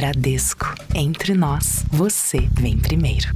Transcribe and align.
Bradesco. 0.00 0.64
Entre 0.94 1.34
nós, 1.34 1.84
você 1.90 2.48
vem 2.58 2.78
primeiro. 2.78 3.28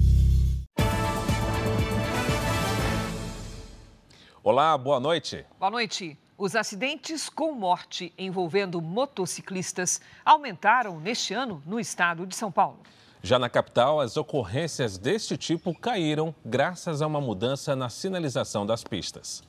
Olá, 4.42 4.78
boa 4.78 4.98
noite. 4.98 5.44
Boa 5.60 5.70
noite. 5.70 6.18
Os 6.38 6.56
acidentes 6.56 7.28
com 7.28 7.52
morte 7.52 8.14
envolvendo 8.16 8.80
motociclistas 8.80 10.00
aumentaram 10.24 10.98
neste 10.98 11.34
ano 11.34 11.62
no 11.66 11.78
estado 11.78 12.26
de 12.26 12.34
São 12.34 12.50
Paulo. 12.50 12.78
Já 13.22 13.38
na 13.38 13.50
capital, 13.50 14.00
as 14.00 14.16
ocorrências 14.16 14.96
deste 14.96 15.36
tipo 15.36 15.78
caíram 15.78 16.34
graças 16.42 17.02
a 17.02 17.06
uma 17.06 17.20
mudança 17.20 17.76
na 17.76 17.90
sinalização 17.90 18.64
das 18.64 18.82
pistas. 18.82 19.42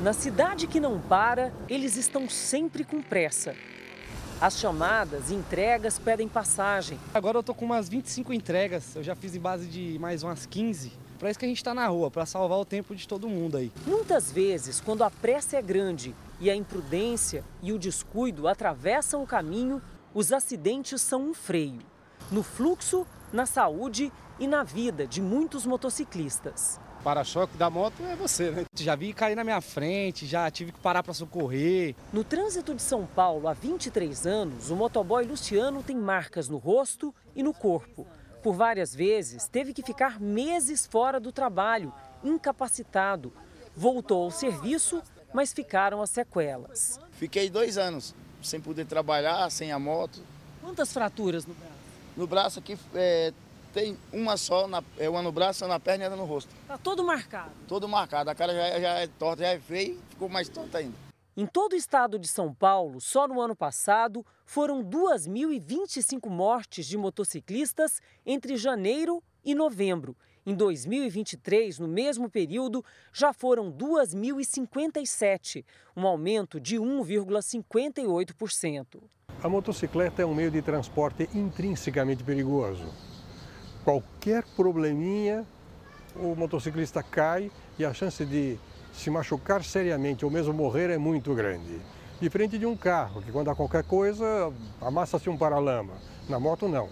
Na 0.00 0.14
cidade 0.14 0.66
que 0.66 0.80
não 0.80 0.98
para, 0.98 1.52
eles 1.68 1.98
estão 1.98 2.26
sempre 2.26 2.84
com 2.84 3.02
pressa. 3.02 3.54
As 4.40 4.56
chamadas 4.56 5.30
e 5.30 5.34
entregas 5.34 5.98
pedem 5.98 6.28
passagem. 6.28 6.96
Agora 7.12 7.38
eu 7.38 7.42
tô 7.42 7.52
com 7.52 7.64
umas 7.64 7.88
25 7.88 8.32
entregas, 8.32 8.94
eu 8.94 9.02
já 9.02 9.16
fiz 9.16 9.34
em 9.34 9.40
base 9.40 9.66
de 9.66 9.98
mais 9.98 10.22
umas 10.22 10.46
15. 10.46 10.92
Para 11.18 11.28
isso 11.28 11.38
que 11.40 11.44
a 11.44 11.48
gente 11.48 11.56
está 11.56 11.74
na 11.74 11.88
rua, 11.88 12.08
para 12.08 12.24
salvar 12.24 12.56
o 12.56 12.64
tempo 12.64 12.94
de 12.94 13.08
todo 13.08 13.28
mundo 13.28 13.56
aí. 13.56 13.72
Muitas 13.84 14.30
vezes, 14.30 14.80
quando 14.80 15.02
a 15.02 15.10
pressa 15.10 15.56
é 15.56 15.62
grande 15.62 16.14
e 16.38 16.48
a 16.48 16.54
imprudência 16.54 17.44
e 17.60 17.72
o 17.72 17.78
descuido 17.80 18.46
atravessam 18.46 19.24
o 19.24 19.26
caminho, 19.26 19.82
os 20.14 20.32
acidentes 20.32 21.02
são 21.02 21.30
um 21.30 21.34
freio 21.34 21.80
no 22.30 22.44
fluxo, 22.44 23.04
na 23.32 23.44
saúde 23.44 24.12
e 24.38 24.46
na 24.46 24.62
vida 24.62 25.04
de 25.04 25.20
muitos 25.20 25.66
motociclistas. 25.66 26.78
Para-choque 27.02 27.56
da 27.56 27.70
moto 27.70 28.02
é 28.04 28.16
você, 28.16 28.50
né? 28.50 28.64
Já 28.74 28.94
vi 28.96 29.12
cair 29.12 29.34
na 29.34 29.44
minha 29.44 29.60
frente, 29.60 30.26
já 30.26 30.50
tive 30.50 30.72
que 30.72 30.80
parar 30.80 31.02
para 31.02 31.14
socorrer. 31.14 31.94
No 32.12 32.24
trânsito 32.24 32.74
de 32.74 32.82
São 32.82 33.06
Paulo 33.06 33.46
há 33.48 33.52
23 33.52 34.26
anos, 34.26 34.70
o 34.70 34.76
motoboy 34.76 35.24
Luciano 35.24 35.82
tem 35.82 35.96
marcas 35.96 36.48
no 36.48 36.56
rosto 36.56 37.14
e 37.34 37.42
no 37.42 37.54
corpo. 37.54 38.06
Por 38.42 38.54
várias 38.54 38.94
vezes, 38.94 39.48
teve 39.48 39.72
que 39.72 39.82
ficar 39.82 40.20
meses 40.20 40.86
fora 40.86 41.20
do 41.20 41.32
trabalho, 41.32 41.92
incapacitado. 42.22 43.32
Voltou 43.76 44.24
ao 44.24 44.30
serviço, 44.30 45.02
mas 45.32 45.52
ficaram 45.52 46.02
as 46.02 46.10
sequelas. 46.10 47.00
Fiquei 47.12 47.48
dois 47.48 47.78
anos 47.78 48.14
sem 48.42 48.60
poder 48.60 48.86
trabalhar, 48.86 49.50
sem 49.50 49.72
a 49.72 49.78
moto. 49.78 50.20
Quantas 50.60 50.92
fraturas 50.92 51.46
no 51.46 51.54
braço? 51.54 51.72
No 52.16 52.26
braço 52.26 52.58
aqui 52.58 52.78
é, 52.94 53.32
tem 53.72 53.96
uma 54.12 54.36
só, 54.36 54.66
na, 54.66 54.82
é 54.98 55.08
uma 55.08 55.22
no 55.22 55.32
braço, 55.32 55.64
uma 55.64 55.72
na 55.74 55.80
perna 55.80 56.04
e 56.04 56.06
outra 56.06 56.20
no 56.20 56.26
rosto. 56.26 56.54
Tá 56.66 56.76
todo 56.78 57.04
marcado? 57.04 57.52
Todo 57.66 57.88
marcado. 57.88 58.30
A 58.30 58.34
cara 58.34 58.54
já, 58.54 58.66
é, 58.66 58.80
já 58.80 58.90
é 59.00 59.06
torta, 59.06 59.42
já 59.42 59.48
é 59.48 59.58
feio, 59.58 59.98
ficou 60.10 60.28
mais 60.28 60.48
torta 60.48 60.78
ainda. 60.78 60.94
Em 61.36 61.46
todo 61.46 61.74
o 61.74 61.76
estado 61.76 62.18
de 62.18 62.26
São 62.26 62.52
Paulo, 62.52 63.00
só 63.00 63.28
no 63.28 63.40
ano 63.40 63.54
passado, 63.54 64.26
foram 64.44 64.82
2.025 64.82 66.28
mortes 66.28 66.84
de 66.86 66.98
motociclistas 66.98 68.00
entre 68.26 68.56
janeiro 68.56 69.22
e 69.44 69.54
novembro. 69.54 70.16
Em 70.44 70.52
2023, 70.54 71.78
no 71.78 71.86
mesmo 71.86 72.28
período, 72.28 72.84
já 73.12 73.32
foram 73.32 73.70
2.057, 73.70 75.64
um 75.96 76.04
aumento 76.06 76.58
de 76.58 76.76
1,58%. 76.76 79.00
A 79.40 79.48
motocicleta 79.48 80.22
é 80.22 80.26
um 80.26 80.34
meio 80.34 80.50
de 80.50 80.60
transporte 80.60 81.30
intrinsecamente 81.32 82.24
perigoso. 82.24 82.92
Qualquer 83.88 84.44
probleminha, 84.54 85.46
o 86.14 86.36
motociclista 86.36 87.02
cai 87.02 87.50
e 87.78 87.86
a 87.86 87.94
chance 87.94 88.22
de 88.22 88.58
se 88.92 89.08
machucar 89.08 89.64
seriamente 89.64 90.26
ou 90.26 90.30
mesmo 90.30 90.52
morrer 90.52 90.90
é 90.90 90.98
muito 90.98 91.34
grande. 91.34 91.80
Diferente 92.20 92.58
de 92.58 92.66
um 92.66 92.76
carro, 92.76 93.22
que 93.22 93.32
quando 93.32 93.48
há 93.48 93.54
qualquer 93.54 93.82
coisa, 93.84 94.52
amassa-se 94.78 95.30
um 95.30 95.38
paralama. 95.38 95.94
Na 96.28 96.38
moto, 96.38 96.68
não. 96.68 96.90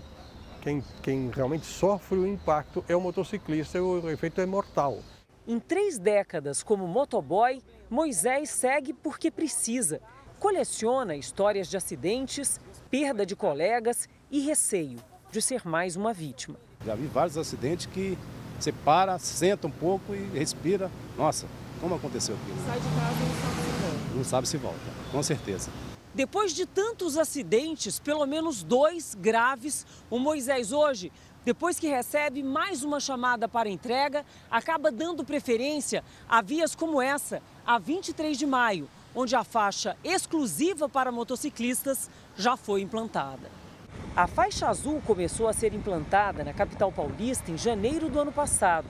Quem, 0.63 0.83
quem 1.03 1.31
realmente 1.31 1.67
sofre 1.67 2.17
o 2.17 2.27
impacto 2.27 2.83
é 2.89 2.97
o 2.97 3.01
motociclista 3.03 3.77
e 3.77 3.81
o 3.83 4.09
efeito 4.09 4.41
é 4.41 4.47
mortal. 4.47 5.01
Em 5.47 5.61
três 5.61 5.99
décadas 5.99 6.63
como 6.63 6.89
motoboy, 6.89 7.63
Moisés 7.91 8.49
segue 8.49 8.95
porque 8.95 9.31
precisa 9.31 10.01
coleciona 10.41 11.15
histórias 11.15 11.69
de 11.69 11.77
acidentes, 11.77 12.59
perda 12.91 13.27
de 13.27 13.37
colegas 13.37 14.09
e 14.31 14.41
receio 14.41 14.99
de 15.31 15.43
ser 15.43 15.67
mais 15.67 15.95
uma 15.95 16.15
vítima. 16.15 16.57
Já 16.87 16.95
vi 16.95 17.07
vários 17.09 17.37
acidentes 17.37 17.87
que 17.87 18.17
você 18.57 18.71
para, 18.71 19.19
senta 19.19 19.67
um 19.67 19.71
pouco 19.71 20.15
e 20.15 20.25
respira. 20.39 20.89
Nossa, 21.19 21.49
como 21.81 21.97
aconteceu 21.97 22.37
aquilo? 22.37 22.57
Sai 22.65 22.79
de 22.79 22.89
casa 22.89 23.25
e 23.25 23.27
não 23.27 23.35
sabe 23.35 23.57
se 23.59 23.77
volta. 23.77 24.15
Não 24.15 24.25
sabe 24.25 24.49
se 24.49 24.57
volta, 24.57 24.81
com 25.11 25.23
certeza. 25.23 25.71
Depois 26.15 26.55
de 26.55 26.65
tantos 26.65 27.19
acidentes, 27.19 27.99
pelo 27.99 28.25
menos 28.25 28.63
dois 28.63 29.17
graves, 29.17 29.85
o 30.09 30.21
Moisés 30.21 30.71
hoje, 30.71 31.11
depois 31.45 31.79
que 31.81 31.89
recebe 31.89 32.45
mais 32.45 32.85
uma 32.85 33.01
chamada 33.01 33.49
para 33.49 33.69
entrega, 33.69 34.25
acaba 34.49 34.93
dando 34.93 35.25
preferência 35.25 36.05
a 36.29 36.41
vias 36.41 36.77
como 36.77 37.03
essa, 37.03 37.43
a 37.67 37.79
23 37.81 38.39
de 38.39 38.47
maio, 38.47 38.89
onde 39.13 39.35
a 39.35 39.43
faixa 39.43 39.97
exclusiva 40.05 40.89
para 40.89 41.11
motociclistas 41.11 42.09
já 42.37 42.57
foi 42.57 42.81
implantada. 42.81 43.66
A 44.15 44.27
faixa 44.27 44.69
azul 44.69 45.03
começou 45.07 45.49
a 45.49 45.53
ser 45.53 45.75
implantada 45.75 46.43
na 46.43 46.53
capital 46.53 46.91
paulista 46.91 47.51
em 47.51 47.59
janeiro 47.59 48.09
do 48.09 48.19
ano 48.19 48.33
passado, 48.33 48.87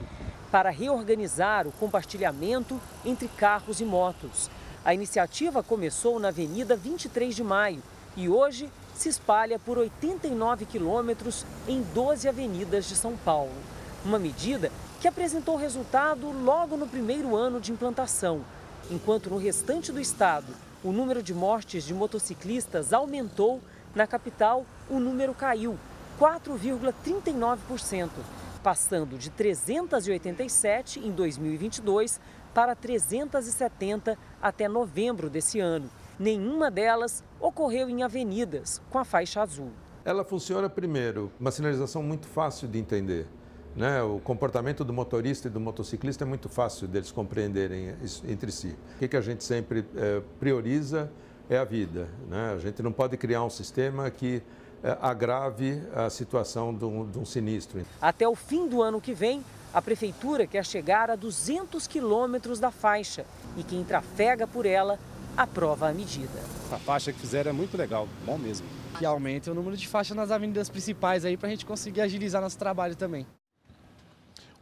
para 0.51 0.69
reorganizar 0.69 1.67
o 1.67 1.71
compartilhamento 1.71 2.79
entre 3.05 3.27
carros 3.27 3.81
e 3.81 3.85
motos. 3.85 4.49
A 4.85 4.93
iniciativa 4.93 5.61
começou 5.61 6.19
na 6.19 6.29
Avenida 6.29 6.75
23 6.75 7.35
de 7.35 7.43
Maio 7.43 7.83
e 8.15 8.29
hoje 8.29 8.69
se 8.95 9.09
espalha 9.09 9.59
por 9.59 9.77
89 9.77 10.65
quilômetros 10.65 11.45
em 11.67 11.81
12 11.93 12.29
avenidas 12.29 12.87
de 12.87 12.95
São 12.95 13.17
Paulo. 13.17 13.51
Uma 14.05 14.17
medida 14.17 14.71
que 15.01 15.07
apresentou 15.07 15.57
resultado 15.57 16.31
logo 16.31 16.77
no 16.77 16.87
primeiro 16.87 17.35
ano 17.35 17.59
de 17.59 17.71
implantação 17.71 18.45
enquanto 18.89 19.29
no 19.29 19.37
restante 19.37 19.91
do 19.91 19.99
estado 19.99 20.47
o 20.83 20.91
número 20.91 21.21
de 21.21 21.33
mortes 21.33 21.83
de 21.83 21.93
motociclistas 21.93 22.93
aumentou, 22.93 23.61
na 23.97 24.07
capital 24.07 24.65
o 24.89 24.99
número 24.99 25.33
caiu 25.33 25.75
4,39%, 26.19 28.09
passando 28.63 29.17
de 29.17 29.31
387 29.31 30.99
em 30.99 31.11
2022 31.11 32.21
para 32.53 32.75
370 32.75 34.15
até 34.41 34.69
novembro 34.69 35.29
desse 35.29 35.59
ano. 35.59 35.89
Nenhuma 36.19 36.71
delas 36.71 37.23
ocorreu 37.39 37.89
em 37.89 38.03
avenidas 38.03 38.81
com 38.89 38.99
a 38.99 39.05
faixa 39.05 39.41
azul. 39.41 39.71
Ela 40.05 40.23
funciona 40.23 40.69
primeiro, 40.69 41.31
uma 41.39 41.51
sinalização 41.51 42.01
muito 42.01 42.27
fácil 42.27 42.67
de 42.67 42.79
entender. 42.79 43.27
Né? 43.75 44.01
O 44.01 44.19
comportamento 44.19 44.83
do 44.83 44.93
motorista 44.93 45.47
e 45.47 45.51
do 45.51 45.59
motociclista 45.59 46.23
é 46.23 46.27
muito 46.27 46.49
fácil 46.49 46.87
deles 46.87 47.11
compreenderem 47.11 47.95
entre 48.27 48.51
si. 48.51 48.75
O 48.95 48.99
que, 48.99 49.07
que 49.07 49.17
a 49.17 49.21
gente 49.21 49.43
sempre 49.43 49.85
é, 49.95 50.21
prioriza 50.39 51.11
é 51.49 51.57
a 51.57 51.63
vida. 51.63 52.07
Né? 52.27 52.53
A 52.55 52.59
gente 52.59 52.81
não 52.81 52.91
pode 52.91 53.17
criar 53.17 53.43
um 53.43 53.49
sistema 53.49 54.09
que 54.09 54.41
é, 54.83 54.97
agrave 55.01 55.81
a 55.93 56.09
situação 56.09 56.73
de 56.73 56.85
um, 56.85 57.09
de 57.09 57.17
um 57.17 57.25
sinistro. 57.25 57.85
Até 58.01 58.27
o 58.27 58.35
fim 58.35 58.67
do 58.67 58.81
ano 58.81 59.01
que 59.01 59.13
vem, 59.13 59.43
a 59.73 59.81
prefeitura 59.81 60.45
quer 60.47 60.65
chegar 60.65 61.09
a 61.09 61.15
200 61.15 61.87
quilômetros 61.87 62.59
da 62.59 62.71
faixa 62.71 63.25
e 63.57 63.63
quem 63.63 63.83
trafega 63.83 64.47
por 64.47 64.65
ela 64.65 64.99
aprova 65.35 65.89
a 65.89 65.93
medida. 65.93 66.39
A 66.71 66.77
faixa 66.77 67.11
que 67.11 67.19
fizeram 67.19 67.49
é 67.49 67.53
muito 67.53 67.77
legal, 67.77 68.07
bom 68.25 68.37
mesmo. 68.37 68.67
Que 68.97 69.05
aumente 69.05 69.49
o 69.49 69.53
número 69.53 69.77
de 69.77 69.87
faixas 69.87 70.17
nas 70.17 70.31
avenidas 70.31 70.69
principais 70.69 71.23
aí 71.23 71.37
para 71.37 71.47
a 71.47 71.51
gente 71.51 71.65
conseguir 71.65 72.01
agilizar 72.01 72.41
nosso 72.41 72.57
trabalho 72.57 72.95
também. 72.95 73.25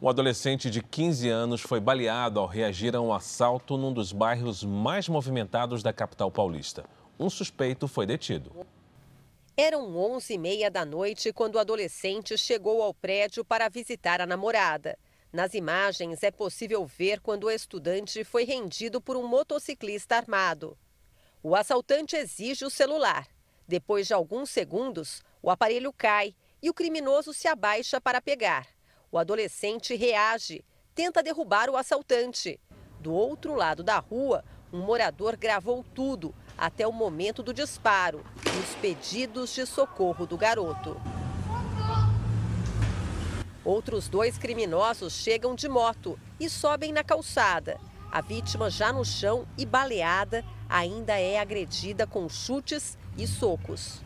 Um 0.00 0.10
adolescente 0.10 0.70
de 0.70 0.82
15 0.82 1.30
anos 1.30 1.62
foi 1.62 1.80
baleado 1.80 2.38
ao 2.38 2.46
reagir 2.46 2.94
a 2.94 3.00
um 3.00 3.14
assalto 3.14 3.78
num 3.78 3.90
dos 3.90 4.12
bairros 4.12 4.62
mais 4.62 5.08
movimentados 5.08 5.82
da 5.82 5.90
capital 5.90 6.30
paulista. 6.30 6.84
Um 7.18 7.30
suspeito 7.30 7.88
foi 7.88 8.04
detido. 8.04 8.66
Eram 9.56 9.96
11 9.96 10.34
e 10.34 10.38
meia 10.38 10.70
da 10.70 10.84
noite 10.84 11.32
quando 11.32 11.54
o 11.54 11.58
adolescente 11.58 12.36
chegou 12.36 12.82
ao 12.82 12.92
prédio 12.92 13.42
para 13.42 13.70
visitar 13.70 14.20
a 14.20 14.26
namorada. 14.26 14.98
Nas 15.32 15.54
imagens 15.54 16.22
é 16.22 16.30
possível 16.30 16.84
ver 16.84 17.20
quando 17.20 17.44
o 17.44 17.50
estudante 17.50 18.22
foi 18.22 18.44
rendido 18.44 19.00
por 19.00 19.16
um 19.16 19.26
motociclista 19.26 20.16
armado. 20.16 20.76
O 21.42 21.56
assaltante 21.56 22.16
exige 22.16 22.66
o 22.66 22.70
celular. 22.70 23.26
Depois 23.66 24.06
de 24.06 24.12
alguns 24.12 24.50
segundos, 24.50 25.22
o 25.42 25.50
aparelho 25.50 25.90
cai 25.90 26.34
e 26.62 26.68
o 26.68 26.74
criminoso 26.74 27.32
se 27.32 27.48
abaixa 27.48 27.98
para 27.98 28.20
pegar. 28.20 28.75
O 29.16 29.18
adolescente 29.18 29.96
reage, 29.96 30.62
tenta 30.94 31.22
derrubar 31.22 31.70
o 31.70 31.76
assaltante. 31.78 32.60
Do 33.00 33.14
outro 33.14 33.54
lado 33.54 33.82
da 33.82 33.98
rua, 33.98 34.44
um 34.70 34.80
morador 34.82 35.38
gravou 35.38 35.82
tudo 35.94 36.34
até 36.54 36.86
o 36.86 36.92
momento 36.92 37.42
do 37.42 37.54
disparo 37.54 38.22
e 38.44 38.58
os 38.58 38.74
pedidos 38.74 39.54
de 39.54 39.64
socorro 39.64 40.26
do 40.26 40.36
garoto. 40.36 41.00
Outros 43.64 44.06
dois 44.06 44.36
criminosos 44.36 45.14
chegam 45.14 45.54
de 45.54 45.66
moto 45.66 46.20
e 46.38 46.50
sobem 46.50 46.92
na 46.92 47.02
calçada. 47.02 47.80
A 48.12 48.20
vítima, 48.20 48.68
já 48.68 48.92
no 48.92 49.02
chão 49.02 49.48
e 49.56 49.64
baleada, 49.64 50.44
ainda 50.68 51.18
é 51.18 51.38
agredida 51.38 52.06
com 52.06 52.28
chutes 52.28 52.98
e 53.16 53.26
socos. 53.26 54.04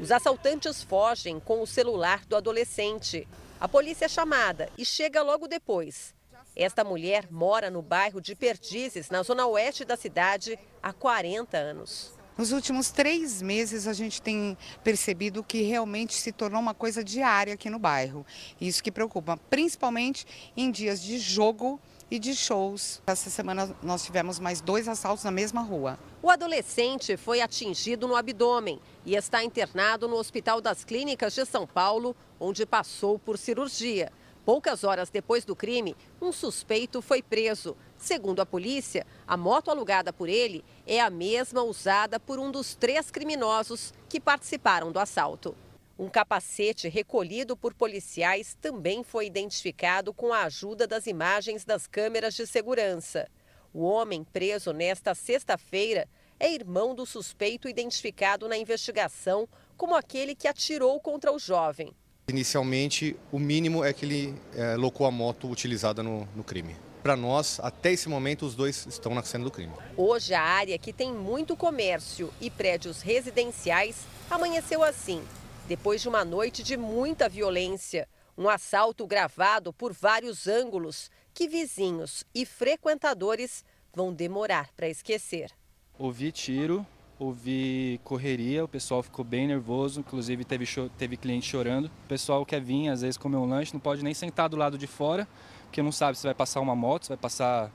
Os 0.00 0.12
assaltantes 0.12 0.82
fogem 0.84 1.40
com 1.40 1.60
o 1.60 1.66
celular 1.66 2.24
do 2.24 2.36
adolescente. 2.36 3.26
A 3.60 3.66
polícia 3.66 4.04
é 4.04 4.08
chamada 4.08 4.70
e 4.78 4.84
chega 4.84 5.22
logo 5.22 5.48
depois. 5.48 6.14
Esta 6.54 6.84
mulher 6.84 7.26
mora 7.30 7.68
no 7.68 7.82
bairro 7.82 8.20
de 8.20 8.36
Perdizes, 8.36 9.10
na 9.10 9.24
zona 9.24 9.46
oeste 9.46 9.84
da 9.84 9.96
cidade, 9.96 10.56
há 10.80 10.92
40 10.92 11.56
anos. 11.56 12.12
Nos 12.36 12.52
últimos 12.52 12.92
três 12.92 13.42
meses, 13.42 13.88
a 13.88 13.92
gente 13.92 14.22
tem 14.22 14.56
percebido 14.84 15.42
que 15.42 15.62
realmente 15.62 16.14
se 16.14 16.30
tornou 16.30 16.60
uma 16.60 16.74
coisa 16.74 17.02
diária 17.02 17.54
aqui 17.54 17.68
no 17.68 17.80
bairro. 17.80 18.24
Isso 18.60 18.80
que 18.80 18.92
preocupa, 18.92 19.36
principalmente 19.50 20.24
em 20.56 20.70
dias 20.70 21.02
de 21.02 21.18
jogo 21.18 21.80
e 22.10 22.18
de 22.18 22.34
shows. 22.34 23.02
Essa 23.06 23.30
semana 23.30 23.74
nós 23.82 24.04
tivemos 24.04 24.38
mais 24.38 24.60
dois 24.60 24.88
assaltos 24.88 25.24
na 25.24 25.30
mesma 25.30 25.60
rua. 25.60 25.98
O 26.22 26.30
adolescente 26.30 27.16
foi 27.16 27.40
atingido 27.40 28.08
no 28.08 28.16
abdômen 28.16 28.80
e 29.04 29.14
está 29.14 29.44
internado 29.44 30.08
no 30.08 30.16
Hospital 30.16 30.60
das 30.60 30.84
Clínicas 30.84 31.34
de 31.34 31.44
São 31.44 31.66
Paulo, 31.66 32.16
onde 32.40 32.64
passou 32.64 33.18
por 33.18 33.36
cirurgia. 33.36 34.10
Poucas 34.44 34.82
horas 34.82 35.10
depois 35.10 35.44
do 35.44 35.54
crime, 35.54 35.94
um 36.22 36.32
suspeito 36.32 37.02
foi 37.02 37.22
preso. 37.22 37.76
Segundo 37.98 38.40
a 38.40 38.46
polícia, 38.46 39.06
a 39.26 39.36
moto 39.36 39.70
alugada 39.70 40.10
por 40.10 40.26
ele 40.26 40.64
é 40.86 41.00
a 41.00 41.10
mesma 41.10 41.62
usada 41.62 42.18
por 42.18 42.38
um 42.38 42.50
dos 42.50 42.74
três 42.74 43.10
criminosos 43.10 43.92
que 44.08 44.18
participaram 44.18 44.90
do 44.90 44.98
assalto. 44.98 45.54
Um 45.98 46.08
capacete 46.08 46.88
recolhido 46.88 47.56
por 47.56 47.74
policiais 47.74 48.56
também 48.60 49.02
foi 49.02 49.26
identificado 49.26 50.14
com 50.14 50.32
a 50.32 50.44
ajuda 50.44 50.86
das 50.86 51.08
imagens 51.08 51.64
das 51.64 51.88
câmeras 51.88 52.34
de 52.34 52.46
segurança. 52.46 53.28
O 53.74 53.82
homem 53.82 54.22
preso 54.22 54.72
nesta 54.72 55.12
sexta-feira 55.12 56.06
é 56.38 56.54
irmão 56.54 56.94
do 56.94 57.04
suspeito 57.04 57.68
identificado 57.68 58.46
na 58.48 58.56
investigação 58.56 59.48
como 59.76 59.96
aquele 59.96 60.36
que 60.36 60.46
atirou 60.46 61.00
contra 61.00 61.32
o 61.32 61.38
jovem. 61.38 61.92
Inicialmente, 62.28 63.16
o 63.32 63.38
mínimo 63.40 63.84
é 63.84 63.92
que 63.92 64.04
ele 64.06 64.34
é, 64.54 64.76
locou 64.76 65.04
a 65.04 65.10
moto 65.10 65.50
utilizada 65.50 66.00
no, 66.00 66.28
no 66.36 66.44
crime. 66.44 66.76
Para 67.02 67.16
nós, 67.16 67.58
até 67.60 67.92
esse 67.92 68.08
momento, 68.08 68.46
os 68.46 68.54
dois 68.54 68.86
estão 68.86 69.16
na 69.16 69.24
cena 69.24 69.42
do 69.42 69.50
crime. 69.50 69.72
Hoje, 69.96 70.32
a 70.32 70.42
área 70.42 70.78
que 70.78 70.92
tem 70.92 71.12
muito 71.12 71.56
comércio 71.56 72.32
e 72.40 72.48
prédios 72.50 73.02
residenciais 73.02 73.96
amanheceu 74.30 74.84
assim, 74.84 75.22
depois 75.68 76.00
de 76.00 76.08
uma 76.08 76.24
noite 76.24 76.62
de 76.62 76.78
muita 76.78 77.28
violência. 77.28 78.08
Um 78.38 78.48
assalto 78.48 79.06
gravado 79.06 79.70
por 79.70 79.92
vários 79.92 80.48
ângulos 80.48 81.10
que 81.34 81.46
vizinhos 81.46 82.24
e 82.34 82.46
frequentadores 82.46 83.62
vão 83.94 84.10
demorar 84.10 84.70
para 84.74 84.88
esquecer. 84.88 85.50
Ouvi 85.98 86.32
tiro, 86.32 86.86
ouvi 87.18 88.00
correria, 88.02 88.64
o 88.64 88.68
pessoal 88.68 89.02
ficou 89.02 89.22
bem 89.22 89.46
nervoso, 89.46 90.00
inclusive 90.00 90.42
teve, 90.42 90.64
teve 90.96 91.18
cliente 91.18 91.46
chorando. 91.46 91.86
O 91.86 92.08
pessoal 92.08 92.46
quer 92.46 92.62
vir, 92.62 92.88
às 92.88 93.02
vezes, 93.02 93.18
comer 93.18 93.36
um 93.36 93.44
lanche, 93.44 93.74
não 93.74 93.80
pode 93.80 94.02
nem 94.02 94.14
sentar 94.14 94.48
do 94.48 94.56
lado 94.56 94.78
de 94.78 94.86
fora, 94.86 95.28
porque 95.64 95.82
não 95.82 95.92
sabe 95.92 96.16
se 96.16 96.24
vai 96.24 96.34
passar 96.34 96.60
uma 96.60 96.74
moto, 96.74 97.02
se 97.02 97.08
vai 97.10 97.18
passar 97.18 97.70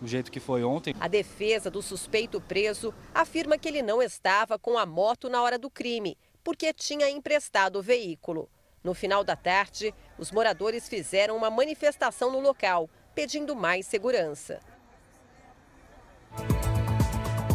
do 0.00 0.06
jeito 0.06 0.30
que 0.30 0.38
foi 0.38 0.62
ontem. 0.62 0.94
A 1.00 1.08
defesa 1.08 1.70
do 1.70 1.80
suspeito 1.80 2.40
preso 2.40 2.92
afirma 3.14 3.56
que 3.56 3.68
ele 3.68 3.82
não 3.82 4.02
estava 4.02 4.58
com 4.58 4.76
a 4.76 4.84
moto 4.84 5.28
na 5.30 5.42
hora 5.42 5.58
do 5.58 5.70
crime, 5.70 6.16
porque 6.42 6.72
tinha 6.72 7.08
emprestado 7.08 7.78
o 7.78 7.82
veículo. 7.82 8.48
No 8.82 8.94
final 8.94 9.24
da 9.24 9.36
tarde, 9.36 9.94
os 10.18 10.30
moradores 10.30 10.88
fizeram 10.88 11.36
uma 11.36 11.50
manifestação 11.50 12.30
no 12.30 12.40
local, 12.40 12.88
pedindo 13.14 13.54
mais 13.56 13.86
segurança. 13.86 14.60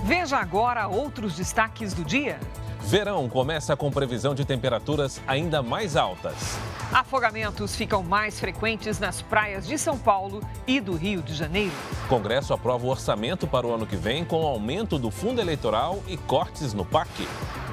Veja 0.06 0.38
agora 0.38 0.88
outros 0.88 1.36
destaques 1.36 1.94
do 1.94 2.04
dia. 2.04 2.38
Verão 2.86 3.30
começa 3.30 3.76
com 3.78 3.90
previsão 3.90 4.36
de 4.36 4.44
temperaturas 4.44 5.22
ainda 5.26 5.64
mais 5.64 5.96
altas. 5.96 6.58
Afogamentos 6.92 7.76
ficam 7.76 8.04
mais 8.04 8.40
frequentes 8.40 9.00
nas 9.00 9.22
praias 9.22 9.66
de 9.66 9.78
São 9.78 9.98
Paulo 9.98 10.42
e 10.68 10.80
do 10.80 10.94
Rio 10.94 11.22
de 11.22 11.34
Janeiro. 11.34 11.72
Congresso 12.10 12.54
aprova 12.54 12.86
o 12.86 12.90
orçamento 12.90 13.48
para 13.48 13.66
o 13.66 13.74
ano 13.74 13.88
que 13.88 13.96
vem 13.96 14.26
com 14.26 14.46
aumento 14.46 15.00
do 15.00 15.10
fundo 15.10 15.40
eleitoral 15.40 16.04
e 16.08 16.18
cortes 16.18 16.74
no 16.74 16.84
PAC. 16.86 17.28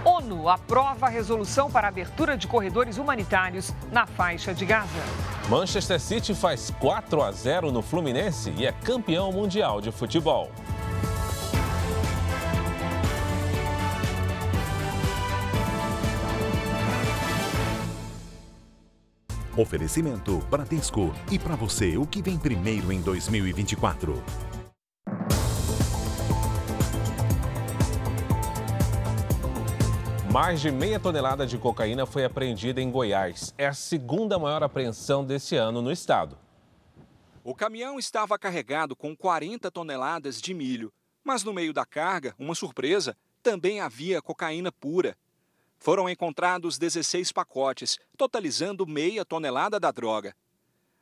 ONU 0.04 0.48
aprova 0.48 1.06
a 1.06 1.10
resolução 1.10 1.70
para 1.70 1.88
a 1.88 1.90
abertura 1.90 2.36
de 2.36 2.46
corredores 2.46 2.96
humanitários 2.96 3.74
na 3.92 4.06
faixa 4.06 4.54
de 4.54 4.64
Gaza. 4.64 4.88
Manchester 5.48 6.00
City 6.00 6.34
faz 6.34 6.72
4 6.78 7.22
a 7.22 7.32
0 7.32 7.72
no 7.72 7.82
Fluminense 7.82 8.54
e 8.56 8.64
é 8.64 8.72
campeão 8.72 9.30
mundial 9.32 9.80
de 9.80 9.90
futebol. 9.90 10.50
Oferecimento 19.60 20.38
Bradesco. 20.48 21.14
E 21.30 21.38
para 21.38 21.54
você, 21.54 21.98
o 21.98 22.06
que 22.06 22.22
vem 22.22 22.38
primeiro 22.38 22.90
em 22.90 23.02
2024? 23.02 24.24
Mais 30.32 30.62
de 30.62 30.70
meia 30.70 30.98
tonelada 30.98 31.46
de 31.46 31.58
cocaína 31.58 32.06
foi 32.06 32.24
apreendida 32.24 32.80
em 32.80 32.90
Goiás. 32.90 33.52
É 33.58 33.66
a 33.66 33.74
segunda 33.74 34.38
maior 34.38 34.62
apreensão 34.62 35.26
desse 35.26 35.56
ano 35.56 35.82
no 35.82 35.92
estado. 35.92 36.38
O 37.44 37.54
caminhão 37.54 37.98
estava 37.98 38.38
carregado 38.38 38.96
com 38.96 39.14
40 39.14 39.70
toneladas 39.70 40.40
de 40.40 40.54
milho, 40.54 40.90
mas 41.22 41.44
no 41.44 41.52
meio 41.52 41.74
da 41.74 41.84
carga, 41.84 42.34
uma 42.38 42.54
surpresa, 42.54 43.14
também 43.42 43.78
havia 43.78 44.22
cocaína 44.22 44.72
pura. 44.72 45.14
Foram 45.82 46.10
encontrados 46.10 46.76
16 46.76 47.32
pacotes, 47.32 47.98
totalizando 48.14 48.86
meia 48.86 49.24
tonelada 49.24 49.80
da 49.80 49.90
droga. 49.90 50.36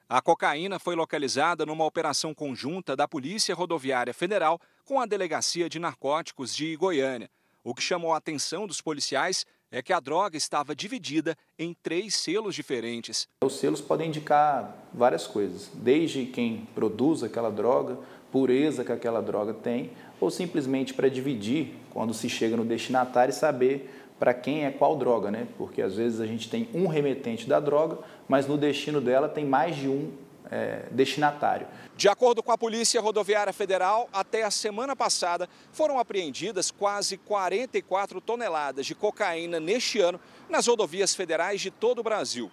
A 0.09 0.23
cocaína 0.23 0.79
foi 0.79 0.95
localizada 0.95 1.67
numa 1.67 1.85
operação 1.85 2.33
conjunta 2.33 2.95
da 2.95 3.09
Polícia 3.09 3.57
Rodoviária 3.57 4.15
Federal 4.15 4.61
com 4.85 5.01
a 5.01 5.05
Delegacia 5.05 5.69
de 5.69 5.81
Narcóticos 5.81 6.55
de 6.55 6.77
Goiânia. 6.77 7.29
O 7.65 7.75
que 7.75 7.83
chamou 7.83 8.13
a 8.13 8.19
atenção 8.19 8.69
dos 8.69 8.81
policiais 8.81 9.45
é 9.69 9.83
que 9.83 9.93
a 9.93 9.99
droga 9.99 10.37
estava 10.37 10.77
dividida 10.77 11.37
em 11.59 11.75
três 11.83 12.15
selos 12.15 12.55
diferentes. 12.55 13.29
Os 13.43 13.59
selos 13.59 13.81
podem 13.81 14.09
indicar 14.09 14.77
várias 14.95 15.27
coisas, 15.27 15.69
desde 15.75 16.25
quem 16.27 16.69
produz 16.73 17.25
aquela 17.25 17.51
droga, 17.51 17.99
pureza 18.31 18.85
que 18.85 18.93
aquela 18.93 19.21
droga 19.21 19.53
tem, 19.53 19.91
ou 20.21 20.31
simplesmente 20.31 20.95
para 20.95 21.09
dividir, 21.09 21.75
quando 21.91 22.15
se 22.15 22.29
chega 22.29 22.57
no 22.57 22.65
destinatário, 22.65 23.33
e 23.33 23.35
saber 23.35 23.98
para 24.19 24.35
quem 24.35 24.65
é 24.65 24.71
qual 24.71 24.97
droga, 24.97 25.31
né? 25.31 25.47
Porque 25.57 25.81
às 25.81 25.95
vezes 25.95 26.21
a 26.21 26.27
gente 26.27 26.51
tem 26.51 26.69
um 26.75 26.87
remetente 26.87 27.49
da 27.49 27.61
droga, 27.61 27.99
mas 28.29 28.47
no 28.47 28.59
destino 28.59 29.01
dela 29.01 29.29
tem 29.29 29.45
mais 29.45 29.77
de 29.77 29.89
um 29.89 30.13
é, 30.51 30.87
destinatário. 30.91 31.67
De 31.97 32.09
acordo 32.09 32.43
com 32.43 32.53
a 32.53 32.59
Polícia 32.59 33.01
Rodoviária 33.01 33.53
Federal, 33.53 34.09
até 34.13 34.43
a 34.43 34.51
semana 34.51 34.97
passada 34.97 35.49
foram 35.73 35.99
apreendidas 35.99 36.71
quase 36.71 37.17
44 37.19 38.21
toneladas 38.21 38.87
de 38.87 38.95
cocaína 38.95 39.61
neste 39.61 40.01
ano 40.01 40.21
nas 40.49 40.67
rodovias 40.67 41.15
federais 41.15 41.61
de 41.61 41.71
todo 41.71 42.01
o 42.01 42.03
Brasil. 42.03 42.51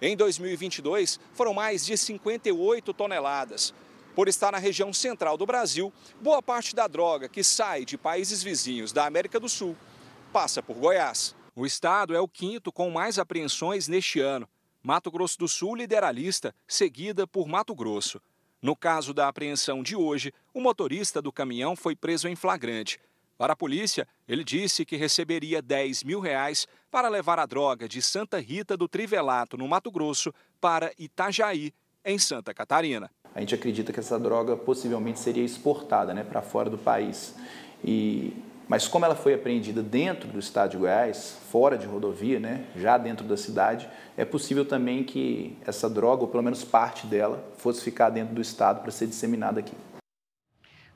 Em 0.00 0.16
2022, 0.16 1.18
foram 1.32 1.54
mais 1.54 1.84
de 1.84 1.96
58 1.96 2.92
toneladas. 2.92 3.74
Por 4.14 4.28
estar 4.28 4.50
na 4.52 4.58
região 4.58 4.92
central 4.92 5.36
do 5.36 5.46
Brasil, 5.46 5.92
boa 6.20 6.42
parte 6.42 6.74
da 6.74 6.86
droga 6.86 7.28
que 7.28 7.42
sai 7.42 7.84
de 7.84 7.96
países 7.96 8.42
vizinhos 8.42 8.92
da 8.92 9.06
América 9.06 9.38
do 9.38 9.48
Sul 9.48 9.76
passa 10.32 10.62
por 10.62 10.76
Goiás. 10.76 11.34
O 11.54 11.66
estado 11.66 12.14
é 12.14 12.20
o 12.20 12.28
quinto 12.28 12.70
com 12.70 12.90
mais 12.90 13.18
apreensões 13.18 13.88
neste 13.88 14.20
ano. 14.20 14.48
Mato 14.82 15.10
Grosso 15.10 15.38
do 15.38 15.48
Sul 15.48 15.74
lidera 15.74 16.08
a 16.08 16.12
lista, 16.12 16.54
seguida 16.66 17.26
por 17.26 17.48
Mato 17.48 17.74
Grosso. 17.74 18.20
No 18.62 18.76
caso 18.76 19.12
da 19.12 19.28
apreensão 19.28 19.82
de 19.82 19.96
hoje, 19.96 20.32
o 20.54 20.60
motorista 20.60 21.20
do 21.20 21.32
caminhão 21.32 21.74
foi 21.74 21.96
preso 21.96 22.28
em 22.28 22.36
flagrante. 22.36 22.98
Para 23.36 23.52
a 23.52 23.56
polícia, 23.56 24.06
ele 24.26 24.42
disse 24.42 24.84
que 24.84 24.96
receberia 24.96 25.62
10 25.62 26.02
mil 26.02 26.18
reais 26.18 26.66
para 26.90 27.08
levar 27.08 27.38
a 27.38 27.46
droga 27.46 27.88
de 27.88 28.02
Santa 28.02 28.40
Rita 28.40 28.76
do 28.76 28.88
Trivelato, 28.88 29.56
no 29.56 29.68
Mato 29.68 29.90
Grosso, 29.90 30.34
para 30.60 30.92
Itajaí, 30.98 31.72
em 32.04 32.18
Santa 32.18 32.52
Catarina. 32.52 33.10
A 33.34 33.40
gente 33.40 33.54
acredita 33.54 33.92
que 33.92 34.00
essa 34.00 34.18
droga 34.18 34.56
possivelmente 34.56 35.20
seria 35.20 35.44
exportada 35.44 36.12
né, 36.12 36.24
para 36.24 36.42
fora 36.42 36.68
do 36.68 36.78
país. 36.78 37.34
E 37.84 38.32
mas 38.68 38.86
como 38.86 39.04
ela 39.04 39.16
foi 39.16 39.32
apreendida 39.32 39.82
dentro 39.82 40.28
do 40.28 40.38
estado 40.38 40.72
de 40.72 40.76
Goiás, 40.76 41.38
fora 41.50 41.78
de 41.78 41.86
rodovia, 41.86 42.38
né, 42.38 42.66
já 42.76 42.98
dentro 42.98 43.26
da 43.26 43.36
cidade, 43.36 43.88
é 44.16 44.24
possível 44.24 44.64
também 44.64 45.02
que 45.02 45.56
essa 45.66 45.88
droga, 45.88 46.22
ou 46.22 46.28
pelo 46.28 46.42
menos 46.42 46.62
parte 46.64 47.06
dela, 47.06 47.42
fosse 47.56 47.82
ficar 47.82 48.10
dentro 48.10 48.34
do 48.34 48.42
estado 48.42 48.82
para 48.82 48.90
ser 48.90 49.06
disseminada 49.06 49.58
aqui. 49.58 49.74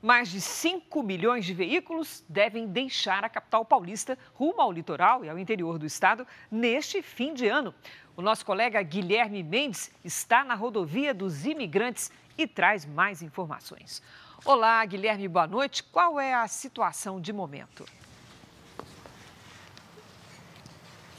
Mais 0.03 0.29
de 0.29 0.41
5 0.41 1.01
milhões 1.03 1.45
de 1.45 1.55
veículos 1.55 2.25
devem 2.29 2.67
deixar 2.67 3.25
a 3.25 3.29
capital 3.29 3.65
paulista 3.65 4.19
rumo 4.35 4.61
ao 4.61 4.73
litoral 4.73 5.25
e 5.25 5.31
ao 5.31 5.39
interior 5.39 5.79
do 5.79 5.87
estado 5.87 6.27
neste 6.51 7.01
fim 7.01 7.33
de 7.33 7.47
ano. 7.47 7.73
O 8.17 8.21
nosso 8.21 8.45
colega 8.45 8.83
Guilherme 8.83 9.45
Mendes 9.45 9.93
está 10.05 10.45
na 10.45 10.57
rodovia 10.57 11.15
dos 11.15 11.47
imigrantes 11.47 12.11
e 12.37 12.49
traz 12.49 12.85
mais 12.85 13.23
informações. 13.23 14.03
Olá, 14.45 14.85
Guilherme, 14.85 15.29
boa 15.29 15.47
noite. 15.47 15.85
Qual 15.85 16.19
é 16.19 16.35
a 16.35 16.49
situação 16.49 17.21
de 17.21 17.33
momento? 17.33 17.87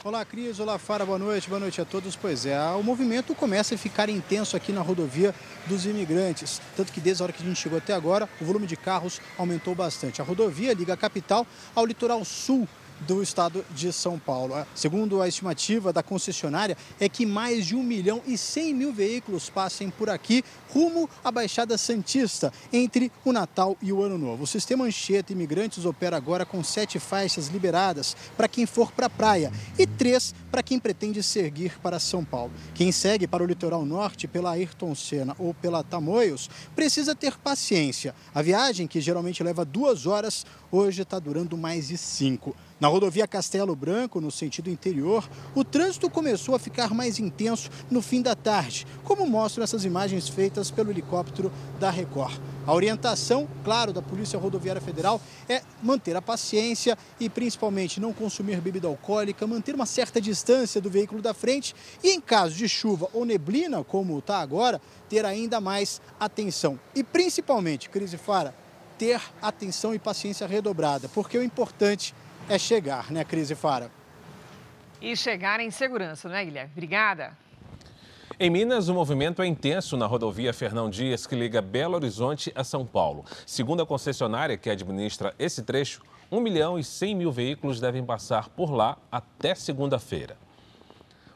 Olá, 0.03 0.25
Cris. 0.25 0.59
Olá, 0.59 0.77
Fara. 0.77 1.05
Boa 1.05 1.17
noite. 1.17 1.47
Boa 1.47 1.61
noite 1.61 1.79
a 1.79 1.85
todos. 1.85 2.17
Pois 2.17 2.45
é, 2.45 2.59
o 2.71 2.83
movimento 2.83 3.33
começa 3.33 3.75
a 3.75 3.77
ficar 3.77 4.09
intenso 4.09 4.57
aqui 4.57 4.73
na 4.73 4.81
rodovia 4.81 5.33
dos 5.67 5.85
imigrantes. 5.85 6.61
Tanto 6.75 6.91
que 6.91 6.99
desde 6.99 7.23
a 7.23 7.25
hora 7.25 7.31
que 7.31 7.41
a 7.41 7.45
gente 7.45 7.57
chegou 7.61 7.77
até 7.77 7.93
agora, 7.93 8.27
o 8.41 8.43
volume 8.43 8.67
de 8.67 8.75
carros 8.75 9.21
aumentou 9.37 9.73
bastante. 9.73 10.21
A 10.21 10.25
rodovia 10.25 10.73
liga 10.73 10.93
a 10.93 10.97
capital 10.97 11.47
ao 11.73 11.85
litoral 11.85 12.25
sul 12.25 12.67
do 13.01 13.21
estado 13.21 13.65
de 13.75 13.91
São 13.91 14.17
Paulo. 14.17 14.55
Segundo 14.73 15.21
a 15.21 15.27
estimativa 15.27 15.91
da 15.91 16.01
concessionária, 16.01 16.77
é 16.99 17.09
que 17.09 17.25
mais 17.25 17.65
de 17.65 17.75
1 17.75 17.83
milhão 17.83 18.21
e 18.25 18.37
100 18.37 18.73
mil 18.73 18.93
veículos 18.93 19.49
passem 19.49 19.89
por 19.89 20.09
aqui 20.09 20.43
rumo 20.73 21.09
à 21.23 21.31
Baixada 21.31 21.77
Santista 21.77 22.51
entre 22.71 23.11
o 23.23 23.31
Natal 23.31 23.77
e 23.81 23.91
o 23.91 24.01
Ano 24.01 24.17
Novo. 24.17 24.43
O 24.43 24.47
sistema 24.47 24.85
Anchieta 24.85 25.31
Imigrantes 25.31 25.85
opera 25.85 26.17
agora 26.17 26.45
com 26.45 26.63
sete 26.63 26.99
faixas 26.99 27.47
liberadas 27.47 28.15
para 28.35 28.47
quem 28.47 28.65
for 28.65 28.91
para 28.91 29.07
a 29.07 29.09
praia 29.09 29.51
e 29.77 29.85
três 29.85 30.33
para 30.51 30.63
quem 30.63 30.79
pretende 30.79 31.21
seguir 31.21 31.79
para 31.79 31.99
São 31.99 32.23
Paulo. 32.23 32.51
Quem 32.73 32.91
segue 32.91 33.27
para 33.27 33.43
o 33.43 33.45
litoral 33.45 33.85
norte 33.85 34.27
pela 34.27 34.51
Ayrton 34.51 34.95
Senna 34.95 35.35
ou 35.39 35.53
pela 35.53 35.83
Tamoios 35.83 36.49
precisa 36.75 37.15
ter 37.15 37.37
paciência. 37.37 38.15
A 38.33 38.41
viagem, 38.41 38.87
que 38.87 39.01
geralmente 39.01 39.43
leva 39.43 39.65
duas 39.65 40.05
horas, 40.05 40.45
hoje 40.71 41.01
está 41.01 41.19
durando 41.19 41.57
mais 41.57 41.87
de 41.87 41.97
cinco. 41.97 42.55
Na 42.83 42.89
rodovia 42.89 43.25
Castelo 43.25 43.77
Branco, 43.77 44.19
no 44.19 44.29
sentido 44.29 44.69
interior, 44.69 45.25
o 45.55 45.63
trânsito 45.63 46.09
começou 46.09 46.53
a 46.53 46.59
ficar 46.59 46.93
mais 46.93 47.17
intenso 47.17 47.69
no 47.89 48.01
fim 48.01 48.21
da 48.21 48.35
tarde, 48.35 48.85
como 49.05 49.25
mostram 49.25 49.63
essas 49.63 49.85
imagens 49.85 50.27
feitas 50.27 50.69
pelo 50.69 50.91
helicóptero 50.91 51.49
da 51.79 51.89
Record. 51.89 52.41
A 52.67 52.73
orientação, 52.73 53.47
claro, 53.63 53.93
da 53.93 54.01
Polícia 54.01 54.37
Rodoviária 54.37 54.81
Federal 54.81 55.21
é 55.47 55.61
manter 55.81 56.17
a 56.17 56.21
paciência 56.21 56.97
e 57.21 57.29
principalmente 57.29 58.01
não 58.01 58.11
consumir 58.11 58.59
bebida 58.59 58.89
alcoólica, 58.89 59.47
manter 59.47 59.73
uma 59.73 59.85
certa 59.85 60.19
distância 60.19 60.81
do 60.81 60.89
veículo 60.89 61.21
da 61.21 61.33
frente 61.33 61.73
e, 62.03 62.09
em 62.09 62.19
caso 62.19 62.53
de 62.53 62.67
chuva 62.67 63.07
ou 63.13 63.23
neblina, 63.23 63.81
como 63.81 64.19
está 64.19 64.39
agora, 64.39 64.81
ter 65.07 65.23
ainda 65.23 65.61
mais 65.61 66.01
atenção. 66.19 66.77
E 66.93 67.01
principalmente, 67.01 67.89
Cris 67.89 68.11
e 68.11 68.17
Fara, 68.17 68.53
ter 68.97 69.21
atenção 69.41 69.95
e 69.95 69.99
paciência 69.99 70.45
redobrada, 70.45 71.07
porque 71.07 71.37
o 71.37 71.43
importante 71.43 72.13
é 72.49 72.57
chegar, 72.57 73.11
né, 73.11 73.23
Cris 73.23 73.49
e 73.49 73.55
Fara? 73.55 73.91
E 75.01 75.15
chegar 75.15 75.59
em 75.59 75.69
segurança, 75.69 76.29
não 76.29 76.35
é, 76.35 76.45
Guilherme? 76.45 76.71
Obrigada. 76.73 77.37
Em 78.39 78.49
Minas, 78.49 78.89
o 78.89 78.93
movimento 78.93 79.41
é 79.41 79.45
intenso 79.45 79.95
na 79.95 80.05
rodovia 80.05 80.53
Fernão 80.53 80.89
Dias, 80.89 81.27
que 81.27 81.35
liga 81.35 81.61
Belo 81.61 81.95
Horizonte 81.95 82.51
a 82.55 82.63
São 82.63 82.85
Paulo. 82.85 83.25
Segundo 83.45 83.83
a 83.83 83.85
concessionária 83.85 84.57
que 84.57 84.69
administra 84.69 85.35
esse 85.37 85.61
trecho, 85.61 86.01
1 86.31 86.39
milhão 86.39 86.79
e 86.79 86.83
100 86.83 87.15
mil 87.15 87.31
veículos 87.31 87.79
devem 87.79 88.03
passar 88.03 88.49
por 88.49 88.71
lá 88.71 88.97
até 89.11 89.53
segunda-feira. 89.53 90.35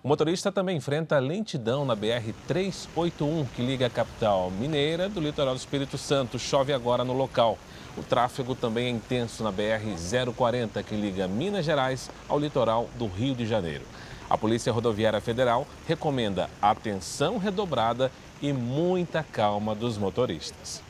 O 0.04 0.08
motorista 0.08 0.52
também 0.52 0.78
enfrenta 0.78 1.18
lentidão 1.18 1.84
na 1.84 1.96
BR-381, 1.96 3.48
que 3.56 3.64
liga 3.64 3.88
a 3.88 3.90
capital 3.90 4.52
mineira 4.52 5.10
do 5.10 5.20
litoral 5.20 5.56
do 5.56 5.58
Espírito 5.58 5.98
Santo. 5.98 6.38
Chove 6.38 6.72
agora 6.72 7.04
no 7.04 7.14
local. 7.14 7.58
O 7.98 8.04
tráfego 8.04 8.54
também 8.54 8.86
é 8.86 8.90
intenso 8.92 9.44
na 9.44 9.52
BR-040, 9.52 10.84
que 10.84 10.96
liga 10.96 11.28
Minas 11.28 11.66
Gerais 11.66 12.12
ao 12.30 12.40
litoral 12.40 12.88
do 13.00 13.08
Rio 13.08 13.34
de 13.34 13.48
Janeiro. 13.48 13.86
A 14.30 14.38
Polícia 14.38 14.72
Rodoviária 14.72 15.20
Federal 15.20 15.66
recomenda 15.88 16.48
atenção 16.62 17.40
redobrada 17.40 18.12
e 18.40 18.54
muita 18.54 19.24
calma 19.24 19.74
dos 19.74 19.98
motoristas. 19.98 20.87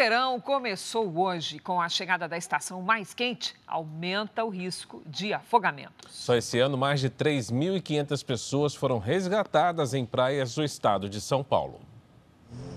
O 0.00 0.02
verão 0.02 0.40
começou 0.40 1.14
hoje. 1.18 1.58
Com 1.58 1.78
a 1.78 1.86
chegada 1.86 2.26
da 2.26 2.38
estação 2.38 2.80
mais 2.80 3.12
quente, 3.12 3.54
aumenta 3.66 4.42
o 4.42 4.48
risco 4.48 5.02
de 5.04 5.34
afogamento. 5.34 6.08
Só 6.08 6.34
esse 6.34 6.58
ano, 6.58 6.78
mais 6.78 7.00
de 7.00 7.10
3.500 7.10 8.24
pessoas 8.24 8.74
foram 8.74 8.98
resgatadas 8.98 9.92
em 9.92 10.06
praias 10.06 10.54
do 10.54 10.64
estado 10.64 11.06
de 11.06 11.20
São 11.20 11.44
Paulo. 11.44 11.82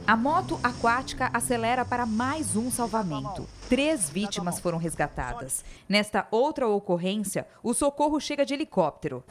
A 0.06 0.18
moto 0.18 0.60
aquática 0.62 1.32
acelera 1.34 1.86
para 1.86 2.06
mais 2.06 2.58
um 2.58 2.70
salvamento. 2.70 3.48
Três 3.70 4.10
vítimas 4.10 4.60
foram 4.60 4.78
resgatadas. 4.78 5.64
Nesta 5.88 6.28
outra 6.30 6.68
ocorrência, 6.68 7.48
o 7.64 7.74
socorro 7.74 8.20
chega 8.20 8.46
de 8.46 8.54
helicóptero. 8.54 9.24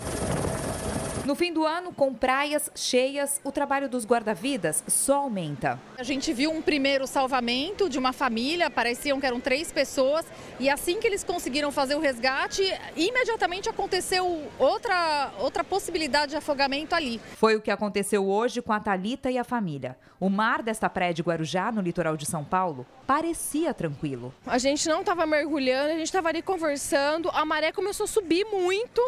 No 1.25 1.37
fim 1.37 1.53
do 1.53 1.65
ano, 1.65 1.93
com 1.93 2.13
praias 2.13 2.69
cheias, 2.75 3.41
o 3.45 3.53
trabalho 3.53 3.89
dos 3.89 4.05
guarda-vidas 4.05 4.83
só 4.89 5.19
aumenta. 5.19 5.79
A 5.97 6.03
gente 6.03 6.33
viu 6.33 6.51
um 6.51 6.61
primeiro 6.61 7.07
salvamento 7.07 7.89
de 7.89 7.97
uma 7.97 8.13
família, 8.13 8.69
pareciam 8.69 9.21
que 9.21 9.27
eram 9.27 9.39
três 9.39 9.71
pessoas, 9.71 10.27
e 10.59 10.69
assim 10.69 10.99
que 10.99 11.07
eles 11.07 11.23
conseguiram 11.23 11.71
fazer 11.71 11.95
o 11.95 12.01
resgate, 12.01 12.65
imediatamente 12.97 13.69
aconteceu 13.69 14.51
outra, 14.59 15.33
outra 15.39 15.63
possibilidade 15.63 16.31
de 16.31 16.37
afogamento 16.37 16.93
ali. 16.93 17.21
Foi 17.37 17.55
o 17.55 17.61
que 17.61 17.71
aconteceu 17.71 18.29
hoje 18.29 18.61
com 18.61 18.73
a 18.73 18.81
Talita 18.81 19.31
e 19.31 19.39
a 19.39 19.45
família. 19.45 19.97
O 20.19 20.29
mar 20.29 20.61
desta 20.61 20.91
praia 20.91 21.15
de 21.15 21.23
Guarujá, 21.23 21.71
no 21.71 21.81
litoral 21.81 22.17
de 22.17 22.27
São 22.27 22.45
Paulo, 22.45 22.85
parecia 23.07 23.73
tranquilo. 23.73 24.35
A 24.45 24.59
gente 24.59 24.89
não 24.89 25.03
estava 25.03 25.25
mergulhando, 25.25 25.91
a 25.91 25.97
gente 25.99 26.03
estava 26.03 26.31
ali 26.31 26.43
conversando, 26.43 27.31
a 27.31 27.45
maré 27.45 27.71
começou 27.71 28.05
a 28.05 28.09
subir 28.09 28.45
muito 28.45 29.01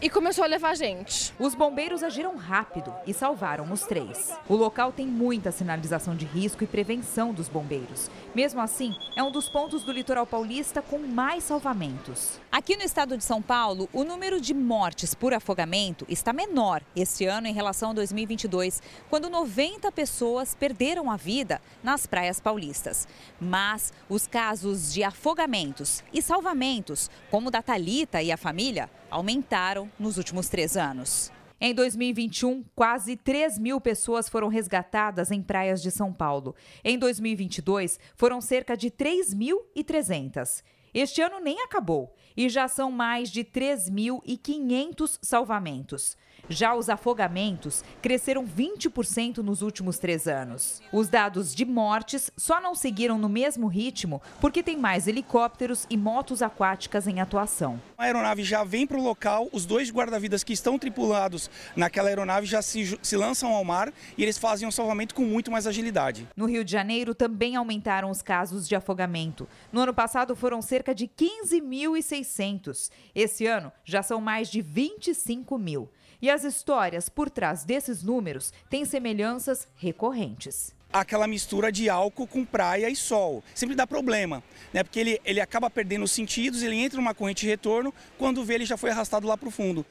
e 0.00 0.08
começou 0.08 0.44
a 0.44 0.46
levar 0.46 0.70
a 0.70 0.74
gente. 0.74 1.34
Os 1.38 1.54
bombeiros 1.54 2.02
agiram 2.02 2.36
rápido 2.36 2.94
e 3.06 3.12
salvaram 3.12 3.70
os 3.72 3.82
três. 3.82 4.32
O 4.48 4.54
local 4.54 4.92
tem 4.92 5.06
muita 5.06 5.50
sinalização 5.50 6.14
de 6.14 6.24
risco 6.24 6.62
e 6.62 6.66
prevenção 6.66 7.32
dos 7.32 7.48
bombeiros. 7.48 8.08
Mesmo 8.34 8.60
assim, 8.60 8.94
é 9.16 9.22
um 9.22 9.30
dos 9.32 9.48
pontos 9.48 9.82
do 9.82 9.92
litoral 9.92 10.26
paulista 10.26 10.80
com 10.80 10.98
mais 10.98 11.44
salvamentos. 11.44 12.38
Aqui 12.50 12.76
no 12.76 12.82
estado 12.82 13.16
de 13.16 13.24
São 13.24 13.42
Paulo, 13.42 13.88
o 13.92 14.04
número 14.04 14.40
de 14.40 14.54
mortes 14.54 15.14
por 15.14 15.34
afogamento 15.34 16.06
está 16.08 16.32
menor 16.32 16.82
este 16.94 17.24
ano 17.26 17.48
em 17.48 17.52
relação 17.52 17.90
a 17.90 17.94
2022, 17.94 18.80
quando 19.10 19.28
90 19.28 19.90
pessoas 19.90 20.54
perderam 20.54 21.10
a 21.10 21.16
vida 21.16 21.60
nas 21.82 22.06
praias 22.06 22.38
paulistas. 22.40 23.08
Mas 23.40 23.92
os 24.08 24.26
casos 24.26 24.92
de 24.92 25.02
afogamentos 25.02 26.04
e 26.12 26.22
salvamentos, 26.22 27.10
como 27.30 27.48
o 27.48 27.50
da 27.50 27.62
Talita 27.62 28.22
e 28.22 28.30
a 28.30 28.36
família, 28.36 28.88
aumentaram 29.10 29.87
nos 29.98 30.16
últimos 30.16 30.48
três 30.48 30.76
anos. 30.76 31.30
Em 31.60 31.74
2021, 31.74 32.64
quase 32.74 33.16
3 33.16 33.58
mil 33.58 33.80
pessoas 33.80 34.28
foram 34.28 34.46
resgatadas 34.46 35.32
em 35.32 35.42
praias 35.42 35.82
de 35.82 35.90
São 35.90 36.12
Paulo. 36.12 36.54
Em 36.84 36.96
2022, 36.96 37.98
foram 38.14 38.40
cerca 38.40 38.76
de 38.76 38.90
3.300. 38.90 40.62
Este 40.94 41.20
ano 41.20 41.40
nem 41.40 41.60
acabou 41.62 42.14
e 42.36 42.48
já 42.48 42.68
são 42.68 42.90
mais 42.90 43.30
de 43.30 43.44
3.500 43.44 45.18
salvamentos. 45.20 46.16
Já 46.50 46.74
os 46.74 46.88
afogamentos 46.88 47.84
cresceram 48.00 48.46
20% 48.46 49.38
nos 49.38 49.60
últimos 49.60 49.98
três 49.98 50.26
anos. 50.26 50.80
Os 50.90 51.08
dados 51.08 51.54
de 51.54 51.64
mortes 51.64 52.30
só 52.36 52.58
não 52.58 52.74
seguiram 52.74 53.18
no 53.18 53.28
mesmo 53.28 53.66
ritmo 53.66 54.22
porque 54.40 54.62
tem 54.62 54.76
mais 54.76 55.06
helicópteros 55.06 55.86
e 55.90 55.96
motos 55.96 56.40
aquáticas 56.40 57.06
em 57.06 57.20
atuação. 57.20 57.80
A 57.98 58.04
aeronave 58.04 58.42
já 58.42 58.64
vem 58.64 58.86
para 58.86 58.96
o 58.96 59.02
local, 59.02 59.48
os 59.52 59.66
dois 59.66 59.90
guarda-vidas 59.90 60.42
que 60.42 60.54
estão 60.54 60.78
tripulados 60.78 61.50
naquela 61.76 62.08
aeronave 62.08 62.46
já 62.46 62.62
se, 62.62 62.98
se 63.02 63.16
lançam 63.16 63.52
ao 63.52 63.64
mar 63.64 63.92
e 64.16 64.22
eles 64.22 64.38
fazem 64.38 64.64
o 64.66 64.70
um 64.70 64.72
salvamento 64.72 65.14
com 65.14 65.24
muito 65.24 65.50
mais 65.50 65.66
agilidade. 65.66 66.26
No 66.34 66.46
Rio 66.46 66.64
de 66.64 66.72
Janeiro 66.72 67.14
também 67.14 67.56
aumentaram 67.56 68.10
os 68.10 68.22
casos 68.22 68.66
de 68.66 68.74
afogamento. 68.74 69.46
No 69.70 69.82
ano 69.82 69.92
passado 69.92 70.34
foram 70.34 70.62
cerca 70.62 70.94
de 70.94 71.06
15.600. 71.06 72.90
Esse 73.14 73.46
ano 73.46 73.70
já 73.84 74.02
são 74.02 74.20
mais 74.20 74.50
de 74.50 74.62
25 74.62 75.58
mil. 75.58 75.90
E 76.20 76.28
as 76.28 76.42
histórias 76.42 77.08
por 77.08 77.30
trás 77.30 77.64
desses 77.64 78.02
números 78.02 78.52
têm 78.68 78.84
semelhanças 78.84 79.68
recorrentes 79.76 80.76
aquela 80.90 81.26
mistura 81.26 81.70
de 81.70 81.88
álcool 81.88 82.26
com 82.26 82.44
praia 82.44 82.88
e 82.88 82.96
sol. 82.96 83.44
Sempre 83.54 83.76
dá 83.76 83.86
problema, 83.86 84.42
né? 84.72 84.82
Porque 84.82 84.98
ele, 84.98 85.20
ele 85.24 85.40
acaba 85.40 85.68
perdendo 85.68 86.04
os 86.04 86.10
sentidos, 86.10 86.62
ele 86.62 86.76
entra 86.76 86.98
numa 86.98 87.14
corrente 87.14 87.42
de 87.42 87.46
retorno, 87.46 87.92
quando 88.16 88.44
vê 88.44 88.54
ele 88.54 88.64
já 88.64 88.76
foi 88.76 88.90
arrastado 88.90 89.26
lá 89.26 89.36
para 89.36 89.48
o 89.48 89.50
fundo. 89.50 89.84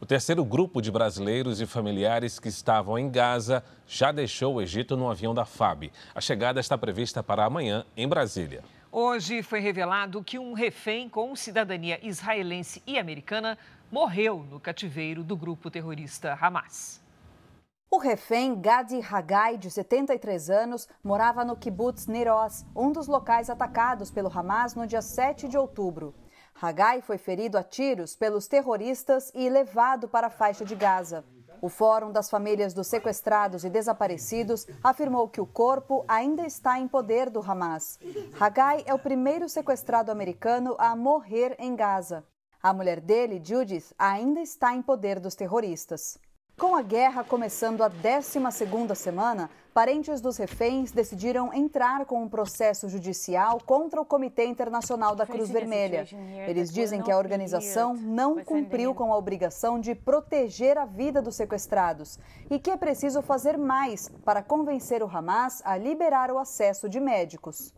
O 0.00 0.06
terceiro 0.06 0.42
grupo 0.44 0.80
de 0.80 0.90
brasileiros 0.90 1.60
e 1.60 1.66
familiares 1.66 2.38
que 2.38 2.48
estavam 2.48 2.98
em 2.98 3.10
Gaza 3.10 3.62
já 3.86 4.10
deixou 4.10 4.54
o 4.54 4.62
Egito 4.62 4.96
no 4.96 5.10
avião 5.10 5.34
da 5.34 5.44
FAB. 5.44 5.90
A 6.14 6.20
chegada 6.20 6.58
está 6.58 6.78
prevista 6.78 7.22
para 7.22 7.44
amanhã 7.44 7.84
em 7.94 8.08
Brasília. 8.08 8.62
Hoje 8.90 9.42
foi 9.42 9.60
revelado 9.60 10.24
que 10.24 10.38
um 10.38 10.54
refém 10.54 11.10
com 11.10 11.36
cidadania 11.36 12.00
israelense 12.02 12.82
e 12.86 12.98
americana 12.98 13.58
morreu 13.92 14.42
no 14.50 14.58
cativeiro 14.58 15.22
do 15.22 15.36
grupo 15.36 15.70
terrorista 15.70 16.32
Hamas. 16.40 16.98
O 17.90 17.98
refém 17.98 18.58
Gadi 18.58 18.98
Hagai, 19.00 19.58
de 19.58 19.70
73 19.70 20.48
anos, 20.48 20.88
morava 21.04 21.44
no 21.44 21.54
kibbutz 21.54 22.06
Niroz, 22.06 22.64
um 22.74 22.90
dos 22.90 23.06
locais 23.06 23.50
atacados 23.50 24.10
pelo 24.10 24.32
Hamas 24.34 24.74
no 24.74 24.86
dia 24.86 25.02
7 25.02 25.48
de 25.48 25.58
outubro. 25.58 26.14
Hagai 26.60 27.02
foi 27.02 27.18
ferido 27.18 27.58
a 27.58 27.62
tiros 27.62 28.16
pelos 28.16 28.48
terroristas 28.48 29.30
e 29.34 29.50
levado 29.50 30.08
para 30.08 30.28
a 30.28 30.30
faixa 30.30 30.64
de 30.64 30.74
Gaza. 30.74 31.24
O 31.60 31.68
Fórum 31.68 32.12
das 32.12 32.30
Famílias 32.30 32.72
dos 32.72 32.86
Sequestrados 32.86 33.64
e 33.64 33.70
Desaparecidos 33.70 34.66
afirmou 34.82 35.28
que 35.28 35.40
o 35.40 35.46
corpo 35.46 36.04
ainda 36.06 36.46
está 36.46 36.78
em 36.78 36.86
poder 36.86 37.30
do 37.30 37.40
Hamas. 37.40 37.98
Hagai 38.38 38.84
é 38.86 38.94
o 38.94 38.98
primeiro 38.98 39.48
sequestrado 39.48 40.12
americano 40.12 40.76
a 40.78 40.94
morrer 40.94 41.56
em 41.58 41.74
Gaza. 41.74 42.24
A 42.62 42.72
mulher 42.72 43.00
dele, 43.00 43.40
Judith, 43.42 43.92
ainda 43.98 44.40
está 44.40 44.74
em 44.74 44.82
poder 44.82 45.18
dos 45.18 45.34
terroristas. 45.34 46.18
Com 46.58 46.74
a 46.74 46.82
guerra 46.82 47.22
começando 47.22 47.82
a 47.82 47.88
12ª 47.88 48.92
semana, 48.96 49.48
parentes 49.72 50.20
dos 50.20 50.36
reféns 50.36 50.90
decidiram 50.90 51.54
entrar 51.54 52.04
com 52.04 52.20
um 52.20 52.28
processo 52.28 52.88
judicial 52.88 53.60
contra 53.64 54.00
o 54.00 54.04
Comitê 54.04 54.44
Internacional 54.44 55.14
da 55.14 55.24
Cruz 55.24 55.48
Vermelha. 55.50 56.04
Eles 56.48 56.72
dizem 56.72 57.00
que 57.00 57.12
a 57.12 57.16
organização 57.16 57.94
não 57.94 58.42
cumpriu 58.42 58.92
com 58.92 59.12
a 59.12 59.16
obrigação 59.16 59.78
de 59.78 59.94
proteger 59.94 60.76
a 60.76 60.84
vida 60.84 61.22
dos 61.22 61.36
sequestrados 61.36 62.18
e 62.50 62.58
que 62.58 62.72
é 62.72 62.76
preciso 62.76 63.22
fazer 63.22 63.56
mais 63.56 64.08
para 64.24 64.42
convencer 64.42 65.00
o 65.00 65.06
Hamas 65.06 65.62
a 65.64 65.76
liberar 65.76 66.32
o 66.32 66.38
acesso 66.38 66.88
de 66.88 66.98
médicos. 66.98 67.72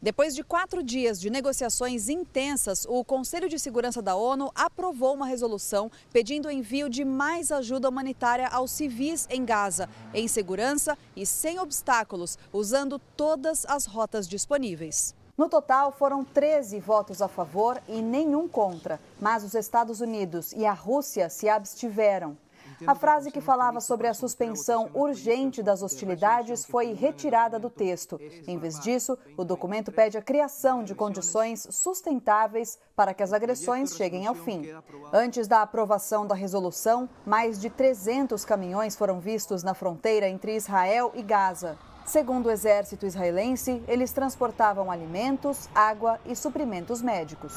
Depois 0.00 0.34
de 0.34 0.44
quatro 0.44 0.82
dias 0.82 1.18
de 1.18 1.30
negociações 1.30 2.10
intensas, 2.10 2.86
o 2.86 3.02
Conselho 3.02 3.48
de 3.48 3.58
Segurança 3.58 4.02
da 4.02 4.14
ONU 4.14 4.50
aprovou 4.54 5.14
uma 5.14 5.26
resolução 5.26 5.90
pedindo 6.12 6.48
o 6.48 6.50
envio 6.50 6.88
de 6.90 7.02
mais 7.02 7.50
ajuda 7.50 7.88
humanitária 7.88 8.46
aos 8.48 8.70
civis 8.70 9.26
em 9.30 9.44
Gaza, 9.44 9.88
em 10.12 10.28
segurança 10.28 10.98
e 11.16 11.24
sem 11.24 11.58
obstáculos, 11.58 12.38
usando 12.52 12.98
todas 13.16 13.64
as 13.64 13.86
rotas 13.86 14.28
disponíveis. 14.28 15.14
No 15.36 15.48
total, 15.48 15.92
foram 15.92 16.24
13 16.24 16.78
votos 16.80 17.22
a 17.22 17.28
favor 17.28 17.80
e 17.88 18.00
nenhum 18.00 18.46
contra, 18.46 19.00
mas 19.20 19.44
os 19.44 19.54
Estados 19.54 20.00
Unidos 20.00 20.52
e 20.52 20.64
a 20.66 20.72
Rússia 20.72 21.28
se 21.30 21.48
abstiveram. 21.48 22.36
A 22.84 22.94
frase 22.94 23.30
que 23.30 23.40
falava 23.40 23.80
sobre 23.80 24.06
a 24.06 24.14
suspensão 24.14 24.90
urgente 24.92 25.62
das 25.62 25.82
hostilidades 25.82 26.64
foi 26.66 26.92
retirada 26.92 27.58
do 27.58 27.70
texto. 27.70 28.18
Em 28.46 28.58
vez 28.58 28.80
disso, 28.80 29.16
o 29.36 29.44
documento 29.44 29.92
pede 29.92 30.18
a 30.18 30.22
criação 30.22 30.82
de 30.82 30.94
condições 30.94 31.66
sustentáveis 31.70 32.78
para 32.94 33.14
que 33.14 33.22
as 33.22 33.32
agressões 33.32 33.94
cheguem 33.94 34.26
ao 34.26 34.34
fim. 34.34 34.66
Antes 35.12 35.46
da 35.46 35.62
aprovação 35.62 36.26
da 36.26 36.34
resolução, 36.34 37.08
mais 37.24 37.60
de 37.60 37.70
300 37.70 38.44
caminhões 38.44 38.96
foram 38.96 39.20
vistos 39.20 39.62
na 39.62 39.74
fronteira 39.74 40.28
entre 40.28 40.56
Israel 40.56 41.12
e 41.14 41.22
Gaza. 41.22 41.78
Segundo 42.04 42.46
o 42.46 42.50
exército 42.50 43.04
israelense, 43.04 43.82
eles 43.88 44.12
transportavam 44.12 44.90
alimentos, 44.90 45.68
água 45.74 46.20
e 46.24 46.36
suprimentos 46.36 47.02
médicos. 47.02 47.52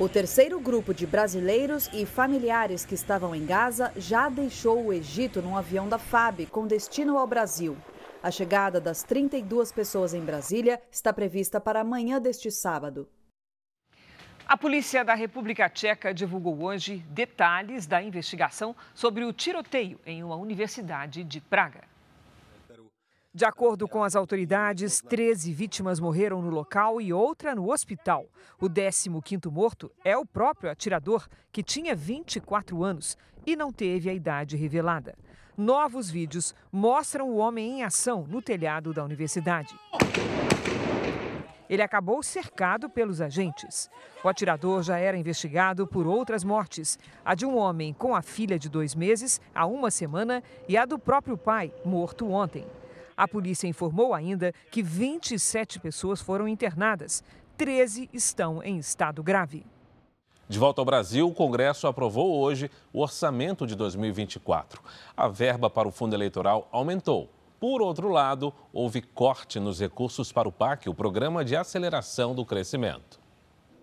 O 0.00 0.08
terceiro 0.08 0.58
grupo 0.58 0.94
de 0.94 1.06
brasileiros 1.06 1.90
e 1.92 2.06
familiares 2.06 2.86
que 2.86 2.94
estavam 2.94 3.34
em 3.34 3.44
Gaza 3.44 3.92
já 3.98 4.30
deixou 4.30 4.86
o 4.86 4.94
Egito 4.94 5.42
num 5.42 5.54
avião 5.54 5.86
da 5.86 5.98
FAB 5.98 6.46
com 6.46 6.66
destino 6.66 7.18
ao 7.18 7.26
Brasil. 7.26 7.76
A 8.22 8.30
chegada 8.30 8.80
das 8.80 9.02
32 9.02 9.70
pessoas 9.70 10.14
em 10.14 10.24
Brasília 10.24 10.80
está 10.90 11.12
prevista 11.12 11.60
para 11.60 11.82
amanhã 11.82 12.18
deste 12.18 12.50
sábado. 12.50 13.06
A 14.46 14.56
polícia 14.56 15.04
da 15.04 15.14
República 15.14 15.68
Tcheca 15.68 16.14
divulgou 16.14 16.62
hoje 16.62 17.04
detalhes 17.10 17.86
da 17.86 18.02
investigação 18.02 18.74
sobre 18.94 19.22
o 19.26 19.34
tiroteio 19.34 20.00
em 20.06 20.24
uma 20.24 20.36
universidade 20.36 21.22
de 21.22 21.42
Praga. 21.42 21.89
De 23.32 23.44
acordo 23.44 23.86
com 23.86 24.02
as 24.02 24.16
autoridades, 24.16 25.00
13 25.00 25.52
vítimas 25.52 26.00
morreram 26.00 26.42
no 26.42 26.50
local 26.50 27.00
e 27.00 27.12
outra 27.12 27.54
no 27.54 27.70
hospital. 27.70 28.26
O 28.60 28.68
15º 28.68 29.48
morto 29.52 29.88
é 30.04 30.16
o 30.16 30.26
próprio 30.26 30.68
atirador, 30.68 31.28
que 31.52 31.62
tinha 31.62 31.94
24 31.94 32.82
anos 32.82 33.16
e 33.46 33.54
não 33.54 33.72
teve 33.72 34.10
a 34.10 34.12
idade 34.12 34.56
revelada. 34.56 35.16
Novos 35.56 36.10
vídeos 36.10 36.52
mostram 36.72 37.30
o 37.30 37.36
homem 37.36 37.78
em 37.78 37.84
ação 37.84 38.26
no 38.28 38.42
telhado 38.42 38.92
da 38.92 39.04
universidade. 39.04 39.78
Ele 41.68 41.82
acabou 41.82 42.20
cercado 42.24 42.90
pelos 42.90 43.20
agentes. 43.20 43.88
O 44.24 44.28
atirador 44.28 44.82
já 44.82 44.98
era 44.98 45.16
investigado 45.16 45.86
por 45.86 46.04
outras 46.04 46.42
mortes: 46.42 46.98
a 47.24 47.36
de 47.36 47.46
um 47.46 47.56
homem 47.56 47.92
com 47.92 48.12
a 48.12 48.22
filha 48.22 48.58
de 48.58 48.68
dois 48.68 48.92
meses 48.96 49.40
há 49.54 49.66
uma 49.66 49.88
semana 49.88 50.42
e 50.68 50.76
a 50.76 50.84
do 50.84 50.98
próprio 50.98 51.38
pai, 51.38 51.72
morto 51.84 52.28
ontem. 52.28 52.66
A 53.20 53.28
polícia 53.28 53.68
informou 53.68 54.14
ainda 54.14 54.50
que 54.70 54.82
27 54.82 55.78
pessoas 55.78 56.22
foram 56.22 56.48
internadas, 56.48 57.22
13 57.58 58.08
estão 58.14 58.62
em 58.62 58.78
estado 58.78 59.22
grave. 59.22 59.66
De 60.48 60.58
volta 60.58 60.80
ao 60.80 60.86
Brasil, 60.86 61.28
o 61.28 61.34
Congresso 61.34 61.86
aprovou 61.86 62.40
hoje 62.40 62.70
o 62.90 63.02
orçamento 63.02 63.66
de 63.66 63.74
2024. 63.74 64.82
A 65.14 65.28
verba 65.28 65.68
para 65.68 65.86
o 65.86 65.90
fundo 65.90 66.16
eleitoral 66.16 66.66
aumentou. 66.72 67.28
Por 67.60 67.82
outro 67.82 68.08
lado, 68.08 68.54
houve 68.72 69.02
corte 69.02 69.60
nos 69.60 69.80
recursos 69.80 70.32
para 70.32 70.48
o 70.48 70.52
PAC, 70.52 70.88
o 70.88 70.94
Programa 70.94 71.44
de 71.44 71.54
Aceleração 71.54 72.34
do 72.34 72.46
Crescimento. 72.46 73.20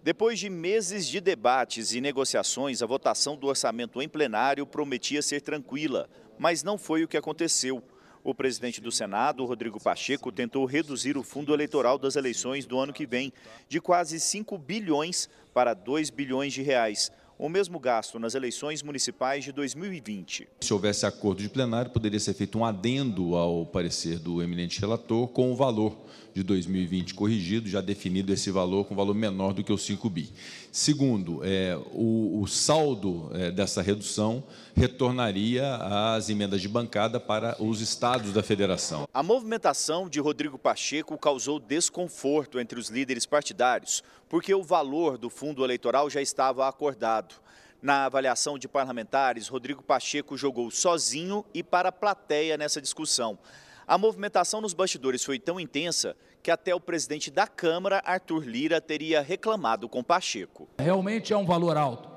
Depois 0.04 0.40
de 0.40 0.50
meses 0.50 1.06
de 1.06 1.22
debates 1.22 1.94
e 1.94 2.02
negociações, 2.02 2.82
a 2.82 2.88
votação 2.88 3.38
do 3.38 3.46
orçamento 3.46 4.02
em 4.02 4.10
plenário 4.10 4.66
prometia 4.66 5.22
ser 5.22 5.42
tranquila, 5.42 6.10
mas 6.40 6.64
não 6.64 6.76
foi 6.76 7.04
o 7.04 7.08
que 7.08 7.18
aconteceu. 7.18 7.84
O 8.28 8.36
presidente 8.36 8.82
do 8.82 8.92
Senado, 8.92 9.46
Rodrigo 9.46 9.82
Pacheco, 9.82 10.34
tentou 10.34 10.66
reduzir 10.66 11.16
o 11.16 11.24
fundo 11.24 11.54
eleitoral 11.54 11.98
das 11.98 12.18
eleições 12.18 12.66
do 12.66 12.78
ano 12.78 12.92
que 12.92 13.06
vem 13.06 13.32
de 13.70 13.80
quase 13.80 14.20
5 14.20 14.58
bilhões 14.58 15.30
para 15.54 15.74
2 15.74 16.10
bilhões 16.10 16.52
de 16.52 16.62
reais, 16.62 17.10
o 17.38 17.48
mesmo 17.48 17.80
gasto 17.80 18.18
nas 18.18 18.34
eleições 18.34 18.82
municipais 18.82 19.44
de 19.44 19.52
2020. 19.52 20.48
Se 20.62 20.74
houvesse 20.74 21.06
acordo 21.06 21.42
de 21.42 21.50
plenário, 21.50 21.92
poderia 21.92 22.20
ser 22.20 22.34
feito 22.34 22.58
um 22.58 22.66
adendo 22.66 23.36
ao 23.36 23.66
parecer 23.66 24.20
do 24.20 24.42
eminente 24.42 24.80
relator 24.80 25.28
com 25.28 25.52
o 25.52 25.56
valor 25.56 25.96
de 26.34 26.44
2020 26.44 27.16
corrigido, 27.16 27.68
já 27.68 27.82
definido 27.82 28.32
esse 28.32 28.52
valor 28.52 28.86
com 28.86 28.96
valor 28.96 29.16
menor 29.16 29.54
do 29.54 29.64
que 29.64 29.74
o 29.74 29.78
5 29.78 30.08
bi. 30.10 30.32
Segundo, 30.72 31.42
é, 31.44 31.76
o, 31.92 32.42
o 32.42 32.48
saldo 32.48 33.32
é, 33.34 33.50
dessa 33.50 33.82
redução 33.82 34.44
retornaria 34.76 35.76
às 35.76 36.30
emendas 36.30 36.62
de 36.62 36.68
bancada 36.68 37.20
para 37.20 37.56
os 37.60 37.82
estados 37.82 38.32
da 38.32 38.44
federação. 38.44 39.08
A 39.12 39.24
movimentação 39.24 40.08
de 40.08 40.20
Rodrigo 40.20 40.60
Pacheco 40.60 41.18
causou 41.18 41.60
desconforto 41.60 42.60
entre 42.60 42.80
os 42.80 42.90
líderes 42.90 43.26
partidários, 43.26 44.04
porque 44.30 44.54
o 44.54 44.62
valor 44.62 45.18
do 45.18 45.32
fundo 45.32 45.64
eleitoral 45.64 46.10
já 46.10 46.22
estava 46.22 46.68
acordado. 46.68 47.27
Na 47.82 48.06
avaliação 48.06 48.58
de 48.58 48.68
parlamentares, 48.68 49.48
Rodrigo 49.48 49.84
Pacheco 49.84 50.36
jogou 50.36 50.72
sozinho 50.72 51.46
e 51.54 51.62
para 51.62 51.90
a 51.90 51.92
plateia 51.92 52.58
nessa 52.58 52.82
discussão. 52.82 53.38
A 53.88 53.98
movimentação 53.98 54.60
nos 54.60 54.74
bastidores 54.74 55.24
foi 55.24 55.40
tão 55.40 55.60
intensa 55.60 56.16
que 56.42 56.52
até 56.52 56.74
o 56.74 56.80
presidente 56.80 57.30
da 57.30 57.46
Câmara, 57.46 58.02
Arthur 58.06 58.44
Lira, 58.46 58.82
teria 58.82 59.22
reclamado 59.22 59.88
com 59.88 60.04
Pacheco. 60.04 60.68
Realmente 60.80 61.34
é 61.34 61.38
um 61.38 61.46
valor 61.46 61.78
alto. 61.78 62.10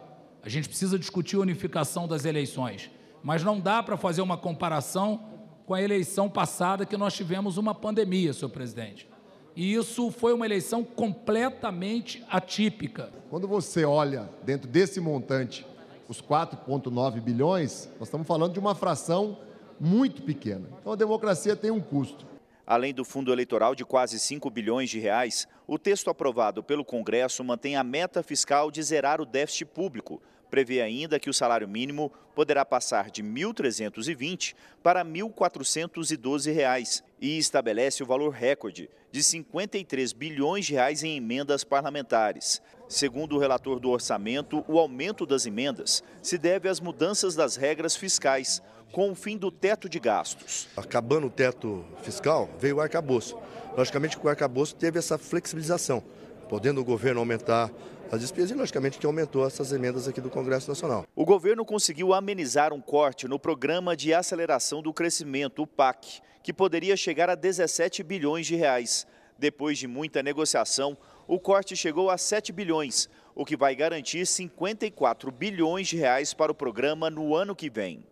A 0.42 0.48
gente 0.48 0.68
precisa 0.68 0.98
discutir 0.98 1.36
a 1.36 1.40
unificação 1.40 2.08
das 2.08 2.24
eleições, 2.24 2.90
mas 3.22 3.42
não 3.42 3.60
dá 3.60 3.82
para 3.82 3.96
fazer 3.96 4.22
uma 4.22 4.38
comparação 4.38 5.28
com 5.66 5.74
a 5.74 5.82
eleição 5.82 6.28
passada 6.28 6.86
que 6.86 6.96
nós 6.96 7.14
tivemos 7.14 7.56
uma 7.58 7.74
pandemia, 7.74 8.32
senhor 8.32 8.50
presidente. 8.50 9.09
E 9.56 9.74
isso 9.74 10.10
foi 10.10 10.32
uma 10.32 10.46
eleição 10.46 10.84
completamente 10.84 12.24
atípica. 12.28 13.10
Quando 13.28 13.48
você 13.48 13.84
olha 13.84 14.28
dentro 14.42 14.68
desse 14.68 15.00
montante 15.00 15.66
os 16.08 16.20
4,9 16.20 17.20
bilhões, 17.20 17.88
nós 17.98 18.08
estamos 18.08 18.26
falando 18.26 18.52
de 18.52 18.58
uma 18.58 18.74
fração 18.74 19.38
muito 19.78 20.22
pequena. 20.22 20.68
Então 20.80 20.92
a 20.92 20.96
democracia 20.96 21.56
tem 21.56 21.70
um 21.70 21.80
custo. 21.80 22.26
Além 22.66 22.94
do 22.94 23.04
fundo 23.04 23.32
eleitoral 23.32 23.74
de 23.74 23.84
quase 23.84 24.18
5 24.18 24.48
bilhões 24.50 24.88
de 24.90 25.00
reais, 25.00 25.48
o 25.66 25.78
texto 25.78 26.08
aprovado 26.10 26.62
pelo 26.62 26.84
Congresso 26.84 27.42
mantém 27.42 27.76
a 27.76 27.82
meta 27.82 28.22
fiscal 28.22 28.70
de 28.70 28.82
zerar 28.82 29.20
o 29.20 29.26
déficit 29.26 29.64
público. 29.64 30.22
Prevê 30.50 30.82
ainda 30.82 31.20
que 31.20 31.30
o 31.30 31.34
salário 31.34 31.68
mínimo 31.68 32.12
poderá 32.34 32.64
passar 32.64 33.10
de 33.10 33.22
R$ 33.22 33.28
1.320 33.28 34.54
para 34.82 35.04
1.412 35.04 36.52
reais 36.52 37.04
e 37.20 37.38
estabelece 37.38 38.02
o 38.02 38.06
valor 38.06 38.30
recorde 38.30 38.90
de 39.12 39.22
53 39.22 40.12
bilhões 40.12 40.66
de 40.66 40.74
reais 40.74 41.02
em 41.02 41.16
emendas 41.16 41.62
parlamentares. 41.62 42.60
Segundo 42.88 43.36
o 43.36 43.38
relator 43.38 43.78
do 43.78 43.90
orçamento, 43.90 44.64
o 44.66 44.78
aumento 44.78 45.24
das 45.24 45.46
emendas 45.46 46.02
se 46.22 46.36
deve 46.36 46.68
às 46.68 46.80
mudanças 46.80 47.36
das 47.36 47.54
regras 47.54 47.94
fiscais, 47.94 48.60
com 48.90 49.12
o 49.12 49.14
fim 49.14 49.36
do 49.36 49.50
teto 49.52 49.88
de 49.88 50.00
gastos. 50.00 50.68
Acabando 50.76 51.28
o 51.28 51.30
teto 51.30 51.84
fiscal, 52.02 52.50
veio 52.58 52.76
o 52.76 52.80
arcabouço. 52.80 53.38
Logicamente 53.76 54.18
o 54.20 54.28
arcabouço 54.28 54.74
teve 54.74 54.98
essa 54.98 55.16
flexibilização, 55.16 56.02
podendo 56.50 56.80
o 56.80 56.84
governo 56.84 57.20
aumentar 57.20 57.70
as 58.10 58.20
despesas 58.20 58.50
e, 58.50 58.54
logicamente, 58.54 58.98
que 58.98 59.06
aumentou 59.06 59.46
essas 59.46 59.72
emendas 59.72 60.08
aqui 60.08 60.20
do 60.20 60.28
Congresso 60.28 60.68
Nacional. 60.68 61.06
O 61.14 61.24
governo 61.24 61.64
conseguiu 61.64 62.12
amenizar 62.12 62.72
um 62.72 62.80
corte 62.80 63.28
no 63.28 63.38
Programa 63.38 63.96
de 63.96 64.12
Aceleração 64.12 64.82
do 64.82 64.92
Crescimento, 64.92 65.62
o 65.62 65.66
PAC, 65.66 66.20
que 66.42 66.52
poderia 66.52 66.96
chegar 66.96 67.30
a 67.30 67.36
17 67.36 68.02
bilhões 68.02 68.48
de 68.48 68.56
reais. 68.56 69.06
Depois 69.38 69.78
de 69.78 69.86
muita 69.86 70.24
negociação, 70.24 70.98
o 71.28 71.38
corte 71.38 71.76
chegou 71.76 72.10
a 72.10 72.18
7 72.18 72.50
bilhões, 72.50 73.08
o 73.32 73.44
que 73.44 73.56
vai 73.56 73.76
garantir 73.76 74.26
54 74.26 75.30
bilhões 75.30 75.86
de 75.86 75.96
reais 75.96 76.34
para 76.34 76.50
o 76.50 76.54
programa 76.54 77.08
no 77.08 77.32
ano 77.32 77.54
que 77.54 77.70
vem. 77.70 78.04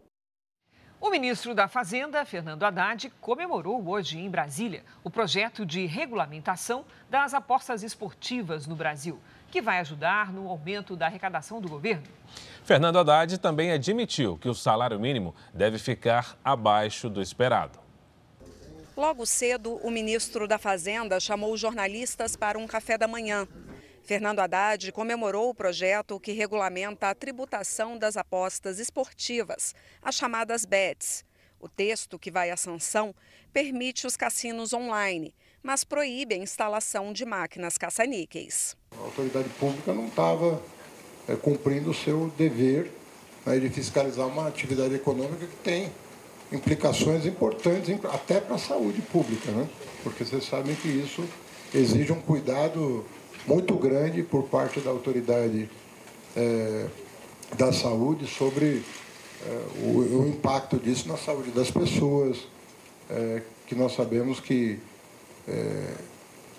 O 1.01 1.11
ministro 1.11 1.55
da 1.55 1.69
Fazenda, 1.69 2.25
Fernando 2.25 2.65
Haddad, 2.65 3.13
comemorou 3.21 3.89
hoje 3.89 4.19
em 4.19 4.29
Brasília 4.29 4.85
o 5.05 5.09
projeto 5.09 5.65
de 5.65 5.87
regulamentação 5.87 6.85
das 7.09 7.33
apostas 7.35 7.85
esportivas 7.85 8.67
no 8.67 8.75
Brasil, 8.75 9.17
que 9.49 9.63
vai 9.63 9.79
ajudar 9.79 10.33
no 10.33 10.49
aumento 10.49 10.97
da 10.97 11.07
arrecadação 11.07 11.61
do 11.61 11.69
governo. 11.69 12.03
Fernando 12.65 12.99
Haddad 12.99 13.39
também 13.39 13.71
admitiu 13.71 14.37
que 14.39 14.49
o 14.49 14.55
salário 14.55 14.99
mínimo 14.99 15.37
deve 15.55 15.79
ficar 15.79 16.37
abaixo 16.45 17.09
do 17.09 17.23
esperado. 17.23 17.79
Logo 18.97 19.25
cedo, 19.25 19.77
o 19.77 19.93
ministro 19.93 20.49
da 20.49 20.59
Fazenda 20.59 21.21
chamou 21.21 21.57
jornalistas 21.57 22.35
para 22.35 22.59
um 22.59 22.67
café 22.67 22.99
da 22.99 23.07
manhã. 23.07 23.47
Fernando 24.09 24.41
Haddad 24.41 24.91
comemorou 24.91 25.51
o 25.51 25.55
projeto 25.55 26.19
que 26.19 26.33
regulamenta 26.33 27.11
a 27.11 27.15
tributação 27.15 27.99
das 27.99 28.17
apostas 28.17 28.79
esportivas, 28.79 29.75
as 30.01 30.15
chamadas 30.15 30.65
BETs. 30.65 31.27
O 31.61 31.69
texto 31.69 32.19
que 32.19 32.31
vai 32.31 32.51
à 32.51 32.57
sanção 32.57 33.15
permite 33.53 34.07
os 34.07 34.17
cassinos 34.17 34.73
online, 34.73 35.35
mas 35.63 35.85
proíbe 35.85 36.35
a 36.35 36.39
instalação 36.39 37.13
de 37.13 37.27
máquinas 37.27 37.77
caça-níqueis. 37.77 38.75
A 38.99 39.03
autoridade 39.03 39.51
pública 39.61 39.93
não 39.93 40.07
estava 40.07 40.63
é, 41.29 41.37
cumprindo 41.37 41.91
o 41.91 41.95
seu 41.95 42.31
dever 42.31 42.91
né, 43.45 43.59
de 43.59 43.69
fiscalizar 43.69 44.27
uma 44.27 44.49
atividade 44.49 44.95
econômica 44.95 45.47
que 45.47 45.57
tem 45.57 45.93
implicações 46.51 47.27
importantes 47.27 48.03
até 48.07 48.41
para 48.41 48.55
a 48.55 48.59
saúde 48.59 49.03
pública, 49.03 49.51
né? 49.51 49.69
porque 50.03 50.25
vocês 50.25 50.47
sabem 50.47 50.75
que 50.77 50.89
isso 50.89 51.29
exige 51.75 52.11
um 52.11 52.23
cuidado 52.23 53.05
muito 53.49 53.75
grande 53.77 54.23
por 54.23 54.45
parte 54.45 54.79
da 54.81 54.91
autoridade 54.91 55.71
é, 56.37 56.87
da 57.57 57.73
saúde 57.73 58.27
sobre 58.27 58.85
é, 59.47 59.63
o, 59.83 60.21
o, 60.21 60.29
impacto 60.29 60.79
disso 60.79 61.09
na 61.09 61.17
saúde 61.17 61.51
das 61.51 61.71
pessoas, 61.71 62.47
é, 63.09 63.41
que 63.67 63.75
nós 63.75 63.95
sabemos 63.95 64.39
que 64.39 64.79
é, 65.49 65.95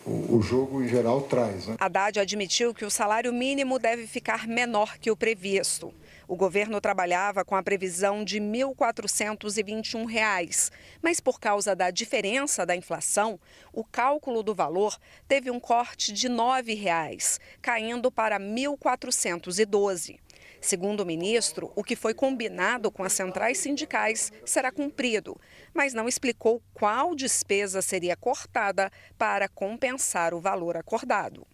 o, 0.10 0.42
jogo 0.42 0.82
em 0.82 0.88
geral 0.88 1.22
traz. 1.22 1.68
Né? 1.68 1.76
Haddad 1.80 2.20
admitiu 2.20 2.74
que 2.74 2.84
o 2.84 2.90
salário 2.90 3.32
mínimo 3.32 3.78
deve 3.78 4.08
ficar 4.08 4.48
menor 4.48 4.98
que 4.98 5.12
o 5.12 5.16
previsto. 5.16 5.94
O 6.28 6.36
governo 6.36 6.82
trabalhava 6.82 7.46
com 7.46 7.56
a 7.56 7.64
previsão 7.64 8.24
de 8.24 8.40
R$ 8.40 8.46
1.421, 8.46 10.72
mas 11.02 11.20
por 11.20 11.40
causa 11.40 11.76
da 11.76 11.90
diferença 11.90 12.64
da 12.66 12.76
inflação, 12.76 13.40
o 13.74 13.84
cálculo 13.84 14.44
do 14.44 14.54
valor 14.54 14.96
teve 15.28 15.50
um 15.50 15.60
corte 15.60 16.12
de 16.12 16.28
R$ 16.28 16.36
9,00, 16.36 17.40
caindo 17.62 18.12
para 18.12 18.38
R$ 18.38 18.44
1.412. 18.44 20.20
Segundo 20.62 21.02
o 21.02 21.06
ministro, 21.06 21.72
o 21.76 21.84
que 21.84 21.96
foi 21.96 22.14
combinado 22.14 22.92
com 22.92 23.04
as 23.04 23.14
centrais 23.14 23.58
sindicais 23.58 24.32
será 24.46 24.72
cumprido, 24.72 25.40
mas 25.74 25.94
não 25.94 26.08
explicou 26.08 26.62
qual 26.74 27.16
despesa 27.16 27.82
seria 27.82 28.16
cortada 28.16 28.92
para 29.18 29.48
compensar 29.48 30.34
o 30.34 30.40
valor 30.40 30.76
acordado. 30.76 31.48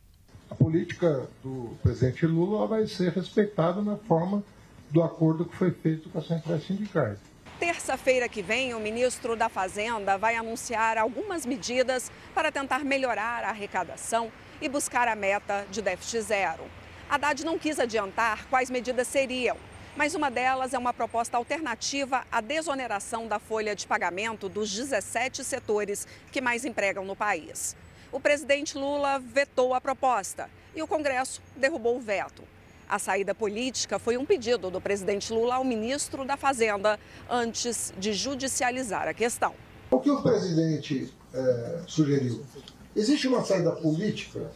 A 0.49 0.55
política 0.55 1.27
do 1.43 1.75
presidente 1.81 2.25
Lula 2.25 2.67
vai 2.67 2.87
ser 2.87 3.11
respeitada 3.11 3.81
na 3.81 3.97
forma 3.97 4.43
do 4.89 5.03
acordo 5.03 5.45
que 5.45 5.55
foi 5.55 5.71
feito 5.71 6.09
com 6.09 6.19
as 6.19 6.27
centrais 6.27 6.65
sindicais. 6.65 7.17
Terça-feira 7.59 8.27
que 8.27 8.41
vem, 8.41 8.73
o 8.73 8.79
ministro 8.79 9.35
da 9.35 9.47
Fazenda 9.47 10.17
vai 10.17 10.35
anunciar 10.35 10.97
algumas 10.97 11.45
medidas 11.45 12.11
para 12.33 12.51
tentar 12.51 12.83
melhorar 12.83 13.43
a 13.43 13.49
arrecadação 13.49 14.31
e 14.61 14.67
buscar 14.67 15.07
a 15.07 15.15
meta 15.15 15.65
de 15.71 15.81
déficit 15.81 16.21
zero. 16.21 16.63
Haddad 17.09 17.45
não 17.45 17.59
quis 17.59 17.79
adiantar 17.79 18.47
quais 18.49 18.69
medidas 18.69 19.07
seriam, 19.07 19.57
mas 19.95 20.15
uma 20.15 20.31
delas 20.31 20.73
é 20.73 20.77
uma 20.77 20.93
proposta 20.93 21.37
alternativa 21.37 22.25
à 22.31 22.41
desoneração 22.41 23.27
da 23.27 23.37
folha 23.37 23.75
de 23.75 23.85
pagamento 23.85 24.49
dos 24.49 24.73
17 24.73 25.43
setores 25.43 26.07
que 26.31 26.41
mais 26.41 26.65
empregam 26.65 27.05
no 27.05 27.15
país. 27.15 27.75
O 28.11 28.19
presidente 28.19 28.77
Lula 28.77 29.19
vetou 29.19 29.73
a 29.73 29.79
proposta 29.79 30.49
e 30.75 30.81
o 30.81 30.87
Congresso 30.87 31.41
derrubou 31.55 31.95
o 31.97 32.01
veto. 32.01 32.43
A 32.89 32.97
saída 32.97 33.33
política 33.33 33.99
foi 33.99 34.17
um 34.17 34.25
pedido 34.25 34.69
do 34.69 34.81
presidente 34.81 35.31
Lula 35.31 35.55
ao 35.55 35.63
ministro 35.63 36.25
da 36.25 36.35
Fazenda 36.35 36.99
antes 37.29 37.93
de 37.97 38.13
judicializar 38.13 39.07
a 39.07 39.13
questão. 39.13 39.53
O 39.91 39.99
que 39.99 40.09
o 40.09 40.21
presidente 40.21 41.13
é, 41.33 41.81
sugeriu? 41.87 42.43
Existe 42.95 43.27
uma 43.27 43.43
saída 43.43 43.71
política? 43.71 44.51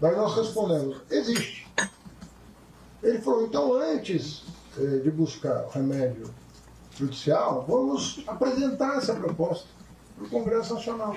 Daí 0.00 0.14
nós 0.16 0.36
respondemos: 0.36 1.00
existe. 1.10 1.66
Ele 3.02 3.20
falou: 3.20 3.46
então, 3.46 3.72
antes 3.74 4.44
é, 4.78 4.98
de 4.98 5.10
buscar 5.10 5.68
remédio 5.68 6.32
judicial, 6.96 7.64
vamos 7.68 8.22
apresentar 8.26 8.98
essa 8.98 9.14
proposta 9.14 9.68
para 10.16 10.26
o 10.26 10.30
Congresso 10.30 10.74
Nacional. 10.74 11.14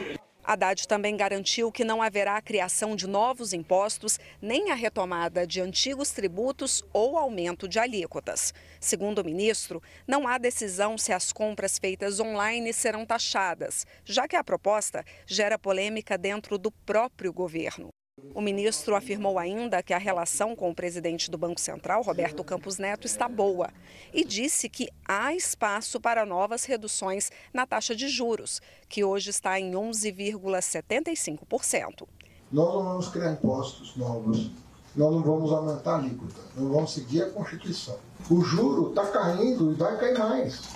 Haddad 0.48 0.88
também 0.88 1.18
garantiu 1.18 1.70
que 1.74 1.84
não 1.84 2.02
haverá 2.02 2.38
a 2.38 2.42
criação 2.42 2.96
de 2.96 3.06
novos 3.06 3.52
impostos, 3.52 4.18
nem 4.42 4.72
a 4.72 4.76
retomada 4.76 5.46
de 5.46 5.60
antigos 5.60 6.12
tributos 6.12 6.82
ou 6.94 7.18
aumento 7.18 7.68
de 7.68 7.78
alíquotas. 7.78 8.54
Segundo 8.80 9.20
o 9.20 9.26
ministro, 9.26 9.84
não 10.08 10.26
há 10.26 10.38
decisão 10.38 10.98
se 10.98 11.12
as 11.12 11.34
compras 11.34 11.78
feitas 11.78 12.22
online 12.22 12.72
serão 12.72 13.06
taxadas, 13.06 13.86
já 14.06 14.26
que 14.26 14.38
a 14.38 14.44
proposta 14.44 15.04
gera 15.26 15.60
polêmica 15.60 16.18
dentro 16.18 16.58
do 16.58 16.72
próprio 16.72 17.34
governo. 17.34 17.90
O 18.34 18.42
ministro 18.42 18.96
afirmou 18.96 19.38
ainda 19.38 19.84
que 19.84 19.94
a 19.94 20.00
relação 20.00 20.56
com 20.56 20.72
o 20.72 20.76
presidente 20.76 21.30
do 21.30 21.38
Banco 21.38 21.62
Central, 21.62 22.02
Roberto 22.02 22.44
Campos 22.44 22.80
Neto, 22.80 23.06
está 23.06 23.30
boa 23.30 23.70
e 24.12 24.26
disse 24.26 24.68
que 24.68 24.90
há 25.08 25.36
espaço 25.36 26.00
para 26.00 26.26
novas 26.26 26.66
reduções 26.66 27.30
na 27.54 27.68
taxa 27.68 27.96
de 27.96 28.08
juros, 28.08 28.60
que 28.90 29.04
hoje 29.04 29.30
está 29.30 29.60
em 29.60 29.74
11,75%. 29.74 32.08
Nós 32.52 32.74
não 32.74 32.84
vamos 32.84 33.08
criar 33.10 33.34
impostos 33.34 33.96
novos, 33.96 34.50
nós 34.96 35.14
não 35.14 35.22
vamos 35.22 35.52
aumentar 35.52 35.92
a 35.92 35.98
alíquota, 35.98 36.42
nós 36.56 36.72
vamos 36.72 36.94
seguir 36.94 37.22
a 37.22 37.30
Constituição. 37.30 38.00
O 38.32 38.42
juro 38.42 38.90
está 38.90 39.06
caindo 39.12 39.74
e 39.74 39.76
vai 39.76 39.96
cair 40.00 40.18
mais. 40.18 40.76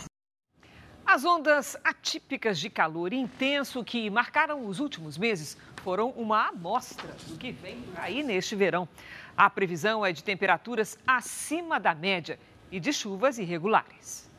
As 1.13 1.25
ondas 1.25 1.75
atípicas 1.83 2.57
de 2.57 2.69
calor 2.69 3.11
intenso 3.11 3.83
que 3.83 4.09
marcaram 4.09 4.65
os 4.65 4.79
últimos 4.79 5.17
meses 5.17 5.57
foram 5.83 6.09
uma 6.11 6.49
amostra 6.49 7.15
do 7.27 7.37
que 7.37 7.51
vem 7.51 7.83
aí 7.95 8.23
neste 8.23 8.55
verão. 8.55 8.87
A 9.35 9.49
previsão 9.49 10.05
é 10.05 10.11
de 10.11 10.23
temperaturas 10.23 10.97
acima 11.05 11.79
da 11.79 11.95
média 11.95 12.39
e 12.71 12.79
de 12.79 12.93
chuvas 12.93 13.37
irregulares. 13.37 14.29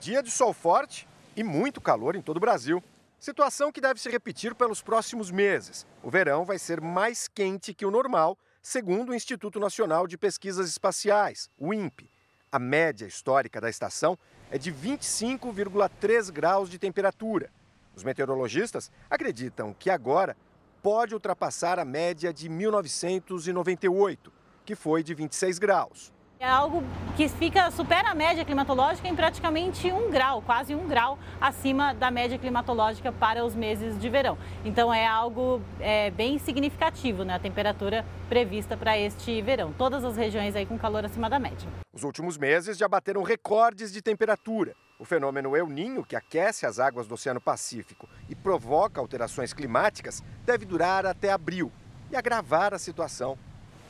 Dia 0.00 0.22
de 0.22 0.30
sol 0.30 0.52
forte 0.52 1.08
e 1.36 1.42
muito 1.42 1.80
calor 1.80 2.14
em 2.14 2.22
todo 2.22 2.36
o 2.36 2.40
Brasil. 2.40 2.82
Situação 3.18 3.72
que 3.72 3.80
deve 3.80 4.00
se 4.00 4.10
repetir 4.10 4.54
pelos 4.54 4.82
próximos 4.82 5.30
meses. 5.30 5.86
O 6.02 6.10
verão 6.10 6.44
vai 6.44 6.58
ser 6.58 6.80
mais 6.80 7.26
quente 7.26 7.72
que 7.72 7.86
o 7.86 7.90
normal, 7.90 8.38
segundo 8.62 9.10
o 9.10 9.14
Instituto 9.14 9.58
Nacional 9.58 10.06
de 10.06 10.18
Pesquisas 10.18 10.68
Espaciais, 10.68 11.50
o 11.58 11.72
INPE. 11.72 12.10
A 12.52 12.58
média 12.58 13.06
histórica 13.06 13.60
da 13.60 13.68
estação 13.68 14.18
é 14.50 14.58
de 14.58 14.72
25,3 14.72 16.30
graus 16.30 16.70
de 16.70 16.78
temperatura. 16.78 17.50
Os 17.96 18.02
meteorologistas 18.02 18.90
acreditam 19.08 19.74
que 19.78 19.90
agora 19.90 20.36
pode 20.82 21.14
ultrapassar 21.14 21.78
a 21.78 21.84
média 21.84 22.32
de 22.32 22.48
1998, 22.48 24.32
que 24.64 24.74
foi 24.74 25.02
de 25.02 25.14
26 25.14 25.58
graus. 25.58 26.12
É 26.38 26.46
algo 26.46 26.82
que 27.16 27.26
fica 27.26 27.70
supera 27.70 28.10
a 28.10 28.14
média 28.14 28.44
climatológica 28.44 29.08
em 29.08 29.16
praticamente 29.16 29.90
um 29.90 30.10
grau, 30.10 30.42
quase 30.42 30.74
um 30.74 30.86
grau 30.86 31.18
acima 31.40 31.94
da 31.94 32.10
média 32.10 32.36
climatológica 32.36 33.10
para 33.10 33.42
os 33.44 33.54
meses 33.54 33.98
de 33.98 34.10
verão. 34.10 34.36
Então 34.62 34.92
é 34.92 35.06
algo 35.06 35.62
é, 35.80 36.10
bem 36.10 36.38
significativo, 36.38 37.24
né, 37.24 37.34
a 37.34 37.38
temperatura 37.38 38.04
prevista 38.28 38.76
para 38.76 38.98
este 38.98 39.40
verão. 39.40 39.72
Todas 39.72 40.04
as 40.04 40.18
regiões 40.18 40.54
aí 40.54 40.66
com 40.66 40.76
calor 40.76 41.04
acima 41.04 41.30
da 41.30 41.38
média. 41.38 41.66
Os 41.94 42.02
últimos 42.02 42.36
meses 42.36 42.76
já 42.76 42.88
bateram 42.88 43.22
recordes 43.22 43.90
de 43.90 44.02
temperatura. 44.02 44.74
O 44.98 45.04
fenômeno 45.04 45.56
El 45.56 45.66
Ninho, 45.66 46.04
que 46.04 46.14
aquece 46.14 46.66
as 46.66 46.78
águas 46.78 47.06
do 47.06 47.14
Oceano 47.14 47.40
Pacífico 47.40 48.08
e 48.28 48.34
provoca 48.34 49.00
alterações 49.00 49.52
climáticas, 49.52 50.22
deve 50.44 50.64
durar 50.64 51.04
até 51.04 51.32
abril 51.32 51.70
e 52.10 52.16
agravar 52.16 52.72
a 52.72 52.78
situação. 52.78 53.36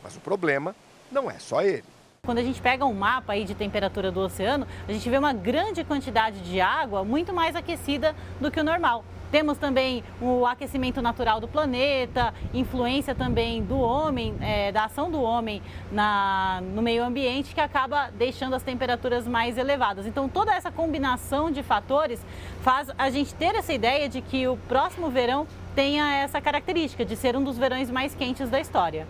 Mas 0.02 0.16
o 0.16 0.20
problema 0.20 0.74
não 1.12 1.30
é 1.30 1.38
só 1.38 1.62
ele. 1.62 1.93
Quando 2.24 2.38
a 2.38 2.42
gente 2.42 2.60
pega 2.60 2.86
um 2.86 2.94
mapa 2.94 3.34
aí 3.34 3.44
de 3.44 3.54
temperatura 3.54 4.10
do 4.10 4.20
oceano, 4.20 4.66
a 4.88 4.92
gente 4.92 5.08
vê 5.10 5.18
uma 5.18 5.32
grande 5.32 5.84
quantidade 5.84 6.40
de 6.40 6.60
água 6.60 7.04
muito 7.04 7.34
mais 7.34 7.54
aquecida 7.54 8.14
do 8.40 8.50
que 8.50 8.58
o 8.58 8.64
normal. 8.64 9.04
Temos 9.30 9.58
também 9.58 10.04
o 10.20 10.46
aquecimento 10.46 11.02
natural 11.02 11.40
do 11.40 11.48
planeta, 11.48 12.32
influência 12.54 13.14
também 13.14 13.62
do 13.62 13.76
homem, 13.78 14.36
é, 14.40 14.70
da 14.70 14.84
ação 14.84 15.10
do 15.10 15.20
homem 15.20 15.60
na, 15.90 16.62
no 16.62 16.80
meio 16.80 17.02
ambiente, 17.02 17.52
que 17.52 17.60
acaba 17.60 18.10
deixando 18.10 18.54
as 18.54 18.62
temperaturas 18.62 19.26
mais 19.26 19.58
elevadas. 19.58 20.06
Então, 20.06 20.28
toda 20.28 20.54
essa 20.54 20.70
combinação 20.70 21.50
de 21.50 21.64
fatores 21.64 22.24
faz 22.62 22.88
a 22.96 23.10
gente 23.10 23.34
ter 23.34 23.56
essa 23.56 23.72
ideia 23.72 24.08
de 24.08 24.22
que 24.22 24.46
o 24.46 24.56
próximo 24.68 25.10
verão 25.10 25.48
tenha 25.74 26.14
essa 26.14 26.40
característica 26.40 27.04
de 27.04 27.16
ser 27.16 27.36
um 27.36 27.42
dos 27.42 27.58
verões 27.58 27.90
mais 27.90 28.14
quentes 28.14 28.48
da 28.48 28.60
história. 28.60 29.06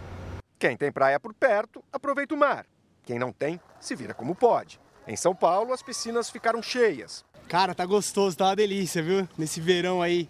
Quem 0.58 0.74
tem 0.74 0.90
praia 0.90 1.20
por 1.20 1.34
perto, 1.34 1.84
aproveita 1.92 2.34
o 2.34 2.38
mar. 2.38 2.64
Quem 3.04 3.18
não 3.18 3.32
tem, 3.32 3.60
se 3.78 3.94
vira 3.94 4.14
como 4.14 4.34
pode. 4.34 4.80
Em 5.06 5.16
São 5.16 5.34
Paulo, 5.34 5.72
as 5.72 5.82
piscinas 5.82 6.30
ficaram 6.30 6.62
cheias. 6.62 7.24
Cara, 7.46 7.74
tá 7.74 7.84
gostoso, 7.84 8.36
tá 8.36 8.46
uma 8.46 8.56
delícia, 8.56 9.02
viu? 9.02 9.28
Nesse 9.36 9.60
verão 9.60 10.00
aí 10.00 10.28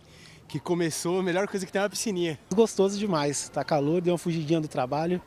que 0.49 0.59
começou, 0.59 1.21
a 1.21 1.23
melhor 1.23 1.47
coisa 1.47 1.65
que 1.65 1.71
tem 1.71 1.81
é 1.81 1.85
uma 1.85 1.91
piscininha. 1.91 2.39
Gostoso 2.53 2.99
demais, 2.99 3.49
tá 3.49 3.63
calor, 3.63 4.01
deu 4.01 4.13
uma 4.13 4.19
fugidinha 4.19 4.61
do 4.61 4.67
trabalho 4.67 5.23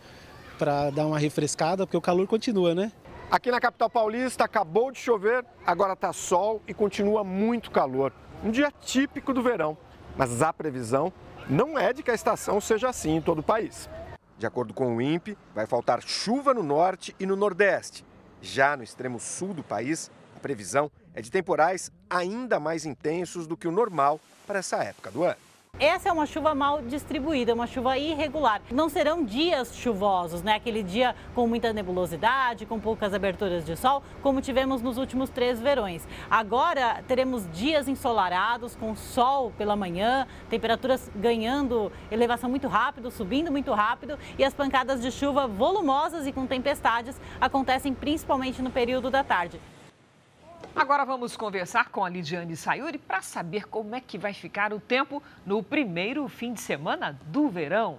para 0.59 0.89
dar 0.89 1.07
uma 1.07 1.17
refrescada, 1.17 1.87
porque 1.87 1.95
o 1.95 2.01
calor 2.01 2.27
continua, 2.27 2.75
né? 2.75 2.91
Aqui 3.31 3.49
na 3.49 3.59
capital 3.59 3.89
paulista 3.89 4.43
acabou 4.43 4.91
de 4.91 4.99
chover, 4.99 5.45
agora 5.65 5.95
tá 5.95 6.11
sol 6.11 6.61
e 6.67 6.73
continua 6.73 7.23
muito 7.23 7.71
calor. 7.71 8.11
Um 8.43 8.51
dia 8.51 8.71
típico 8.81 9.33
do 9.33 9.41
verão, 9.41 9.77
mas 10.17 10.41
a 10.41 10.51
previsão 10.51 11.11
não 11.49 11.79
é 11.79 11.93
de 11.93 12.03
que 12.03 12.11
a 12.11 12.13
estação 12.13 12.59
seja 12.59 12.89
assim 12.89 13.15
em 13.15 13.21
todo 13.21 13.39
o 13.39 13.43
país. 13.43 13.89
De 14.37 14.45
acordo 14.45 14.73
com 14.73 14.95
o 14.95 15.01
INPE, 15.01 15.37
vai 15.55 15.65
faltar 15.65 16.01
chuva 16.01 16.53
no 16.53 16.61
norte 16.61 17.15
e 17.19 17.25
no 17.25 17.35
nordeste. 17.35 18.05
Já 18.41 18.77
no 18.77 18.83
extremo 18.83 19.19
sul 19.19 19.53
do 19.53 19.63
país, 19.63 20.11
a 20.35 20.39
previsão 20.39 20.91
é 21.15 21.21
de 21.21 21.31
temporais 21.31 21.91
ainda 22.07 22.59
mais 22.59 22.85
intensos 22.85 23.47
do 23.47 23.57
que 23.57 23.67
o 23.67 23.71
normal 23.71 24.19
para 24.45 24.59
essa 24.59 24.77
época 24.83 25.09
do 25.09 25.23
ano. 25.23 25.46
Essa 25.79 26.09
é 26.09 26.11
uma 26.11 26.25
chuva 26.25 26.55
mal 26.55 26.81
distribuída, 26.81 27.53
uma 27.53 27.67
chuva 27.67 27.99
irregular. 27.99 28.63
Não 28.71 28.89
serão 28.89 29.23
dias 29.23 29.75
chuvosos, 29.75 30.41
né? 30.41 30.55
Aquele 30.55 30.81
dia 30.81 31.15
com 31.35 31.45
muita 31.45 31.71
nebulosidade, 31.71 32.65
com 32.65 32.79
poucas 32.79 33.13
aberturas 33.13 33.63
de 33.63 33.77
sol, 33.77 34.01
como 34.23 34.41
tivemos 34.41 34.81
nos 34.81 34.97
últimos 34.97 35.29
três 35.29 35.61
verões. 35.61 36.07
Agora 36.31 37.03
teremos 37.07 37.47
dias 37.51 37.87
ensolarados, 37.87 38.75
com 38.75 38.95
sol 38.95 39.53
pela 39.55 39.75
manhã, 39.75 40.25
temperaturas 40.49 41.11
ganhando 41.15 41.91
elevação 42.11 42.49
muito 42.49 42.67
rápido, 42.67 43.11
subindo 43.11 43.51
muito 43.51 43.71
rápido, 43.71 44.17
e 44.35 44.43
as 44.43 44.55
pancadas 44.55 44.99
de 44.99 45.11
chuva 45.11 45.45
volumosas 45.45 46.25
e 46.25 46.31
com 46.31 46.47
tempestades 46.47 47.21
acontecem 47.39 47.93
principalmente 47.93 48.63
no 48.63 48.71
período 48.71 49.11
da 49.11 49.23
tarde. 49.23 49.61
Agora 50.77 51.03
vamos 51.03 51.35
conversar 51.35 51.89
com 51.89 52.05
a 52.05 52.09
Lidiane 52.09 52.55
Sayuri 52.55 52.99
para 52.99 53.23
saber 53.23 53.67
como 53.67 53.95
é 53.95 53.99
que 53.99 54.15
vai 54.15 54.31
ficar 54.31 54.71
o 54.71 54.79
tempo 54.79 55.23
no 55.43 55.63
primeiro 55.63 56.27
fim 56.27 56.53
de 56.53 56.61
semana 56.61 57.19
do 57.25 57.49
verão. 57.49 57.97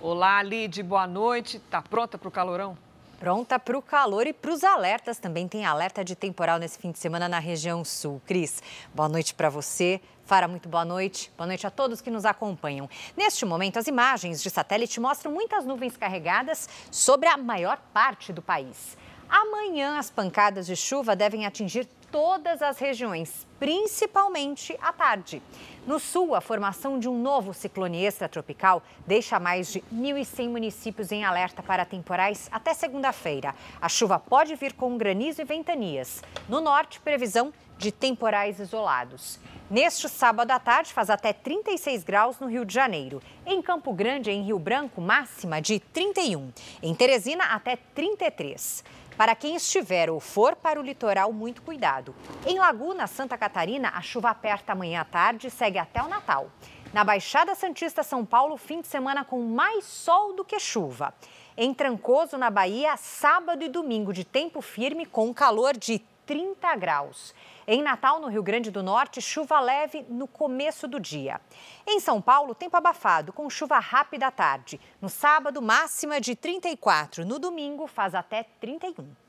Olá, 0.00 0.42
Lid, 0.42 0.82
boa 0.82 1.06
noite. 1.06 1.60
Tá 1.60 1.80
pronta 1.80 2.18
para 2.18 2.26
o 2.26 2.30
calorão? 2.30 2.76
Pronta 3.20 3.56
para 3.56 3.78
o 3.78 3.80
calor 3.80 4.26
e 4.26 4.32
para 4.32 4.50
os 4.50 4.64
alertas. 4.64 5.18
Também 5.18 5.46
tem 5.46 5.64
alerta 5.64 6.04
de 6.04 6.16
temporal 6.16 6.58
nesse 6.58 6.76
fim 6.76 6.90
de 6.90 6.98
semana 6.98 7.28
na 7.28 7.38
região 7.38 7.84
sul. 7.84 8.20
Cris, 8.26 8.60
boa 8.92 9.08
noite 9.08 9.32
para 9.32 9.48
você. 9.48 10.00
Fara, 10.24 10.48
muito 10.48 10.68
boa 10.68 10.84
noite. 10.84 11.30
Boa 11.36 11.46
noite 11.46 11.68
a 11.68 11.70
todos 11.70 12.00
que 12.00 12.10
nos 12.10 12.24
acompanham. 12.24 12.90
Neste 13.16 13.44
momento, 13.44 13.78
as 13.78 13.86
imagens 13.86 14.42
de 14.42 14.50
satélite 14.50 14.98
mostram 14.98 15.30
muitas 15.30 15.64
nuvens 15.64 15.96
carregadas 15.96 16.68
sobre 16.90 17.28
a 17.28 17.36
maior 17.36 17.78
parte 17.92 18.32
do 18.32 18.42
país. 18.42 18.96
Amanhã, 19.28 19.98
as 19.98 20.10
pancadas 20.10 20.66
de 20.66 20.76
chuva 20.76 21.16
devem 21.16 21.46
atingir 21.46 21.86
todas 22.10 22.60
as 22.60 22.78
regiões, 22.78 23.46
principalmente 23.58 24.76
à 24.82 24.92
tarde. 24.92 25.42
No 25.86 25.98
sul, 25.98 26.34
a 26.34 26.40
formação 26.40 26.98
de 26.98 27.08
um 27.08 27.18
novo 27.18 27.54
ciclone 27.54 28.04
extratropical 28.04 28.82
deixa 29.06 29.40
mais 29.40 29.72
de 29.72 29.80
1.100 29.92 30.48
municípios 30.48 31.10
em 31.10 31.24
alerta 31.24 31.62
para 31.62 31.86
temporais 31.86 32.48
até 32.52 32.74
segunda-feira. 32.74 33.54
A 33.80 33.88
chuva 33.88 34.18
pode 34.18 34.54
vir 34.54 34.74
com 34.74 34.96
granizo 34.98 35.40
e 35.40 35.44
ventanias. 35.44 36.22
No 36.48 36.60
norte, 36.60 37.00
previsão 37.00 37.52
de 37.78 37.90
temporais 37.90 38.60
isolados. 38.60 39.40
Neste 39.68 40.08
sábado 40.08 40.50
à 40.50 40.60
tarde, 40.60 40.92
faz 40.92 41.08
até 41.08 41.32
36 41.32 42.04
graus 42.04 42.38
no 42.38 42.46
Rio 42.46 42.64
de 42.64 42.74
Janeiro. 42.74 43.22
Em 43.44 43.60
Campo 43.62 43.92
Grande, 43.92 44.30
em 44.30 44.42
Rio 44.42 44.58
Branco, 44.58 45.00
máxima 45.00 45.60
de 45.60 45.80
31. 45.80 46.52
Em 46.82 46.94
Teresina, 46.94 47.44
até 47.46 47.76
33. 47.94 48.84
Para 49.16 49.34
quem 49.34 49.54
estiver 49.54 50.10
ou 50.10 50.18
for 50.18 50.56
para 50.56 50.80
o 50.80 50.82
litoral, 50.82 51.32
muito 51.32 51.62
cuidado. 51.62 52.14
Em 52.46 52.58
Laguna, 52.58 53.06
Santa 53.06 53.36
Catarina, 53.36 53.92
a 53.94 54.00
chuva 54.00 54.30
aperta 54.30 54.72
amanhã 54.72 55.02
à 55.02 55.04
tarde 55.04 55.46
e 55.46 55.50
segue 55.50 55.78
até 55.78 56.02
o 56.02 56.08
Natal. 56.08 56.50
Na 56.92 57.04
Baixada 57.04 57.54
Santista, 57.54 58.02
São 58.02 58.24
Paulo, 58.24 58.56
fim 58.56 58.80
de 58.80 58.86
semana 58.86 59.24
com 59.24 59.42
mais 59.42 59.84
sol 59.84 60.34
do 60.34 60.44
que 60.44 60.58
chuva. 60.58 61.14
Em 61.56 61.72
Trancoso, 61.72 62.36
na 62.36 62.50
Bahia, 62.50 62.96
sábado 62.96 63.62
e 63.62 63.68
domingo 63.68 64.12
de 64.12 64.24
tempo 64.24 64.60
firme 64.60 65.06
com 65.06 65.32
calor 65.32 65.76
de 65.76 65.98
30 66.32 66.76
graus. 66.76 67.34
Em 67.66 67.82
Natal, 67.82 68.18
no 68.18 68.28
Rio 68.28 68.42
Grande 68.42 68.70
do 68.70 68.82
Norte, 68.82 69.20
chuva 69.20 69.60
leve 69.60 70.06
no 70.08 70.26
começo 70.26 70.88
do 70.88 70.98
dia. 70.98 71.38
Em 71.86 72.00
São 72.00 72.22
Paulo, 72.22 72.54
tempo 72.54 72.74
abafado, 72.74 73.34
com 73.34 73.50
chuva 73.50 73.78
rápida 73.78 74.28
à 74.28 74.30
tarde. 74.30 74.80
No 74.98 75.10
sábado, 75.10 75.60
máxima 75.60 76.18
de 76.22 76.34
34. 76.34 77.26
No 77.26 77.38
domingo, 77.38 77.86
faz 77.86 78.14
até 78.14 78.44
31. 78.62 79.21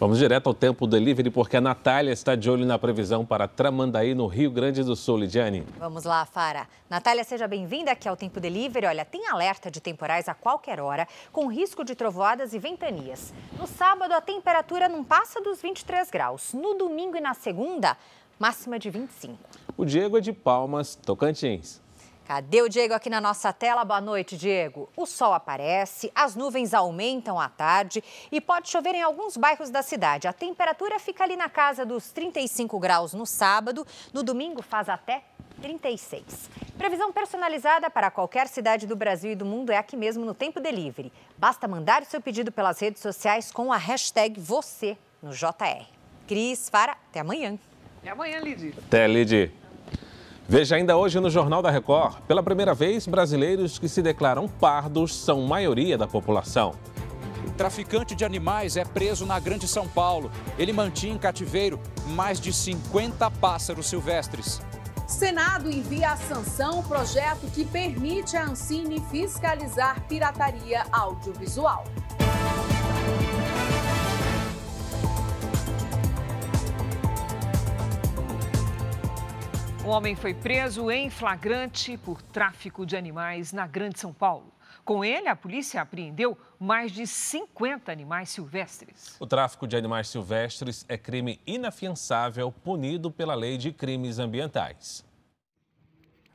Vamos 0.00 0.18
direto 0.20 0.46
ao 0.46 0.54
tempo 0.54 0.86
delivery, 0.86 1.28
porque 1.28 1.56
a 1.56 1.60
Natália 1.60 2.12
está 2.12 2.36
de 2.36 2.48
olho 2.48 2.64
na 2.64 2.78
previsão 2.78 3.26
para 3.26 3.48
Tramandaí, 3.48 4.14
no 4.14 4.28
Rio 4.28 4.48
Grande 4.48 4.84
do 4.84 4.94
Sul, 4.94 5.16
Lidiane. 5.16 5.66
Vamos 5.76 6.04
lá, 6.04 6.24
Fara. 6.24 6.68
Natália, 6.88 7.24
seja 7.24 7.48
bem-vinda 7.48 7.90
aqui 7.90 8.08
ao 8.08 8.16
Tempo 8.16 8.38
Delivery. 8.38 8.86
Olha, 8.86 9.04
tem 9.04 9.26
alerta 9.26 9.72
de 9.72 9.80
temporais 9.80 10.28
a 10.28 10.34
qualquer 10.34 10.78
hora, 10.78 11.08
com 11.32 11.48
risco 11.48 11.84
de 11.84 11.96
trovoadas 11.96 12.54
e 12.54 12.60
ventanias. 12.60 13.34
No 13.58 13.66
sábado, 13.66 14.12
a 14.12 14.20
temperatura 14.20 14.88
não 14.88 15.02
passa 15.02 15.40
dos 15.40 15.60
23 15.60 16.08
graus. 16.12 16.52
No 16.52 16.74
domingo 16.74 17.16
e 17.16 17.20
na 17.20 17.34
segunda, 17.34 17.96
máxima 18.38 18.78
de 18.78 18.90
25. 18.90 19.36
O 19.76 19.84
Diego 19.84 20.16
é 20.16 20.20
de 20.20 20.32
Palmas, 20.32 20.94
Tocantins. 20.94 21.80
Cadê 22.28 22.60
o 22.60 22.68
Diego 22.68 22.92
aqui 22.92 23.08
na 23.08 23.22
nossa 23.22 23.54
tela? 23.54 23.86
Boa 23.86 24.02
noite, 24.02 24.36
Diego. 24.36 24.90
O 24.94 25.06
sol 25.06 25.32
aparece, 25.32 26.12
as 26.14 26.36
nuvens 26.36 26.74
aumentam 26.74 27.40
à 27.40 27.48
tarde 27.48 28.04
e 28.30 28.38
pode 28.38 28.68
chover 28.68 28.94
em 28.94 29.00
alguns 29.00 29.34
bairros 29.34 29.70
da 29.70 29.82
cidade. 29.82 30.28
A 30.28 30.32
temperatura 30.34 30.98
fica 30.98 31.24
ali 31.24 31.36
na 31.36 31.48
casa 31.48 31.86
dos 31.86 32.10
35 32.10 32.78
graus 32.78 33.14
no 33.14 33.24
sábado, 33.24 33.86
no 34.12 34.22
domingo 34.22 34.60
faz 34.60 34.90
até 34.90 35.24
36. 35.62 36.50
Previsão 36.76 37.10
personalizada 37.10 37.88
para 37.88 38.10
qualquer 38.10 38.46
cidade 38.46 38.86
do 38.86 38.94
Brasil 38.94 39.32
e 39.32 39.34
do 39.34 39.46
mundo 39.46 39.70
é 39.70 39.78
aqui 39.78 39.96
mesmo 39.96 40.22
no 40.26 40.34
Tempo 40.34 40.60
Delivery. 40.60 41.10
Basta 41.38 41.66
mandar 41.66 42.02
o 42.02 42.04
seu 42.04 42.20
pedido 42.20 42.52
pelas 42.52 42.78
redes 42.78 43.00
sociais 43.00 43.50
com 43.50 43.72
a 43.72 43.78
hashtag 43.78 44.38
você 44.38 44.98
no 45.22 45.30
JR. 45.30 45.86
Cris, 46.26 46.68
Fara, 46.68 46.92
até 47.08 47.20
amanhã. 47.20 47.58
Até 48.02 48.10
amanhã, 48.10 48.38
Lidy. 48.38 48.74
Até, 48.76 49.08
Lidy. 49.08 49.50
Veja 50.50 50.76
ainda 50.76 50.96
hoje 50.96 51.20
no 51.20 51.28
Jornal 51.28 51.60
da 51.60 51.70
Record. 51.70 52.22
Pela 52.22 52.42
primeira 52.42 52.72
vez, 52.72 53.06
brasileiros 53.06 53.78
que 53.78 53.86
se 53.86 54.00
declaram 54.00 54.48
pardos 54.48 55.14
são 55.14 55.42
maioria 55.42 55.98
da 55.98 56.06
população. 56.06 56.74
Traficante 57.58 58.14
de 58.14 58.24
animais 58.24 58.74
é 58.78 58.82
preso 58.82 59.26
na 59.26 59.38
Grande 59.38 59.68
São 59.68 59.86
Paulo. 59.86 60.30
Ele 60.58 60.72
mantinha 60.72 61.12
em 61.12 61.18
cativeiro 61.18 61.78
mais 62.06 62.40
de 62.40 62.50
50 62.50 63.30
pássaros 63.32 63.88
silvestres. 63.88 64.62
Senado 65.06 65.70
envia 65.70 66.12
a 66.12 66.16
sanção 66.16 66.82
projeto 66.82 67.46
que 67.52 67.66
permite 67.66 68.34
a 68.34 68.44
Ancine 68.44 69.02
fiscalizar 69.10 70.06
pirataria 70.08 70.86
audiovisual. 70.90 71.84
Um 79.88 79.90
homem 79.90 80.14
foi 80.14 80.34
preso 80.34 80.90
em 80.90 81.08
flagrante 81.08 81.96
por 81.96 82.20
tráfico 82.20 82.84
de 82.84 82.94
animais 82.94 83.54
na 83.54 83.66
Grande 83.66 83.98
São 83.98 84.12
Paulo. 84.12 84.52
Com 84.84 85.02
ele, 85.02 85.28
a 85.28 85.34
polícia 85.34 85.80
apreendeu 85.80 86.36
mais 86.60 86.92
de 86.92 87.06
50 87.06 87.90
animais 87.90 88.28
silvestres. 88.28 89.16
O 89.18 89.26
tráfico 89.26 89.66
de 89.66 89.78
animais 89.78 90.08
silvestres 90.08 90.84
é 90.90 90.98
crime 90.98 91.40
inafiançável, 91.46 92.52
punido 92.52 93.10
pela 93.10 93.34
Lei 93.34 93.56
de 93.56 93.72
Crimes 93.72 94.18
Ambientais. 94.18 95.02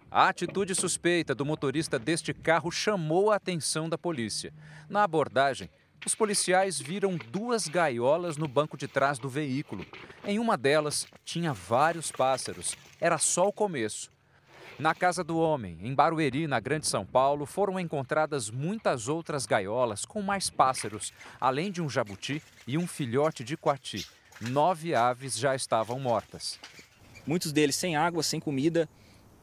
A 0.09 0.29
atitude 0.29 0.73
suspeita 0.73 1.35
do 1.35 1.45
motorista 1.45 1.99
deste 1.99 2.33
carro 2.33 2.71
chamou 2.71 3.29
a 3.29 3.35
atenção 3.35 3.87
da 3.87 3.99
polícia. 3.99 4.51
Na 4.89 5.03
abordagem, 5.03 5.69
os 6.05 6.15
policiais 6.15 6.79
viram 6.79 7.17
duas 7.17 7.67
gaiolas 7.67 8.37
no 8.37 8.47
banco 8.47 8.77
de 8.77 8.87
trás 8.87 9.17
do 9.17 9.29
veículo. 9.29 9.85
Em 10.25 10.39
uma 10.39 10.57
delas 10.57 11.07
tinha 11.23 11.53
vários 11.53 12.11
pássaros. 12.11 12.75
Era 12.99 13.17
só 13.17 13.47
o 13.47 13.53
começo. 13.53 14.11
Na 14.79 14.95
casa 14.95 15.23
do 15.23 15.37
homem, 15.37 15.77
em 15.81 15.93
Barueri, 15.93 16.47
na 16.47 16.59
Grande 16.59 16.87
São 16.87 17.05
Paulo, 17.05 17.45
foram 17.45 17.79
encontradas 17.79 18.49
muitas 18.49 19.07
outras 19.07 19.45
gaiolas 19.45 20.03
com 20.03 20.21
mais 20.21 20.49
pássaros, 20.49 21.13
além 21.39 21.71
de 21.71 21.81
um 21.81 21.89
jabuti 21.89 22.41
e 22.67 22.77
um 22.77 22.87
filhote 22.87 23.43
de 23.43 23.55
coati. 23.55 24.05
Nove 24.41 24.95
aves 24.95 25.37
já 25.37 25.55
estavam 25.55 25.99
mortas. 25.99 26.59
Muitos 27.25 27.51
deles 27.51 27.75
sem 27.75 27.95
água, 27.95 28.23
sem 28.23 28.39
comida, 28.39 28.89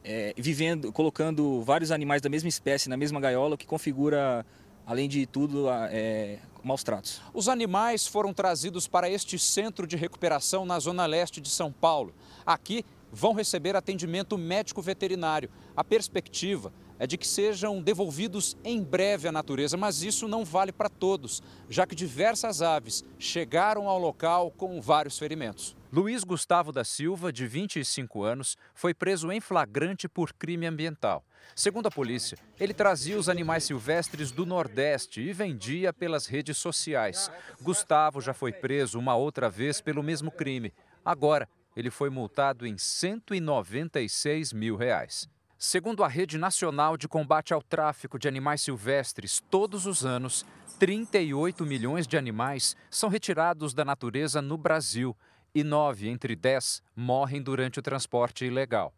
é, 0.03 0.33
vivendo, 0.37 0.91
colocando 0.91 1.63
vários 1.63 1.91
animais 1.91 2.21
da 2.21 2.29
mesma 2.29 2.49
espécie 2.49 2.89
na 2.89 2.97
mesma 2.97 3.19
gaiola, 3.19 3.55
o 3.55 3.57
que 3.57 3.65
configura, 3.65 4.45
além 4.85 5.07
de 5.07 5.25
tudo, 5.25 5.67
é, 5.89 6.39
maus 6.63 6.83
tratos. 6.83 7.21
Os 7.33 7.47
animais 7.47 8.05
foram 8.07 8.33
trazidos 8.33 8.87
para 8.87 9.09
este 9.09 9.37
centro 9.37 9.87
de 9.87 9.95
recuperação 9.95 10.65
na 10.65 10.79
zona 10.79 11.05
leste 11.05 11.41
de 11.41 11.49
São 11.49 11.71
Paulo. 11.71 12.13
Aqui 12.45 12.85
vão 13.11 13.33
receber 13.33 13.75
atendimento 13.75 14.37
médico 14.37 14.81
veterinário. 14.81 15.49
A 15.75 15.83
perspectiva 15.83 16.71
é 16.97 17.07
de 17.07 17.17
que 17.17 17.27
sejam 17.27 17.81
devolvidos 17.81 18.55
em 18.63 18.81
breve 18.83 19.27
à 19.27 19.31
natureza, 19.31 19.75
mas 19.75 20.03
isso 20.03 20.27
não 20.27 20.45
vale 20.45 20.71
para 20.71 20.87
todos, 20.87 21.41
já 21.67 21.85
que 21.85 21.95
diversas 21.95 22.61
aves 22.61 23.03
chegaram 23.17 23.89
ao 23.89 23.97
local 23.97 24.51
com 24.51 24.79
vários 24.79 25.17
ferimentos. 25.17 25.75
Luiz 25.91 26.23
Gustavo 26.23 26.71
da 26.71 26.83
Silva, 26.83 27.33
de 27.33 27.47
25 27.47 28.23
anos, 28.23 28.55
foi 28.73 28.93
preso 28.93 29.31
em 29.31 29.41
flagrante 29.41 30.07
por 30.07 30.31
crime 30.31 30.67
ambiental. 30.67 31.25
Segundo 31.55 31.87
a 31.87 31.91
polícia, 31.91 32.37
ele 32.59 32.73
trazia 32.73 33.17
os 33.17 33.29
animais 33.29 33.63
silvestres 33.63 34.31
do 34.31 34.45
Nordeste 34.45 35.21
e 35.21 35.33
vendia 35.33 35.91
pelas 35.91 36.25
redes 36.25 36.57
sociais. 36.57 37.29
Gustavo 37.61 38.21
já 38.21 38.33
foi 38.33 38.51
preso 38.51 38.97
uma 38.97 39.15
outra 39.15 39.49
vez 39.49 39.81
pelo 39.81 40.01
mesmo 40.01 40.31
crime. 40.31 40.73
Agora, 41.03 41.47
ele 41.75 41.89
foi 41.89 42.09
multado 42.09 42.65
em 42.65 42.77
196 42.77 44.53
mil 44.53 44.75
reais. 44.75 45.29
Segundo 45.57 46.03
a 46.03 46.07
Rede 46.07 46.37
Nacional 46.37 46.97
de 46.97 47.07
Combate 47.07 47.53
ao 47.53 47.61
Tráfico 47.61 48.17
de 48.17 48.27
Animais 48.27 48.61
Silvestres, 48.61 49.43
todos 49.49 49.85
os 49.85 50.03
anos, 50.03 50.43
38 50.79 51.63
milhões 51.65 52.07
de 52.07 52.17
animais 52.17 52.75
são 52.89 53.09
retirados 53.09 53.71
da 53.71 53.85
natureza 53.85 54.41
no 54.41 54.57
Brasil 54.57 55.15
e 55.53 55.63
nove 55.63 56.09
entre 56.09 56.35
dez 56.35 56.81
morrem 56.95 57.41
durante 57.41 57.77
o 57.77 57.81
transporte 57.83 58.45
ilegal. 58.45 58.91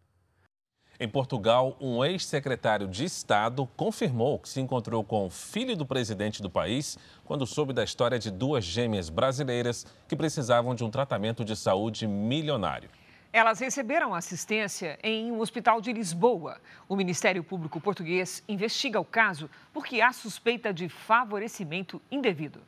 Em 0.99 1.10
Portugal, 1.10 1.75
um 1.82 2.06
ex-secretário 2.06 2.88
de 2.88 3.03
Estado 3.03 3.67
confirmou 3.75 4.38
que 4.38 4.47
se 4.47 4.62
encontrou 4.62 5.03
com 5.03 5.25
o 5.25 5.29
filho 5.29 5.75
do 5.75 5.88
presidente 5.88 6.39
do 6.39 6.51
país 6.51 6.99
quando 7.25 7.47
soube 7.47 7.73
da 7.73 7.84
história 7.84 8.19
de 8.19 8.29
duas 8.29 8.63
gêmeas 8.63 9.10
brasileiras 9.10 9.88
que 10.08 10.15
precisavam 10.15 10.75
de 10.75 10.84
um 10.84 10.91
tratamento 10.91 11.43
de 11.43 11.56
saúde 11.56 12.06
milionário. 12.06 12.91
Elas 13.34 13.60
receberam 13.60 14.13
assistência 14.13 14.99
em 15.01 15.32
um 15.32 15.39
hospital 15.39 15.82
de 15.82 15.91
Lisboa. 15.91 16.62
O 16.88 16.95
Ministério 16.95 17.43
Público 17.43 17.82
Português 17.82 18.43
investiga 18.47 18.99
o 18.99 19.06
caso 19.06 19.49
porque 19.73 19.99
há 19.99 20.13
suspeita 20.13 20.71
de 20.71 20.88
favorecimento 20.88 21.99
indevido. 22.12 22.62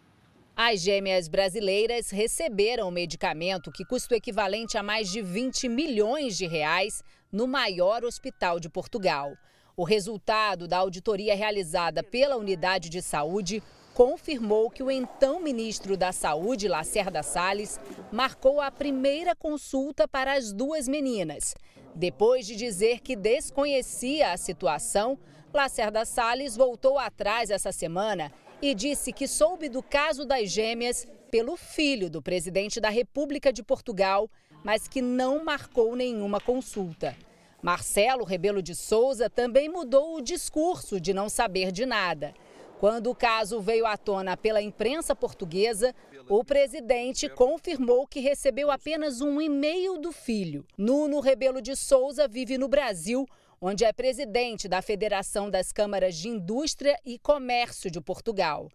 As 0.57 0.79
gêmeas 0.79 1.27
brasileiras 1.27 2.11
receberam 2.11 2.87
o 2.87 2.91
medicamento 2.91 3.69
que 3.69 3.83
custa 3.83 4.13
o 4.13 4.17
equivalente 4.17 4.77
a 4.77 4.83
mais 4.83 5.11
de 5.11 5.21
20 5.21 5.67
milhões 5.67 6.37
de 6.37 6.47
reais 6.47 7.03
no 7.29 7.45
maior 7.45 8.05
hospital 8.05 8.57
de 8.57 8.69
Portugal. 8.69 9.33
O 9.75 9.83
resultado 9.83 10.65
da 10.65 10.77
auditoria 10.77 11.35
realizada 11.35 12.01
pela 12.01 12.37
Unidade 12.37 12.87
de 12.87 13.01
Saúde 13.01 13.61
confirmou 13.93 14.69
que 14.69 14.81
o 14.81 14.89
então 14.89 15.41
ministro 15.41 15.97
da 15.97 16.13
Saúde, 16.13 16.69
Lacerda 16.69 17.21
Salles, 17.21 17.77
marcou 18.09 18.61
a 18.61 18.71
primeira 18.71 19.35
consulta 19.35 20.07
para 20.07 20.31
as 20.31 20.53
duas 20.53 20.87
meninas. 20.87 21.53
Depois 21.93 22.47
de 22.47 22.55
dizer 22.55 23.01
que 23.01 23.17
desconhecia 23.17 24.31
a 24.31 24.37
situação, 24.37 25.19
Lacerda 25.53 26.05
Salles 26.05 26.55
voltou 26.55 26.97
atrás 26.97 27.49
essa 27.49 27.73
semana 27.73 28.31
e 28.61 28.73
disse 28.73 29.11
que 29.11 29.27
soube 29.27 29.69
do 29.69 29.83
caso 29.83 30.25
das 30.25 30.49
gêmeas 30.49 31.07
pelo 31.29 31.55
filho 31.57 32.09
do 32.09 32.21
presidente 32.21 32.79
da 32.79 32.89
República 32.89 33.51
de 33.51 33.61
Portugal, 33.61 34.29
mas 34.63 34.87
que 34.87 35.01
não 35.01 35.43
marcou 35.43 35.95
nenhuma 35.95 36.39
consulta. 36.39 37.15
Marcelo 37.61 38.23
Rebelo 38.23 38.61
de 38.61 38.75
Souza 38.75 39.29
também 39.29 39.67
mudou 39.67 40.15
o 40.15 40.21
discurso 40.21 40.99
de 40.99 41.13
não 41.13 41.27
saber 41.29 41.71
de 41.71 41.85
nada. 41.85 42.33
Quando 42.79 43.09
o 43.09 43.15
caso 43.15 43.59
veio 43.59 43.85
à 43.85 43.97
tona 43.97 44.35
pela 44.35 44.61
imprensa 44.61 45.15
portuguesa, 45.15 45.93
o 46.29 46.43
presidente 46.43 47.29
confirmou 47.29 48.05
que 48.05 48.19
recebeu 48.19 48.69
apenas 48.69 49.21
um 49.21 49.41
e-mail 49.41 49.97
do 49.97 50.11
filho. 50.11 50.65
Nuno 50.77 51.19
Rebelo 51.19 51.61
de 51.61 51.75
Souza 51.75 52.27
vive 52.27 52.57
no 52.57 52.67
Brasil, 52.67 53.25
onde 53.61 53.83
é 53.83 53.93
presidente 53.93 54.67
da 54.67 54.81
Federação 54.81 55.49
das 55.49 55.71
Câmaras 55.71 56.15
de 56.15 56.29
Indústria 56.29 56.97
e 57.05 57.17
Comércio 57.19 57.89
de 57.89 58.01
Portugal. 58.01 58.69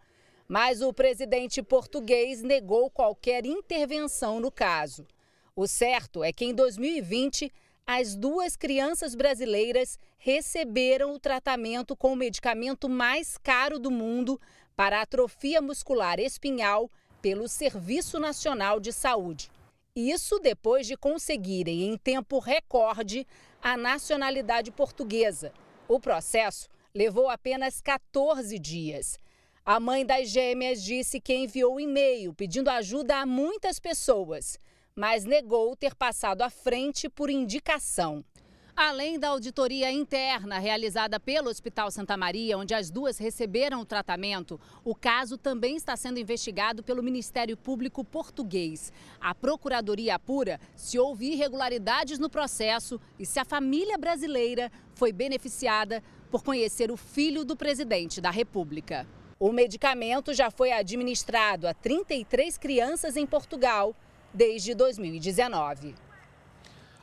Mas 0.49 0.83
o 0.83 0.93
presidente 0.93 1.63
português 1.63 2.43
negou 2.43 2.91
qualquer 2.91 3.47
intervenção 3.47 4.41
no 4.41 4.51
caso. 4.51 5.07
O 5.55 5.67
certo 5.67 6.25
é 6.25 6.33
que 6.33 6.45
em 6.45 6.55
2020 6.55 7.53
as 7.87 8.15
duas 8.15 8.57
crianças 8.57 9.15
brasileiras 9.15 9.99
receberam 10.17 11.15
o 11.15 11.19
tratamento 11.19 11.97
com 11.97 12.13
o 12.13 12.17
medicamento 12.17 12.89
mais 12.89 13.37
caro 13.39 13.79
do 13.79 13.91
mundo 13.91 14.41
para 14.77 15.01
atrofia 15.01 15.61
muscular 15.61 16.19
espinhal 16.19 16.91
pelo 17.21 17.49
Serviço 17.49 18.19
Nacional 18.19 18.81
de 18.81 18.93
Saúde. 18.93 19.51
Isso 19.95 20.39
depois 20.39 20.87
de 20.87 20.97
conseguirem, 20.97 21.83
em 21.83 21.97
tempo 21.97 22.39
recorde, 22.39 23.27
a 23.63 23.77
nacionalidade 23.77 24.71
portuguesa. 24.71 25.53
O 25.89 26.01
processo 26.01 26.69
levou 26.95 27.29
apenas 27.29 27.81
14 27.81 28.59
dias. 28.59 29.19
A 29.65 29.79
mãe 29.79 30.05
das 30.05 30.29
gêmeas 30.29 30.83
disse 30.83 31.21
que 31.21 31.35
enviou 31.35 31.79
e-mail 31.81 32.33
pedindo 32.35 32.69
ajuda 32.69 33.17
a 33.19 33.27
muitas 33.27 33.79
pessoas 33.79 34.59
mas 34.95 35.25
negou 35.25 35.75
ter 35.77 35.95
passado 35.95 36.43
à 36.43 36.51
frente 36.51 37.09
por 37.09 37.31
indicação. 37.31 38.25
Além 38.77 39.19
da 39.19 39.29
auditoria 39.29 39.91
interna 39.91 40.59
realizada 40.59 41.19
pelo 41.19 41.51
Hospital 41.51 41.91
Santa 41.91 42.17
Maria, 42.17 42.57
onde 42.57 42.75
as 42.75 42.91
duas 42.91 43.19
receberam 43.19 43.81
o 43.81 43.85
tratamento, 43.85 44.61
o 44.85 44.95
caso 44.95 45.37
também 45.37 45.77
está 45.77 45.97
sendo 45.97 46.19
investigado 46.19 46.83
pelo 46.83 47.03
Ministério 47.03 47.57
Público 47.57 48.05
Português. 48.05 48.93
A 49.21 49.35
Procuradoria 49.35 50.15
apura 50.15 50.61
se 50.75 50.99
houve 50.99 51.33
irregularidades 51.33 52.19
no 52.19 52.31
processo 52.31 53.01
e 53.19 53.27
se 53.27 53.39
a 53.39 53.45
família 53.45 53.99
brasileira 53.99 54.71
foi 54.95 55.13
beneficiada 55.13 56.03
por 56.31 56.45
conhecer 56.45 56.91
o 56.91 56.97
filho 56.97 57.45
do 57.45 57.57
presidente 57.57 58.21
da 58.21 58.31
República. 58.31 59.07
O 59.39 59.53
medicamento 59.53 60.33
já 60.33 60.51
foi 60.51 60.71
administrado 60.71 61.67
a 61.67 61.75
33 61.75 62.57
crianças 62.57 63.17
em 63.17 63.27
Portugal 63.27 63.97
desde 64.33 64.75
2019. 64.75 65.95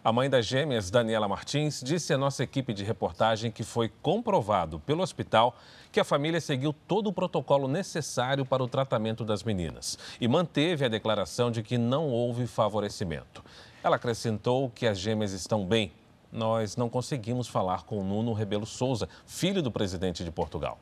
A 0.07 0.13
mãe 0.13 0.29
das 0.29 0.45
gêmeas, 0.45 0.89
Daniela 0.89 1.27
Martins, 1.27 1.81
disse 1.83 2.13
à 2.13 2.17
nossa 2.17 2.41
equipe 2.41 2.73
de 2.73 2.81
reportagem 2.81 3.51
que 3.51 3.61
foi 3.61 3.91
comprovado 4.01 4.79
pelo 4.79 5.03
hospital 5.03 5.53
que 5.91 5.99
a 5.99 6.05
família 6.05 6.39
seguiu 6.39 6.71
todo 6.71 7.07
o 7.07 7.11
protocolo 7.11 7.67
necessário 7.67 8.45
para 8.45 8.63
o 8.63 8.69
tratamento 8.69 9.25
das 9.25 9.43
meninas 9.43 9.99
e 10.21 10.25
manteve 10.25 10.85
a 10.85 10.87
declaração 10.87 11.51
de 11.51 11.61
que 11.61 11.77
não 11.77 12.07
houve 12.07 12.47
favorecimento. 12.47 13.43
Ela 13.83 13.97
acrescentou 13.97 14.69
que 14.69 14.87
as 14.87 14.97
gêmeas 14.97 15.33
estão 15.33 15.65
bem. 15.65 15.91
Nós 16.31 16.77
não 16.77 16.87
conseguimos 16.87 17.49
falar 17.49 17.83
com 17.83 18.01
Nuno 18.01 18.31
Rebelo 18.31 18.65
Souza, 18.65 19.09
filho 19.25 19.61
do 19.61 19.69
presidente 19.69 20.23
de 20.23 20.31
Portugal. 20.31 20.79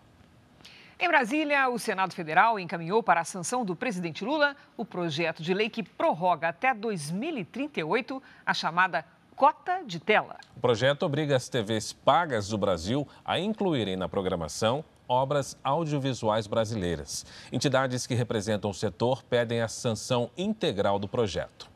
Em 0.98 1.10
Brasília, 1.10 1.68
o 1.68 1.78
Senado 1.78 2.14
Federal 2.14 2.58
encaminhou 2.58 3.04
para 3.04 3.20
a 3.20 3.26
sanção 3.26 3.66
do 3.66 3.76
presidente 3.76 4.24
Lula 4.24 4.56
o 4.78 4.86
projeto 4.86 5.44
de 5.44 5.54
lei 5.54 5.70
que 5.70 5.84
prorroga 5.84 6.48
até 6.48 6.74
2038 6.74 8.24
a 8.46 8.54
chamada 8.54 9.04
cota 9.36 9.84
de 9.86 10.00
tela. 10.00 10.38
O 10.56 10.60
projeto 10.60 11.04
obriga 11.04 11.36
as 11.36 11.50
TVs 11.50 11.92
pagas 11.92 12.48
do 12.48 12.58
Brasil 12.58 13.08
a 13.24 13.40
incluírem 13.40 13.96
na 13.96 14.08
programação 14.08 14.84
obras 15.08 15.58
audiovisuais 15.64 16.48
brasileiras. 16.48 17.26
Entidades 17.52 18.08
que 18.08 18.16
representam 18.16 18.72
o 18.72 18.74
setor 18.74 19.24
pedem 19.24 19.62
a 19.62 19.68
sanção 19.68 20.32
integral 20.38 20.98
do 20.98 21.08
projeto. 21.08 21.70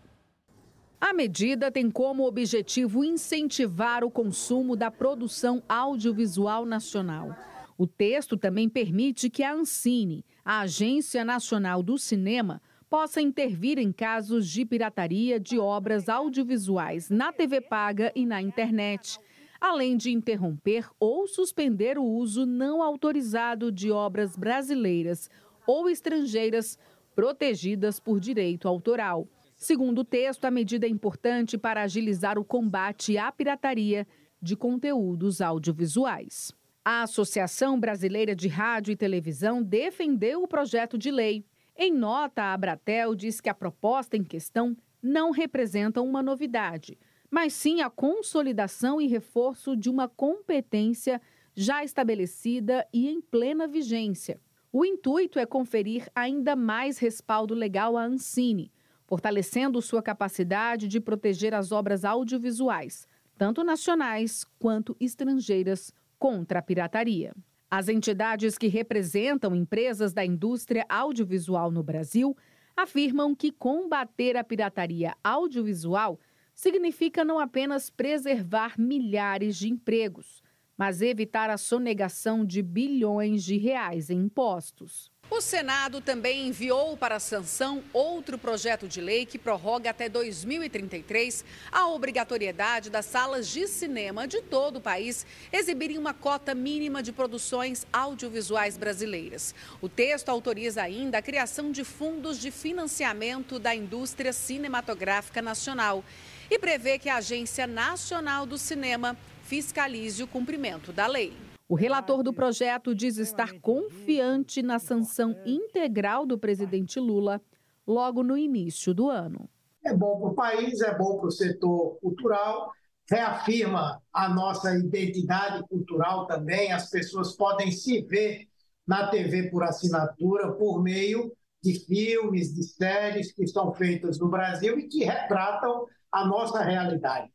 A 0.99 1.13
medida 1.13 1.71
tem 1.71 1.89
como 1.89 2.25
objetivo 2.27 3.03
incentivar 3.03 4.03
o 4.03 4.11
consumo 4.11 4.75
da 4.75 4.91
produção 4.91 5.63
audiovisual 5.69 6.65
nacional. 6.65 7.35
O 7.77 7.87
texto 7.87 8.35
também 8.35 8.67
permite 8.67 9.29
que 9.29 9.41
a 9.41 9.53
Ancine, 9.53 10.25
a 10.43 10.61
Agência 10.61 11.23
Nacional 11.23 11.81
do 11.81 11.97
Cinema, 11.97 12.61
possa 12.89 13.21
intervir 13.21 13.77
em 13.77 13.91
casos 13.91 14.49
de 14.49 14.65
pirataria 14.65 15.39
de 15.39 15.59
obras 15.59 16.09
audiovisuais 16.09 17.09
na 17.09 17.31
TV 17.31 17.61
paga 17.61 18.11
e 18.15 18.25
na 18.25 18.41
internet, 18.41 19.19
além 19.61 19.95
de 19.95 20.11
interromper 20.11 20.89
ou 20.99 21.27
suspender 21.27 21.97
o 21.97 22.03
uso 22.03 22.45
não 22.45 22.81
autorizado 22.81 23.71
de 23.71 23.91
obras 23.91 24.35
brasileiras 24.35 25.29
ou 25.67 25.87
estrangeiras 25.87 26.79
protegidas 27.15 27.99
por 27.99 28.19
direito 28.19 28.67
autoral. 28.67 29.27
Segundo 29.55 29.99
o 29.99 30.05
texto, 30.05 30.45
a 30.45 30.51
medida 30.51 30.87
é 30.87 30.89
importante 30.89 31.57
para 31.57 31.83
agilizar 31.83 32.39
o 32.39 32.45
combate 32.45 33.17
à 33.17 33.31
pirataria 33.31 34.07
de 34.41 34.55
conteúdos 34.55 35.41
audiovisuais. 35.41 36.53
A 36.83 37.03
Associação 37.03 37.77
Brasileira 37.77 38.33
de 38.33 38.47
Rádio 38.47 38.93
e 38.93 38.95
Televisão 38.95 39.61
defendeu 39.61 40.41
o 40.41 40.47
projeto 40.47 40.97
de 40.97 41.11
lei. 41.11 41.45
Em 41.81 41.93
nota, 41.93 42.43
a 42.43 42.53
Abratel 42.53 43.15
diz 43.15 43.39
que 43.39 43.47
a 43.47 43.53
proposta 43.53 44.17
em 44.17 44.23
questão 44.23 44.75
não 45.01 45.31
representa 45.31 46.01
uma 46.01 46.21
novidade, 46.21 46.99
mas 47.31 47.53
sim 47.53 47.79
a 47.79 47.89
consolidação 47.89 48.99
e 48.99 49.07
reforço 49.07 49.77
de 49.77 49.89
uma 49.89 50.09
competência 50.09 51.21
já 51.55 51.81
estabelecida 51.81 52.85
e 52.91 53.07
em 53.07 53.21
plena 53.21 53.65
vigência. 53.65 54.41
O 54.73 54.83
intuito 54.83 55.39
é 55.39 55.45
conferir 55.45 56.09
ainda 56.13 56.53
mais 56.53 56.97
respaldo 56.97 57.53
legal 57.53 57.95
à 57.95 58.03
Ancine, 58.03 58.73
fortalecendo 59.05 59.81
sua 59.81 60.03
capacidade 60.03 60.85
de 60.85 60.99
proteger 60.99 61.53
as 61.53 61.71
obras 61.71 62.03
audiovisuais, 62.03 63.07
tanto 63.37 63.63
nacionais 63.63 64.43
quanto 64.59 64.97
estrangeiras, 64.99 65.93
contra 66.19 66.59
a 66.59 66.61
pirataria. 66.61 67.33
As 67.71 67.87
entidades 67.87 68.57
que 68.57 68.67
representam 68.67 69.55
empresas 69.55 70.11
da 70.11 70.25
indústria 70.25 70.85
audiovisual 70.89 71.69
no 71.69 71.83
Brasil 71.83 72.35
afirmam 72.75 73.35
que 73.35 73.51
combater 73.51 74.35
a 74.35 74.43
pirataria 74.43 75.15
audiovisual 75.23 76.19
significa 76.55 77.23
não 77.23 77.39
apenas 77.39 77.89
preservar 77.89 78.73
milhares 78.79 79.55
de 79.55 79.69
empregos, 79.69 80.41
mas 80.75 81.01
evitar 81.01 81.49
a 81.51 81.57
sonegação 81.57 82.43
de 82.43 82.63
bilhões 82.63 83.43
de 83.43 83.57
reais 83.57 84.09
em 84.09 84.23
impostos. 84.23 85.11
O 85.31 85.41
Senado 85.41 86.01
também 86.01 86.47
enviou 86.47 86.97
para 86.97 87.17
a 87.17 87.19
sanção 87.19 87.83
outro 87.93 88.35
projeto 88.35 88.87
de 88.87 88.99
lei 88.99 89.27
que 89.27 89.37
prorroga 89.37 89.91
até 89.91 90.09
2033 90.09 91.45
a 91.71 91.87
obrigatoriedade 91.87 92.89
das 92.89 93.05
salas 93.05 93.47
de 93.47 93.67
cinema 93.67 94.27
de 94.27 94.41
todo 94.41 94.77
o 94.77 94.81
país 94.81 95.27
exibirem 95.53 95.99
uma 95.99 96.15
cota 96.15 96.55
mínima 96.55 97.03
de 97.03 97.11
produções 97.11 97.85
audiovisuais 97.93 98.75
brasileiras. 98.75 99.53
O 99.79 99.87
texto 99.87 100.29
autoriza 100.29 100.81
ainda 100.81 101.19
a 101.19 101.21
criação 101.21 101.71
de 101.71 101.83
fundos 101.83 102.39
de 102.39 102.49
financiamento 102.49 103.59
da 103.59 103.75
indústria 103.75 104.33
cinematográfica 104.33 105.43
nacional 105.43 106.03
e 106.49 106.57
prevê 106.57 106.97
que 106.97 107.07
a 107.07 107.17
Agência 107.17 107.67
Nacional 107.67 108.47
do 108.47 108.57
Cinema 108.57 109.15
fiscalize 109.43 110.23
o 110.23 110.27
cumprimento 110.27 110.91
da 110.91 111.05
lei. 111.05 111.48
O 111.69 111.75
relator 111.75 112.23
do 112.23 112.33
projeto 112.33 112.95
diz 112.95 113.17
estar 113.17 113.59
confiante 113.59 114.63
na 114.63 114.79
sanção 114.79 115.35
integral 115.45 116.25
do 116.25 116.35
presidente 116.35 116.99
Lula 116.99 117.39
logo 117.85 118.23
no 118.23 118.35
início 118.35 118.91
do 118.91 119.07
ano. 119.07 119.47
É 119.85 119.93
bom 119.93 120.19
para 120.19 120.29
o 120.29 120.33
país, 120.33 120.81
é 120.81 120.97
bom 120.97 121.19
para 121.19 121.27
o 121.27 121.31
setor 121.31 121.99
cultural, 122.01 122.71
reafirma 123.07 124.01
a 124.11 124.27
nossa 124.27 124.75
identidade 124.75 125.61
cultural 125.67 126.25
também. 126.25 126.71
As 126.71 126.89
pessoas 126.89 127.35
podem 127.35 127.71
se 127.71 128.01
ver 128.01 128.47
na 128.87 129.11
TV 129.11 129.51
por 129.51 129.61
assinatura 129.61 130.51
por 130.53 130.81
meio 130.81 131.31
de 131.61 131.85
filmes, 131.85 132.51
de 132.51 132.63
séries 132.63 133.31
que 133.31 133.45
são 133.45 133.71
feitas 133.75 134.17
no 134.17 134.27
Brasil 134.27 134.79
e 134.79 134.87
que 134.87 135.03
retratam 135.03 135.85
a 136.11 136.25
nossa 136.25 136.63
realidade. 136.63 137.31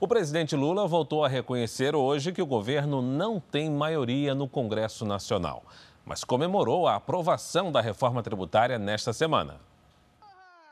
O 0.00 0.06
presidente 0.06 0.54
Lula 0.54 0.86
voltou 0.86 1.24
a 1.24 1.28
reconhecer 1.28 1.96
hoje 1.96 2.32
que 2.32 2.40
o 2.40 2.46
governo 2.46 3.02
não 3.02 3.40
tem 3.40 3.68
maioria 3.68 4.32
no 4.32 4.48
Congresso 4.48 5.04
Nacional, 5.04 5.64
mas 6.04 6.22
comemorou 6.22 6.86
a 6.86 6.94
aprovação 6.94 7.72
da 7.72 7.80
reforma 7.80 8.22
tributária 8.22 8.78
nesta 8.78 9.12
semana. 9.12 9.60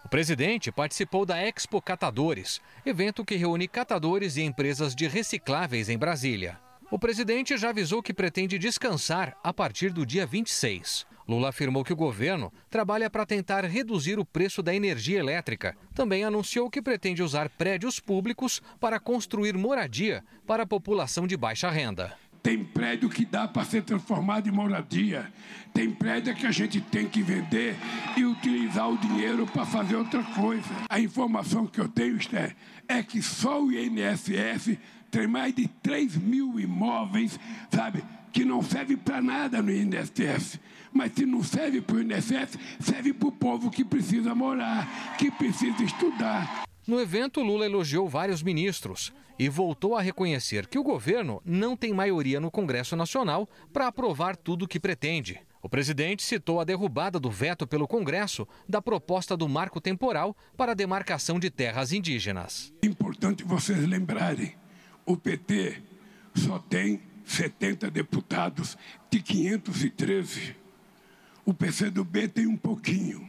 O 0.04 0.08
presidente 0.08 0.70
participou 0.70 1.26
da 1.26 1.42
Expo 1.42 1.82
Catadores, 1.82 2.60
evento 2.84 3.24
que 3.24 3.34
reúne 3.34 3.66
catadores 3.66 4.36
e 4.36 4.42
empresas 4.42 4.94
de 4.94 5.08
recicláveis 5.08 5.88
em 5.88 5.98
Brasília. 5.98 6.60
O 6.88 7.00
presidente 7.00 7.56
já 7.56 7.70
avisou 7.70 8.00
que 8.00 8.14
pretende 8.14 8.58
descansar 8.58 9.36
a 9.42 9.52
partir 9.52 9.92
do 9.92 10.06
dia 10.06 10.24
26. 10.24 11.04
Lula 11.26 11.48
afirmou 11.48 11.82
que 11.82 11.92
o 11.92 11.96
governo 11.96 12.52
trabalha 12.70 13.10
para 13.10 13.26
tentar 13.26 13.64
reduzir 13.64 14.20
o 14.20 14.24
preço 14.24 14.62
da 14.62 14.72
energia 14.72 15.18
elétrica. 15.18 15.76
Também 15.92 16.22
anunciou 16.22 16.70
que 16.70 16.80
pretende 16.80 17.24
usar 17.24 17.48
prédios 17.48 17.98
públicos 17.98 18.62
para 18.78 19.00
construir 19.00 19.58
moradia 19.58 20.22
para 20.46 20.62
a 20.62 20.66
população 20.66 21.26
de 21.26 21.36
baixa 21.36 21.68
renda. 21.68 22.16
Tem 22.40 22.62
prédio 22.62 23.10
que 23.10 23.24
dá 23.24 23.48
para 23.48 23.64
ser 23.64 23.82
transformado 23.82 24.48
em 24.48 24.52
moradia. 24.52 25.32
Tem 25.74 25.90
prédio 25.90 26.32
que 26.36 26.46
a 26.46 26.52
gente 26.52 26.80
tem 26.80 27.08
que 27.08 27.20
vender 27.20 27.74
e 28.16 28.24
utilizar 28.24 28.88
o 28.88 28.96
dinheiro 28.96 29.44
para 29.48 29.66
fazer 29.66 29.96
outra 29.96 30.22
coisa. 30.22 30.68
A 30.88 31.00
informação 31.00 31.66
que 31.66 31.80
eu 31.80 31.88
tenho, 31.88 32.16
Esther, 32.16 32.54
é 32.86 33.02
que 33.02 33.20
só 33.20 33.60
o 33.60 33.72
INSS 33.72 34.78
tem 35.16 35.26
mais 35.26 35.54
de 35.54 35.66
3 35.82 36.18
mil 36.18 36.60
imóveis, 36.60 37.40
sabe, 37.74 38.04
que 38.34 38.44
não 38.44 38.62
serve 38.62 38.98
para 38.98 39.22
nada 39.22 39.62
no 39.62 39.72
INSS. 39.72 40.60
Mas 40.92 41.12
se 41.14 41.24
não 41.24 41.42
serve 41.42 41.80
para 41.80 41.96
o 41.96 42.02
INSS, 42.02 42.58
serve 42.80 43.14
para 43.14 43.28
o 43.28 43.32
povo 43.32 43.70
que 43.70 43.82
precisa 43.82 44.34
morar, 44.34 45.16
que 45.16 45.30
precisa 45.30 45.82
estudar. 45.82 46.64
No 46.86 47.00
evento, 47.00 47.42
Lula 47.42 47.64
elogiou 47.64 48.06
vários 48.06 48.42
ministros 48.42 49.10
e 49.38 49.48
voltou 49.48 49.96
a 49.96 50.02
reconhecer 50.02 50.66
que 50.66 50.78
o 50.78 50.84
governo 50.84 51.40
não 51.46 51.74
tem 51.74 51.94
maioria 51.94 52.38
no 52.38 52.50
Congresso 52.50 52.94
Nacional 52.94 53.48
para 53.72 53.86
aprovar 53.86 54.36
tudo 54.36 54.66
o 54.66 54.68
que 54.68 54.78
pretende. 54.78 55.40
O 55.62 55.68
presidente 55.68 56.22
citou 56.22 56.60
a 56.60 56.64
derrubada 56.64 57.18
do 57.18 57.30
veto 57.30 57.66
pelo 57.66 57.88
Congresso 57.88 58.46
da 58.68 58.82
proposta 58.82 59.34
do 59.34 59.48
marco 59.48 59.80
temporal 59.80 60.36
para 60.58 60.72
a 60.72 60.74
demarcação 60.74 61.40
de 61.40 61.48
terras 61.48 61.90
indígenas. 61.90 62.70
É 62.82 62.86
importante 62.86 63.42
vocês 63.42 63.78
lembrarem: 63.86 64.54
o 65.06 65.16
PT 65.16 65.80
só 66.34 66.58
tem 66.58 67.00
70 67.24 67.90
deputados 67.90 68.76
de 69.10 69.22
513. 69.22 70.54
O 71.44 71.54
PCdoB 71.54 72.28
tem 72.28 72.46
um 72.46 72.56
pouquinho, 72.56 73.26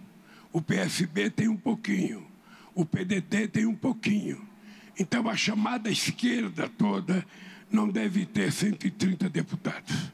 o 0.52 0.60
PSB 0.62 1.30
tem 1.30 1.48
um 1.48 1.56
pouquinho, 1.56 2.26
o 2.74 2.84
PDT 2.84 3.48
tem 3.48 3.66
um 3.68 3.76
pouquinho. 3.76 4.46
Então 5.00 5.30
a 5.30 5.36
chamada 5.36 5.90
esquerda 5.92 6.68
toda 6.68 7.24
não 7.70 7.88
deve 7.88 8.26
ter 8.26 8.52
130 8.52 9.30
deputados. 9.30 10.12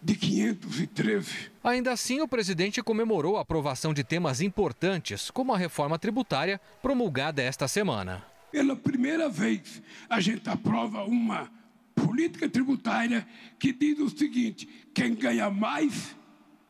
De 0.00 0.14
513. 0.14 1.50
Ainda 1.64 1.90
assim, 1.90 2.20
o 2.20 2.28
presidente 2.28 2.82
comemorou 2.82 3.36
a 3.36 3.40
aprovação 3.40 3.92
de 3.92 4.04
temas 4.04 4.40
importantes, 4.40 5.30
como 5.30 5.52
a 5.52 5.58
reforma 5.58 5.98
tributária, 5.98 6.60
promulgada 6.80 7.42
esta 7.42 7.66
semana. 7.66 8.22
Pela 8.56 8.74
primeira 8.74 9.28
vez, 9.28 9.82
a 10.08 10.18
gente 10.18 10.48
aprova 10.48 11.04
uma 11.04 11.46
política 11.94 12.48
tributária 12.48 13.28
que 13.58 13.70
diz 13.70 13.98
o 13.98 14.08
seguinte: 14.08 14.66
quem 14.94 15.14
ganha 15.14 15.50
mais, 15.50 16.16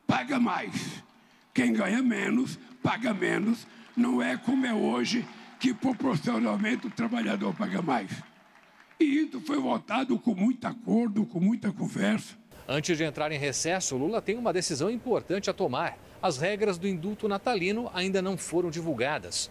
paga 0.05 0.41
mais. 0.41 0.75
Quem 1.55 1.73
ganha 1.73 2.03
menos, 2.03 2.59
paga 2.83 3.15
menos. 3.15 3.69
Não 3.97 4.21
é 4.21 4.37
como 4.37 4.67
é 4.67 4.75
hoje, 4.75 5.25
que 5.61 5.73
proporcionalmente 5.73 6.89
o 6.89 6.91
trabalhador 6.91 7.55
paga 7.55 7.81
mais. 7.81 8.11
E 8.99 9.05
isso 9.05 9.41
foi 9.43 9.61
votado 9.61 10.19
com 10.19 10.35
muito 10.35 10.67
acordo, 10.67 11.25
com 11.25 11.39
muita 11.39 11.71
conversa. 11.71 12.35
Antes 12.67 12.99
de 12.99 13.05
entrar 13.05 13.31
em 13.31 13.39
recesso, 13.39 13.97
Lula 13.97 14.21
tem 14.21 14.37
uma 14.37 14.53
decisão 14.53 14.91
importante 14.91 15.49
a 15.49 15.53
tomar. 15.53 15.97
As 16.21 16.37
regras 16.37 16.79
do 16.79 16.89
indulto 16.89 17.29
natalino 17.29 17.89
ainda 17.95 18.21
não 18.21 18.37
foram 18.37 18.71
divulgadas. 18.71 19.49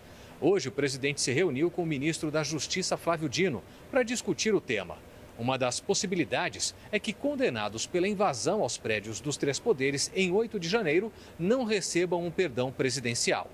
Hoje, 0.48 0.70
o 0.70 0.72
presidente 0.72 1.22
se 1.22 1.32
reuniu 1.32 1.72
com 1.72 1.82
o 1.82 1.88
ministro 1.88 2.30
da 2.30 2.44
Justiça, 2.44 2.96
Flávio 2.96 3.28
Dino, 3.28 3.64
para 3.90 4.04
discutir 4.04 4.54
o 4.54 4.62
tema. 4.62 4.96
Uma 5.40 5.58
das 5.58 5.80
possibilidades 5.80 6.76
é 6.92 7.00
que 7.00 7.14
condenados 7.14 7.88
pela 7.88 8.08
invasão 8.08 8.62
aos 8.62 8.78
prédios 8.78 9.20
dos 9.20 9.38
três 9.38 9.58
poderes 9.58 10.12
em 10.14 10.32
8 10.32 10.60
de 10.60 10.70
janeiro 10.70 11.12
não 11.40 11.64
recebam 11.64 12.24
um 12.24 12.30
perdão 12.30 12.72
presidencial. 12.72 13.50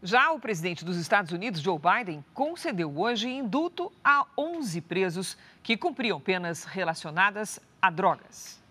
Já 0.00 0.30
o 0.30 0.38
presidente 0.38 0.84
dos 0.84 0.96
Estados 0.98 1.32
Unidos, 1.32 1.60
Joe 1.60 1.80
Biden, 1.80 2.24
concedeu 2.32 2.96
hoje 2.96 3.28
indulto 3.28 3.90
a 4.04 4.24
11 4.38 4.80
presos 4.82 5.36
que 5.64 5.76
cumpriam 5.76 6.20
penas 6.20 6.62
relacionadas 6.62 7.58
a 7.82 7.90
drogas. 7.90 8.62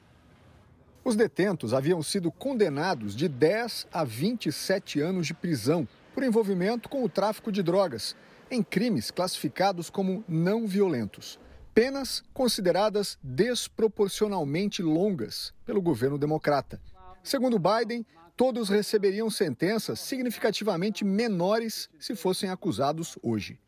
Os 1.03 1.17
detentos 1.17 1.73
haviam 1.73 2.01
sido 2.01 2.31
condenados 2.31 3.13
de 3.13 3.27
10 3.27 3.87
a 3.91 4.05
27 4.05 5.01
anos 5.01 5.27
de 5.27 5.33
prisão 5.33 5.85
por 6.17 6.23
envolvimento 6.23 6.89
com 6.89 7.03
o 7.03 7.09
tráfico 7.09 7.51
de 7.51 7.61
drogas, 7.61 8.15
em 8.49 8.63
crimes 8.63 9.11
classificados 9.11 9.87
como 9.87 10.25
não 10.27 10.65
violentos 10.65 11.39
penas 11.75 12.23
consideradas 12.33 13.19
desproporcionalmente 13.21 14.81
longas 14.81 15.53
pelo 15.63 15.79
governo 15.79 16.17
democrata. 16.17 16.81
Segundo 17.21 17.59
Biden, 17.59 18.03
todos 18.35 18.67
receberiam 18.67 19.29
sentenças 19.29 19.99
significativamente 19.99 21.05
menores 21.05 21.87
se 21.99 22.15
fossem 22.15 22.49
acusados 22.49 23.15
hoje. 23.21 23.59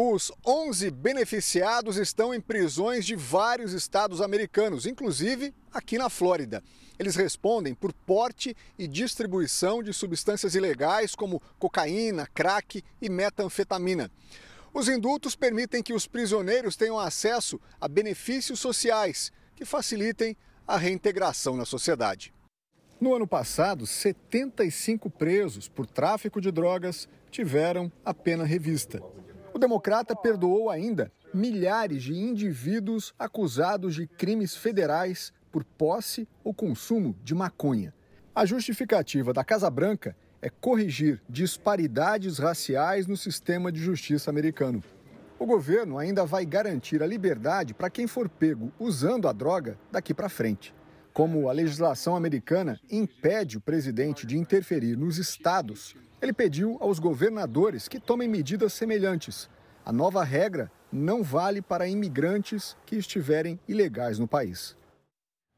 Os 0.00 0.30
11 0.46 0.92
beneficiados 0.92 1.96
estão 1.96 2.32
em 2.32 2.40
prisões 2.40 3.04
de 3.04 3.16
vários 3.16 3.72
estados 3.72 4.20
americanos, 4.20 4.86
inclusive 4.86 5.52
aqui 5.72 5.98
na 5.98 6.08
Flórida. 6.08 6.62
Eles 6.96 7.16
respondem 7.16 7.74
por 7.74 7.92
porte 7.92 8.56
e 8.78 8.86
distribuição 8.86 9.82
de 9.82 9.92
substâncias 9.92 10.54
ilegais 10.54 11.16
como 11.16 11.42
cocaína, 11.58 12.28
crack 12.32 12.80
e 13.02 13.08
metanfetamina. 13.08 14.08
Os 14.72 14.88
indultos 14.88 15.34
permitem 15.34 15.82
que 15.82 15.92
os 15.92 16.06
prisioneiros 16.06 16.76
tenham 16.76 16.96
acesso 16.96 17.60
a 17.80 17.88
benefícios 17.88 18.60
sociais 18.60 19.32
que 19.56 19.64
facilitem 19.64 20.36
a 20.64 20.76
reintegração 20.76 21.56
na 21.56 21.64
sociedade. 21.64 22.32
No 23.00 23.16
ano 23.16 23.26
passado, 23.26 23.84
75 23.84 25.10
presos 25.10 25.66
por 25.66 25.86
tráfico 25.86 26.40
de 26.40 26.52
drogas 26.52 27.08
tiveram 27.32 27.90
a 28.04 28.14
pena 28.14 28.44
revista. 28.44 29.02
O 29.58 29.60
democrata 29.60 30.14
perdoou 30.14 30.70
ainda 30.70 31.10
milhares 31.34 32.04
de 32.04 32.16
indivíduos 32.16 33.12
acusados 33.18 33.96
de 33.96 34.06
crimes 34.06 34.54
federais 34.54 35.32
por 35.50 35.64
posse 35.64 36.28
ou 36.44 36.54
consumo 36.54 37.16
de 37.24 37.34
maconha. 37.34 37.92
A 38.32 38.46
justificativa 38.46 39.32
da 39.32 39.42
Casa 39.42 39.68
Branca 39.68 40.16
é 40.40 40.48
corrigir 40.48 41.20
disparidades 41.28 42.38
raciais 42.38 43.08
no 43.08 43.16
sistema 43.16 43.72
de 43.72 43.80
justiça 43.80 44.30
americano. 44.30 44.80
O 45.40 45.44
governo 45.44 45.98
ainda 45.98 46.24
vai 46.24 46.46
garantir 46.46 47.02
a 47.02 47.06
liberdade 47.08 47.74
para 47.74 47.90
quem 47.90 48.06
for 48.06 48.28
pego 48.28 48.72
usando 48.78 49.26
a 49.26 49.32
droga 49.32 49.76
daqui 49.90 50.14
para 50.14 50.28
frente. 50.28 50.72
Como 51.12 51.48
a 51.48 51.52
legislação 51.52 52.14
americana 52.14 52.78
impede 52.88 53.58
o 53.58 53.60
presidente 53.60 54.24
de 54.24 54.38
interferir 54.38 54.96
nos 54.96 55.18
estados, 55.18 55.96
ele 56.20 56.32
pediu 56.32 56.76
aos 56.80 56.98
governadores 56.98 57.88
que 57.88 58.00
tomem 58.00 58.28
medidas 58.28 58.72
semelhantes. 58.72 59.48
A 59.84 59.92
nova 59.92 60.24
regra 60.24 60.70
não 60.92 61.22
vale 61.22 61.62
para 61.62 61.86
imigrantes 61.86 62.76
que 62.84 62.96
estiverem 62.96 63.58
ilegais 63.68 64.18
no 64.18 64.26
país. 64.26 64.76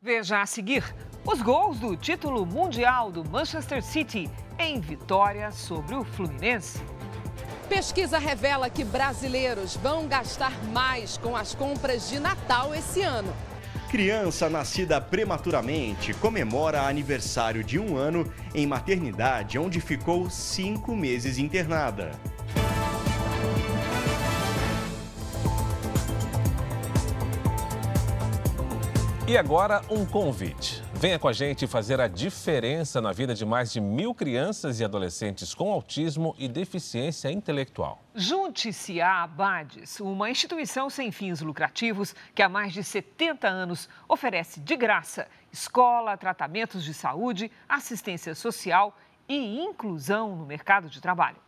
Veja 0.02 0.40
a 0.40 0.46
seguir 0.46 0.82
os 1.26 1.42
gols 1.42 1.78
do 1.78 1.96
título 1.96 2.46
mundial 2.46 3.12
do 3.12 3.22
Manchester 3.28 3.82
City 3.82 4.30
em 4.58 4.80
vitória 4.80 5.50
sobre 5.52 5.94
o 5.94 6.04
Fluminense. 6.04 6.78
Pesquisa 7.68 8.18
revela 8.18 8.70
que 8.70 8.82
brasileiros 8.82 9.76
vão 9.76 10.08
gastar 10.08 10.52
mais 10.72 11.16
com 11.18 11.36
as 11.36 11.54
compras 11.54 12.08
de 12.08 12.18
Natal 12.18 12.74
esse 12.74 13.02
ano. 13.02 13.32
Criança 13.90 14.48
nascida 14.48 15.00
prematuramente 15.00 16.14
comemora 16.14 16.82
aniversário 16.82 17.64
de 17.64 17.76
um 17.76 17.96
ano 17.96 18.24
em 18.54 18.64
maternidade 18.64 19.58
onde 19.58 19.80
ficou 19.80 20.30
cinco 20.30 20.94
meses 20.94 21.38
internada. 21.38 22.12
E 29.26 29.36
agora 29.36 29.82
um 29.90 30.06
convite. 30.06 30.84
Venha 31.00 31.18
com 31.18 31.28
a 31.28 31.32
gente 31.32 31.66
fazer 31.66 31.98
a 31.98 32.06
diferença 32.06 33.00
na 33.00 33.10
vida 33.10 33.34
de 33.34 33.46
mais 33.46 33.72
de 33.72 33.80
mil 33.80 34.14
crianças 34.14 34.80
e 34.80 34.84
adolescentes 34.84 35.54
com 35.54 35.72
autismo 35.72 36.34
e 36.38 36.46
deficiência 36.46 37.32
intelectual. 37.32 38.04
Junte-se 38.14 39.00
à 39.00 39.22
Abades, 39.22 39.98
uma 39.98 40.28
instituição 40.28 40.90
sem 40.90 41.10
fins 41.10 41.40
lucrativos 41.40 42.14
que 42.34 42.42
há 42.42 42.50
mais 42.50 42.74
de 42.74 42.84
70 42.84 43.48
anos 43.48 43.88
oferece 44.06 44.60
de 44.60 44.76
graça 44.76 45.26
escola, 45.50 46.18
tratamentos 46.18 46.84
de 46.84 46.92
saúde, 46.92 47.50
assistência 47.66 48.34
social 48.34 48.94
e 49.26 49.58
inclusão 49.58 50.36
no 50.36 50.44
mercado 50.44 50.90
de 50.90 51.00
trabalho. 51.00 51.38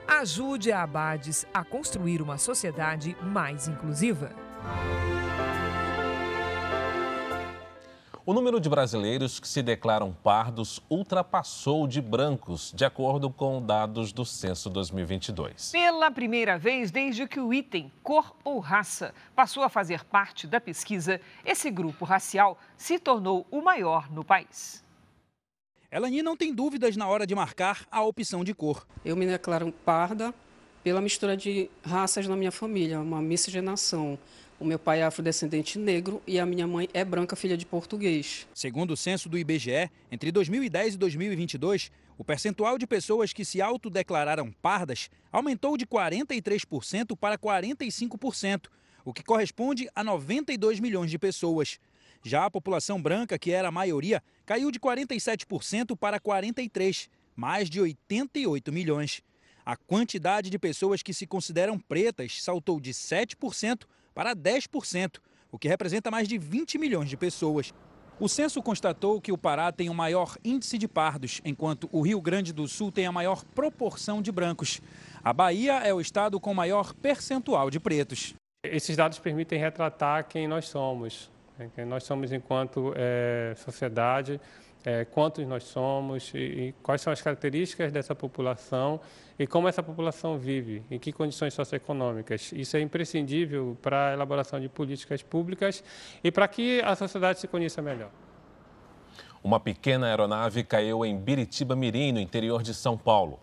Ajude 0.08 0.72
a 0.72 0.84
Abades 0.84 1.46
a 1.54 1.64
construir 1.64 2.22
uma 2.22 2.38
sociedade 2.38 3.16
mais 3.22 3.68
inclusiva. 3.68 4.32
O 8.26 8.32
número 8.32 8.58
de 8.58 8.70
brasileiros 8.70 9.38
que 9.38 9.46
se 9.46 9.62
declaram 9.62 10.14
pardos 10.24 10.80
ultrapassou 10.90 11.84
o 11.84 11.88
de 11.90 12.02
brancos, 12.02 12.72
de 12.74 12.86
acordo 12.86 13.30
com 13.30 13.62
dados 13.62 14.14
do 14.14 14.24
Censo 14.24 14.70
2022. 14.70 15.74
Pela 15.74 16.10
primeira 16.10 16.58
vez 16.58 16.90
desde 16.90 17.28
que 17.28 17.42
o 17.42 17.54
item 17.54 17.92
cor 18.02 18.34
ou 18.42 18.60
raça 18.60 19.14
passou 19.36 19.62
a 19.62 19.68
fazer 19.68 20.06
parte 20.06 20.48
da 20.48 20.62
pesquisa, 20.62 21.20
esse 21.44 21.70
grupo 21.70 22.06
racial 22.06 22.58
se 22.78 22.98
tornou 22.98 23.46
o 23.52 23.62
maior 23.62 24.10
no 24.10 24.24
país. 24.24 24.82
Elani 25.92 26.24
não 26.24 26.38
tem 26.38 26.56
dúvidas 26.56 26.96
na 26.96 27.06
hora 27.10 27.28
de 27.28 27.36
marcar 27.36 27.86
a 27.92 28.02
opção 28.02 28.42
de 28.42 28.54
cor. 28.54 28.88
Eu 29.04 29.18
me 29.18 29.28
declaro 29.28 29.70
parda 29.84 30.34
pela 30.82 31.02
mistura 31.02 31.36
de 31.36 31.70
raças 31.84 32.26
na 32.26 32.38
minha 32.38 32.54
família, 32.54 33.02
uma 33.02 33.22
miscigenação. 33.22 34.18
O 34.64 34.66
meu 34.66 34.80
pai 34.80 35.02
é 35.02 35.04
afrodescendente 35.04 35.78
negro 35.78 36.24
e 36.26 36.40
a 36.40 36.46
minha 36.46 36.66
mãe 36.66 36.88
é 36.94 37.04
branca, 37.04 37.36
filha 37.36 37.58
de 37.58 37.66
português. 37.66 38.48
Segundo 38.54 38.92
o 38.92 38.96
censo 38.96 39.28
do 39.28 39.38
IBGE, 39.38 39.92
entre 40.10 40.32
2010 40.32 40.94
e 40.94 40.98
2022, 40.98 41.92
o 42.18 42.24
percentual 42.24 42.78
de 42.78 42.88
pessoas 42.88 43.34
que 43.34 43.44
se 43.44 43.62
autodeclararam 43.62 44.54
pardas 44.62 45.10
aumentou 45.34 45.76
de 45.76 45.86
43% 45.86 47.14
para 47.18 47.38
45%, 47.38 48.68
o 49.04 49.12
que 49.12 49.22
corresponde 49.22 49.90
a 49.94 50.02
92 50.02 50.80
milhões 50.80 51.12
de 51.12 51.20
pessoas. 51.20 51.78
Já 52.24 52.46
a 52.46 52.50
população 52.50 53.02
branca, 53.02 53.38
que 53.38 53.52
era 53.52 53.68
a 53.68 53.72
maioria, 53.72 54.24
caiu 54.46 54.72
de 54.72 54.80
47% 54.80 55.94
para 55.98 56.22
43%, 56.22 57.10
mais 57.36 57.70
de 57.70 57.82
88 57.82 58.72
milhões. 58.72 59.22
A 59.66 59.76
quantidade 59.76 60.50
de 60.50 60.58
pessoas 60.58 61.04
que 61.04 61.14
se 61.14 61.28
consideram 61.28 61.78
pretas 61.78 62.42
saltou 62.42 62.80
de 62.80 62.92
7% 62.92 63.82
para 64.14 64.36
10%, 64.36 65.20
o 65.52 65.58
que 65.58 65.68
representa 65.68 66.12
mais 66.12 66.28
de 66.28 66.38
20 66.38 66.78
milhões 66.78 67.10
de 67.10 67.18
pessoas. 67.18 67.74
O 68.20 68.30
censo 68.30 68.62
constatou 68.62 69.20
que 69.20 69.32
o 69.32 69.38
Pará 69.38 69.72
tem 69.72 69.90
o 69.90 69.94
maior 69.94 70.38
índice 70.46 70.78
de 70.78 70.88
pardos, 70.88 71.42
enquanto 71.44 71.90
o 71.92 72.02
Rio 72.02 72.22
Grande 72.22 72.54
do 72.54 72.68
Sul 72.68 72.92
tem 72.92 73.06
a 73.06 73.12
maior 73.12 73.44
proporção 73.44 74.22
de 74.22 74.32
brancos. 74.32 74.82
A 75.24 75.34
Bahia 75.34 75.80
é 75.80 75.94
o 75.94 76.00
estado 76.00 76.40
com 76.40 76.54
maior 76.54 76.94
percentual 76.94 77.70
de 77.70 77.80
pretos. 77.80 78.36
Esses 78.64 78.96
dados 78.96 79.20
permitem 79.20 79.60
retratar 79.60 80.28
quem 80.28 80.48
nós 80.48 80.70
somos, 80.70 81.30
né? 81.58 81.70
quem 81.76 81.86
nós 81.86 82.04
somos 82.04 82.32
enquanto 82.32 82.94
é, 82.96 83.54
sociedade, 83.58 84.40
é, 84.86 85.06
quantos 85.06 85.46
nós 85.48 85.64
somos 85.64 86.32
e, 86.34 86.38
e, 86.38 86.76
quais 86.84 87.02
são 87.02 87.12
as 87.12 87.22
características 87.22 87.92
dessa 87.92 88.14
população 88.14 89.00
e 89.38 89.48
como 89.48 89.68
essa 89.68 89.82
população 89.82 90.38
vive, 90.38 90.84
em 90.90 91.00
que 91.00 91.12
condições 91.12 91.54
socioeconômicas. 91.54 92.52
Isso 92.54 92.78
é 92.78 92.82
imprescindível 92.82 93.78
para 93.82 94.10
a 94.10 94.14
elaboração 94.14 94.60
de 94.60 94.70
políticas 94.70 95.24
públicas 95.24 95.84
e 96.24 96.32
para 96.32 96.48
que 96.48 96.82
a 96.82 96.96
sociedade 96.96 97.40
se 97.40 97.48
conheça 97.48 97.82
melhor. 97.82 98.12
Uma 99.44 99.60
pequena 99.60 100.08
aeronave 100.08 100.64
caiu 100.64 101.04
em 101.06 101.18
Biritiba 101.18 101.76
Mirim, 101.76 102.14
no 102.14 102.20
interior 102.20 102.64
de 102.64 102.74
São 102.74 102.98
Paulo. 102.98 103.40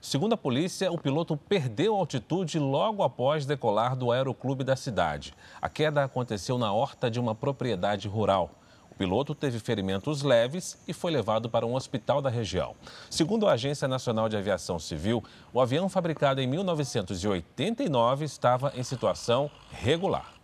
Segundo 0.00 0.34
a 0.34 0.36
polícia, 0.36 0.92
o 0.92 0.98
piloto 0.98 1.36
perdeu 1.36 1.94
altitude 1.94 2.58
logo 2.58 3.02
após 3.02 3.46
decolar 3.46 3.96
do 3.96 4.12
aeroclube 4.12 4.62
da 4.62 4.76
cidade. 4.76 5.34
A 5.60 5.68
queda 5.68 6.04
aconteceu 6.04 6.58
na 6.58 6.72
horta 6.72 7.10
de 7.10 7.18
uma 7.18 7.34
propriedade 7.34 8.06
rural 8.06 8.57
piloto 8.98 9.34
teve 9.34 9.60
ferimentos 9.60 10.22
leves 10.22 10.76
e 10.88 10.92
foi 10.92 11.12
levado 11.12 11.48
para 11.48 11.64
um 11.64 11.74
hospital 11.74 12.20
da 12.20 12.28
região. 12.28 12.74
Segundo 13.08 13.46
a 13.46 13.52
Agência 13.52 13.86
Nacional 13.86 14.28
de 14.28 14.36
Aviação 14.36 14.78
Civil, 14.78 15.22
o 15.52 15.60
avião 15.60 15.88
fabricado 15.88 16.40
em 16.40 16.46
1989 16.48 18.24
estava 18.24 18.72
em 18.74 18.82
situação 18.82 19.48
regular. 19.70 20.34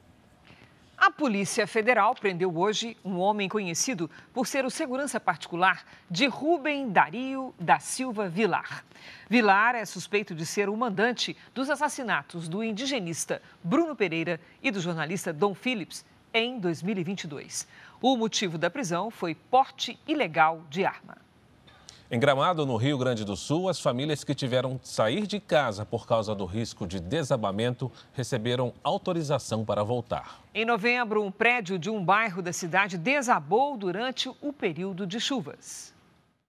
A 0.97 1.11
Polícia 1.11 1.67
Federal 1.67 2.15
prendeu 2.15 2.57
hoje 2.57 2.97
um 3.05 3.19
homem 3.19 3.49
conhecido 3.49 4.09
por 4.33 4.47
ser 4.47 4.65
o 4.65 4.71
segurança 4.71 5.19
particular 5.19 5.85
de 6.09 6.27
Rubem 6.27 6.89
Dario 6.89 7.53
da 7.59 7.79
Silva 7.79 8.29
Vilar. 8.29 8.85
Vilar 9.29 9.75
é 9.75 9.85
suspeito 9.85 10.35
de 10.35 10.47
ser 10.47 10.69
o 10.69 10.77
mandante 10.77 11.37
dos 11.53 11.69
assassinatos 11.69 12.49
do 12.49 12.63
indigenista 12.63 13.43
Bruno 13.63 13.97
Pereira 13.97 14.41
e 14.63 14.71
do 14.71 14.81
jornalista 14.81 15.33
Dom 15.33 15.53
Phillips 15.53 16.05
em 16.35 16.59
2022. 16.59 17.67
O 18.03 18.17
motivo 18.17 18.59
da 18.59 18.69
prisão 18.69 19.11
foi 19.11 19.37
porte 19.37 19.99
ilegal 20.07 20.63
de 20.69 20.85
arma. 20.85 21.17
Em 22.11 22.19
Gramado, 22.21 22.67
no 22.67 22.77
Rio 22.77 22.99
Grande 22.99 23.25
do 23.25 23.35
Sul, 23.35 23.69
as 23.69 23.81
famílias 23.81 24.23
que 24.23 24.35
tiveram 24.35 24.77
de 24.77 24.87
sair 24.89 25.27
de 25.27 25.41
casa 25.41 25.87
por 25.87 26.07
causa 26.07 26.35
do 26.35 26.45
risco 26.45 26.87
de 26.87 27.01
desabamento 27.01 27.91
receberam 28.13 28.75
autorização 28.83 29.65
para 29.65 29.83
voltar. 29.83 30.43
Em 30.55 30.67
novembro, 30.67 31.23
um 31.23 31.31
prédio 31.31 31.79
de 31.79 31.89
um 31.89 32.05
bairro 32.05 32.43
da 32.43 32.53
cidade 32.53 32.99
desabou 32.99 33.77
durante 33.77 34.29
o 34.43 34.53
período 34.53 35.07
de 35.07 35.19
chuvas. 35.19 35.95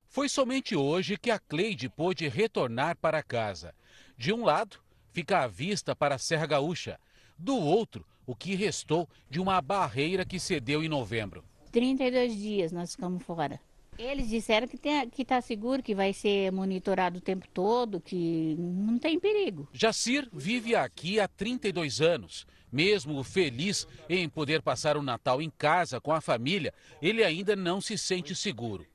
Foi 0.10 0.28
somente 0.28 0.76
hoje 0.76 1.18
que 1.18 1.32
a 1.32 1.40
Cleide 1.40 1.90
pôde 1.90 2.28
retornar 2.28 2.98
para 2.98 3.24
casa. 3.24 3.74
De 4.18 4.34
um 4.34 4.44
lado, 4.44 4.78
fica 5.14 5.40
a 5.40 5.48
vista 5.48 5.96
para 5.96 6.16
a 6.16 6.20
Serra 6.20 6.46
Gaúcha. 6.46 7.00
Do 7.38 7.58
outro, 7.58 8.06
o 8.26 8.36
que 8.36 8.56
restou 8.56 9.08
de 9.30 9.40
uma 9.40 9.62
barreira 9.62 10.26
que 10.26 10.40
cedeu 10.40 10.84
em 10.84 10.90
novembro. 10.90 11.44
32 11.72 12.36
dias 12.36 12.72
nós 12.72 12.92
ficamos 12.92 13.24
fora. 13.24 13.60
Eles 13.98 14.30
disseram 14.30 14.68
que 14.68 15.22
está 15.22 15.40
seguro, 15.40 15.82
que 15.82 15.96
vai 15.96 16.12
ser 16.12 16.52
monitorado 16.52 17.20
o 17.20 17.22
tempo 17.22 17.48
todo, 17.54 18.02
que 18.02 18.56
não 18.58 19.00
tem 19.00 19.18
perigo. 19.20 19.70
Jacir 19.72 20.28
vive 20.34 20.76
aqui 20.76 21.20
há 21.20 21.28
32 21.28 22.02
anos. 22.02 22.46
Mesmo 22.72 23.24
feliz 23.24 23.88
em 24.10 24.28
poder 24.28 24.62
passar 24.62 24.98
o 24.98 25.02
Natal 25.02 25.42
em 25.42 25.50
casa 25.50 26.02
com 26.02 26.12
a 26.12 26.20
família, 26.20 26.74
ele 27.02 27.24
ainda 27.24 27.56
não 27.56 27.80
se 27.80 27.98
sente 27.98 28.36
seguro. 28.36 28.86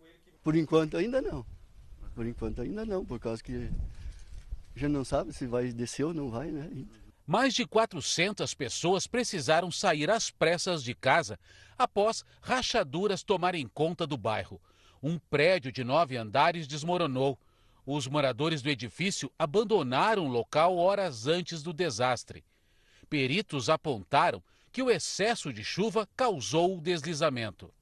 Por 0.43 0.55
enquanto 0.55 0.99
ainda 0.99 1.22
não. 1.22 1.47
Por 2.14 2.26
enquanto 2.26 2.61
ainda 2.61 2.85
não, 2.85 3.03
por 3.03 3.18
causa 3.18 3.43
que 3.43 3.70
já 4.76 4.87
não 4.87 5.03
sabe 5.03 5.33
se 5.33 5.47
vai 5.47 5.72
descer 5.72 6.05
ou 6.05 6.12
não 6.12 6.28
vai, 6.28 6.51
né? 6.51 6.68
Mais 7.33 7.55
de 7.55 7.64
400 7.64 8.55
pessoas 8.55 9.07
precisaram 9.07 9.70
sair 9.70 10.11
às 10.11 10.33
pressas 10.33 10.83
de 10.83 10.97
casa 10.97 11.39
após 11.78 12.24
rachaduras 12.43 13.22
tomarem 13.22 13.68
conta 13.68 14.05
do 14.05 14.16
bairro. 14.16 14.61
Um 15.01 15.16
prédio 15.16 15.70
de 15.70 15.85
nove 15.85 16.16
andares 16.16 16.66
desmoronou. 16.66 17.39
Os 17.87 18.09
moradores 18.09 18.62
do 18.62 18.68
edifício 18.68 19.31
abandonaram 19.39 20.26
o 20.26 20.28
local 20.28 20.76
horas 20.76 21.28
antes 21.28 21.62
do 21.62 21.72
desastre. 21.72 22.43
Peritos 23.09 23.70
apontaram 23.70 24.43
que 24.72 24.83
o 24.83 24.91
excesso 24.91 25.53
de 25.53 25.62
chuva 25.62 26.09
causou 26.16 26.78
o 26.78 26.81
deslizamento. 26.81 27.72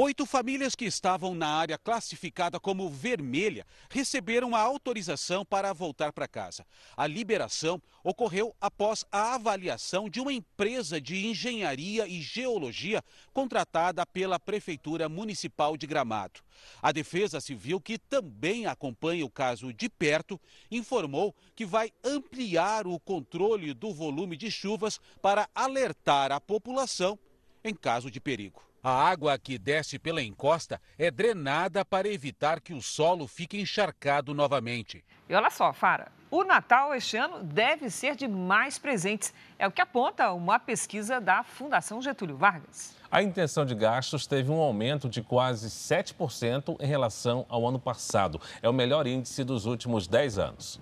Oito 0.00 0.24
famílias 0.24 0.76
que 0.76 0.84
estavam 0.84 1.34
na 1.34 1.48
área 1.48 1.76
classificada 1.76 2.60
como 2.60 2.88
vermelha 2.88 3.66
receberam 3.90 4.54
a 4.54 4.60
autorização 4.60 5.44
para 5.44 5.72
voltar 5.72 6.12
para 6.12 6.28
casa. 6.28 6.64
A 6.96 7.04
liberação 7.04 7.82
ocorreu 8.04 8.54
após 8.60 9.04
a 9.10 9.34
avaliação 9.34 10.08
de 10.08 10.20
uma 10.20 10.32
empresa 10.32 11.00
de 11.00 11.26
engenharia 11.26 12.06
e 12.06 12.22
geologia 12.22 13.02
contratada 13.32 14.06
pela 14.06 14.38
Prefeitura 14.38 15.08
Municipal 15.08 15.76
de 15.76 15.88
Gramado. 15.88 16.42
A 16.80 16.92
Defesa 16.92 17.40
Civil, 17.40 17.80
que 17.80 17.98
também 17.98 18.66
acompanha 18.66 19.26
o 19.26 19.30
caso 19.30 19.72
de 19.72 19.88
perto, 19.88 20.40
informou 20.70 21.34
que 21.56 21.66
vai 21.66 21.90
ampliar 22.04 22.86
o 22.86 23.00
controle 23.00 23.74
do 23.74 23.92
volume 23.92 24.36
de 24.36 24.48
chuvas 24.48 25.00
para 25.20 25.50
alertar 25.52 26.30
a 26.30 26.40
população 26.40 27.18
em 27.64 27.74
caso 27.74 28.08
de 28.12 28.20
perigo. 28.20 28.67
A 28.82 28.90
água 28.90 29.36
que 29.38 29.58
desce 29.58 29.98
pela 29.98 30.22
encosta 30.22 30.80
é 30.96 31.10
drenada 31.10 31.84
para 31.84 32.08
evitar 32.08 32.60
que 32.60 32.72
o 32.72 32.80
solo 32.80 33.26
fique 33.26 33.60
encharcado 33.60 34.32
novamente. 34.32 35.04
E 35.28 35.34
olha 35.34 35.50
só, 35.50 35.72
Fara, 35.72 36.12
o 36.30 36.44
Natal 36.44 36.94
este 36.94 37.16
ano 37.16 37.42
deve 37.42 37.90
ser 37.90 38.14
de 38.14 38.28
mais 38.28 38.78
presentes. 38.78 39.34
É 39.58 39.66
o 39.66 39.72
que 39.72 39.80
aponta 39.80 40.32
uma 40.32 40.58
pesquisa 40.58 41.20
da 41.20 41.42
Fundação 41.42 42.00
Getúlio 42.00 42.36
Vargas. 42.36 42.94
A 43.10 43.22
intenção 43.22 43.64
de 43.64 43.74
gastos 43.74 44.26
teve 44.26 44.50
um 44.50 44.60
aumento 44.60 45.08
de 45.08 45.22
quase 45.22 45.68
7% 45.68 46.76
em 46.80 46.86
relação 46.86 47.46
ao 47.48 47.66
ano 47.66 47.80
passado. 47.80 48.40
É 48.62 48.68
o 48.68 48.72
melhor 48.72 49.06
índice 49.06 49.42
dos 49.42 49.66
últimos 49.66 50.06
10 50.06 50.38
anos. 50.38 50.80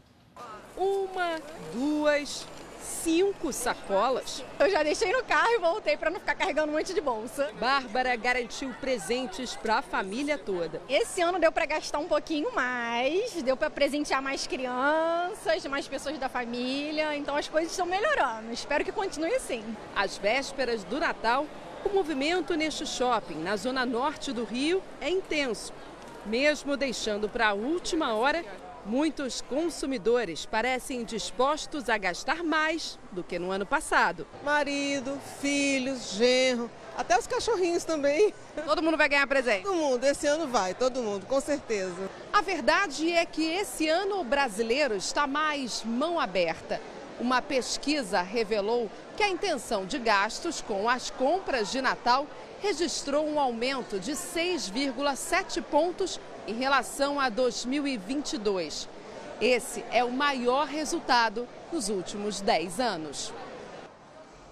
Uma, 0.77 1.41
duas, 1.73 2.47
cinco 2.87 3.53
sacolas. 3.53 4.45
Eu 4.59 4.71
já 4.71 4.83
deixei 4.83 5.13
no 5.13 5.23
carro 5.25 5.51
e 5.51 5.59
voltei 5.59 5.97
para 5.97 6.11
não 6.11 6.21
ficar 6.21 6.35
carregando 6.35 6.73
um 6.73 6.77
monte 6.77 6.95
de 6.95 7.01
bolsa. 7.01 7.51
Bárbara 7.59 8.15
garantiu 8.17 8.75
presentes 8.81 9.55
para 9.57 9.79
a 9.79 9.83
família 9.83 10.39
toda. 10.39 10.81
Esse 10.89 11.21
ano 11.21 11.39
deu 11.39 11.53
para 11.53 11.67
gastar 11.67 11.99
um 11.99 12.09
pouquinho 12.09 12.55
mais, 12.55 13.43
deu 13.43 13.57
para 13.57 13.69
presentear 13.71 14.23
mais 14.23 14.47
crianças, 14.47 15.65
mais 15.67 15.87
pessoas 15.89 16.19
da 16.19 16.29
família, 16.29 17.15
então 17.17 17.37
as 17.37 17.49
coisas 17.49 17.73
estão 17.73 17.87
melhorando. 17.87 18.53
Espero 18.53 18.85
que 18.85 18.93
continue 18.93 19.35
assim. 19.35 19.65
Às 19.95 20.17
vésperas 20.17 20.85
do 20.85 20.99
Natal, 20.99 21.47
o 21.85 21.89
movimento 21.89 22.55
neste 22.55 22.87
shopping, 22.87 23.37
na 23.37 23.57
zona 23.57 23.85
norte 23.85 24.33
do 24.33 24.45
Rio, 24.45 24.83
é 25.01 25.11
intenso. 25.11 25.73
Mesmo 26.25 26.77
deixando 26.77 27.29
para 27.29 27.49
a 27.49 27.55
última 27.55 28.15
hora, 28.15 28.45
Muitos 28.87 29.41
consumidores 29.41 30.47
parecem 30.47 31.03
dispostos 31.03 31.89
a 31.89 31.99
gastar 31.99 32.45
mais 32.45 32.97
do 33.11 33.25
que 33.25 33.37
no 33.37 33.51
ano 33.51 33.67
passado. 33.67 34.25
Marido, 34.45 35.19
filhos, 35.41 36.13
genro, 36.13 36.71
até 36.97 37.19
os 37.19 37.27
cachorrinhos 37.27 37.83
também. 37.83 38.33
Todo 38.65 38.81
mundo 38.85 38.97
vai 38.97 39.09
ganhar 39.09 39.27
presente? 39.27 39.65
Todo 39.65 39.75
mundo, 39.75 40.05
esse 40.05 40.29
ano 40.29 40.47
vai, 40.47 40.73
todo 40.73 41.03
mundo, 41.03 41.27
com 41.27 41.41
certeza. 41.41 42.09
A 42.33 42.41
verdade 42.41 43.11
é 43.11 43.27
que 43.27 43.45
esse 43.45 43.89
ano 43.89 44.21
o 44.21 44.25
brasileiro 44.25 44.95
está 44.95 45.27
mais 45.27 45.83
mão 45.83 46.21
aberta. 46.21 46.81
Uma 47.19 47.43
pesquisa 47.43 48.23
revelou 48.23 48.89
que 49.17 49.23
a 49.25 49.29
intenção 49.29 49.85
de 49.85 49.99
gastos 49.99 50.61
com 50.61 50.89
as 50.89 51.11
compras 51.11 51.73
de 51.73 51.83
Natal 51.83 52.25
registrou 52.61 53.27
um 53.27 53.41
aumento 53.41 53.99
de 53.99 54.13
6,7 54.13 55.61
pontos 55.61 56.21
em 56.47 56.55
relação 56.55 57.21
a 57.21 57.29
2022. 57.29 58.89
Esse 59.41 59.85
é 59.91 60.03
o 60.03 60.11
maior 60.11 60.67
resultado 60.67 61.47
nos 61.73 61.89
últimos 61.89 62.41
10 62.41 62.81
anos. 62.81 63.33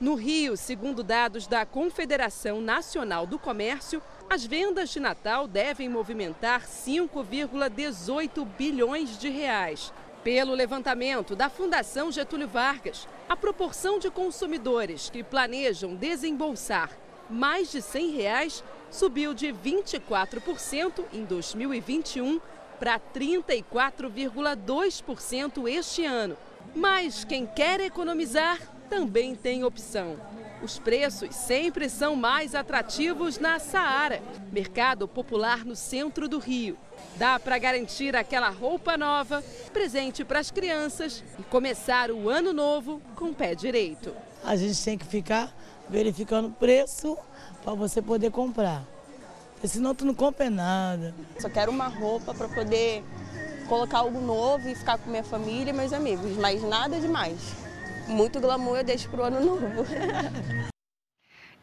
No 0.00 0.14
Rio, 0.14 0.56
segundo 0.56 1.02
dados 1.02 1.46
da 1.46 1.64
Confederação 1.64 2.60
Nacional 2.60 3.26
do 3.26 3.38
Comércio, 3.38 4.02
as 4.28 4.44
vendas 4.44 4.90
de 4.90 5.00
Natal 5.00 5.46
devem 5.46 5.88
movimentar 5.88 6.66
5,18 6.66 8.44
bilhões 8.58 9.18
de 9.18 9.28
reais. 9.28 9.92
Pelo 10.22 10.54
levantamento 10.54 11.36
da 11.36 11.48
Fundação 11.48 12.10
Getúlio 12.10 12.48
Vargas, 12.48 13.06
a 13.28 13.36
proporção 13.36 13.98
de 13.98 14.10
consumidores 14.10 15.08
que 15.08 15.22
planejam 15.22 15.94
desembolsar 15.94 16.90
mais 17.30 17.70
de 17.70 17.80
100 17.80 18.10
reais 18.10 18.64
subiu 18.94 19.34
de 19.34 19.48
24% 19.48 21.04
em 21.12 21.24
2021 21.24 22.40
para 22.78 22.98
34,2% 22.98 25.68
este 25.68 26.06
ano. 26.06 26.34
Mas 26.74 27.22
quem 27.24 27.46
quer 27.46 27.78
economizar 27.80 28.58
também 28.88 29.34
tem 29.34 29.62
opção. 29.64 30.16
Os 30.62 30.78
preços 30.78 31.34
sempre 31.34 31.90
são 31.90 32.14
mais 32.16 32.54
atrativos 32.54 33.38
na 33.38 33.58
Saara, 33.58 34.22
mercado 34.52 35.08
popular 35.08 35.64
no 35.64 35.74
centro 35.74 36.28
do 36.28 36.38
Rio. 36.38 36.78
Dá 37.16 37.40
para 37.40 37.58
garantir 37.58 38.16
aquela 38.16 38.48
roupa 38.48 38.96
nova, 38.96 39.44
presente 39.72 40.24
para 40.24 40.38
as 40.38 40.50
crianças 40.50 41.22
e 41.38 41.42
começar 41.42 42.10
o 42.10 42.30
ano 42.30 42.50
novo 42.52 43.02
com 43.16 43.26
o 43.26 43.34
pé 43.34 43.54
direito. 43.54 44.14
A 44.42 44.56
gente 44.56 44.82
tem 44.82 44.96
que 44.96 45.04
ficar 45.04 45.54
verificando 45.88 46.48
o 46.48 46.52
preço 46.52 47.18
para 47.64 47.74
você 47.74 48.02
poder 48.02 48.30
comprar. 48.30 48.84
Porque 49.54 49.68
senão 49.68 49.94
tu 49.94 50.04
não 50.04 50.14
compra 50.14 50.50
nada. 50.50 51.14
Só 51.40 51.48
quero 51.48 51.72
uma 51.72 51.88
roupa 51.88 52.34
para 52.34 52.48
poder 52.48 53.02
colocar 53.68 54.00
algo 54.00 54.20
novo 54.20 54.68
e 54.68 54.74
ficar 54.74 54.98
com 54.98 55.08
minha 55.08 55.24
família 55.24 55.70
e 55.70 55.72
meus 55.72 55.92
amigos, 55.92 56.36
mas 56.36 56.62
nada 56.62 57.00
demais. 57.00 57.54
Muito 58.06 58.38
glamour 58.38 58.76
eu 58.76 58.84
deixo 58.84 59.08
para 59.08 59.22
o 59.22 59.24
ano 59.24 59.40
novo. 59.40 59.64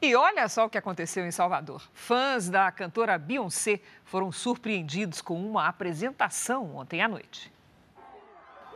E 0.04 0.16
olha 0.16 0.50
só 0.50 0.66
o 0.66 0.70
que 0.70 0.80
aconteceu 0.80 1.24
em 1.28 1.30
Salvador. 1.30 1.88
Fãs 1.94 2.50
da 2.50 2.72
cantora 2.72 3.20
Beyoncé 3.20 3.80
foram 4.04 4.32
surpreendidos 4.32 5.22
com 5.22 5.40
uma 5.40 5.68
apresentação 5.68 6.76
ontem 6.76 7.04
à 7.04 7.08
noite. 7.08 7.54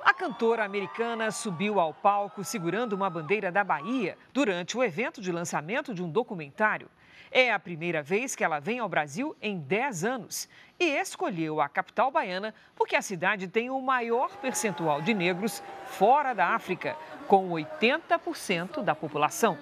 A 0.03 0.13
cantora 0.13 0.63
americana 0.63 1.31
subiu 1.31 1.79
ao 1.79 1.95
palco 1.95 2.43
segurando 2.43 2.93
uma 2.93 3.09
bandeira 3.09 3.51
da 3.51 3.63
Bahia 3.63 4.15
durante 4.31 4.77
o 4.77 4.83
evento 4.83 5.19
de 5.19 5.31
lançamento 5.31 5.95
de 5.95 6.03
um 6.03 6.11
documentário. 6.11 6.87
É 7.37 7.51
a 7.51 7.59
primeira 7.59 8.01
vez 8.01 8.33
que 8.33 8.45
ela 8.45 8.61
vem 8.61 8.79
ao 8.79 8.87
Brasil 8.87 9.35
em 9.41 9.59
10 9.59 10.05
anos 10.05 10.47
e 10.79 10.85
escolheu 10.85 11.59
a 11.59 11.67
capital 11.67 12.09
baiana 12.09 12.55
porque 12.77 12.95
a 12.95 13.01
cidade 13.01 13.45
tem 13.45 13.69
o 13.69 13.81
maior 13.81 14.37
percentual 14.37 15.01
de 15.01 15.13
negros 15.13 15.61
fora 15.85 16.33
da 16.33 16.55
África, 16.55 16.95
com 17.27 17.49
80% 17.49 18.81
da 18.81 18.95
população. 18.95 19.57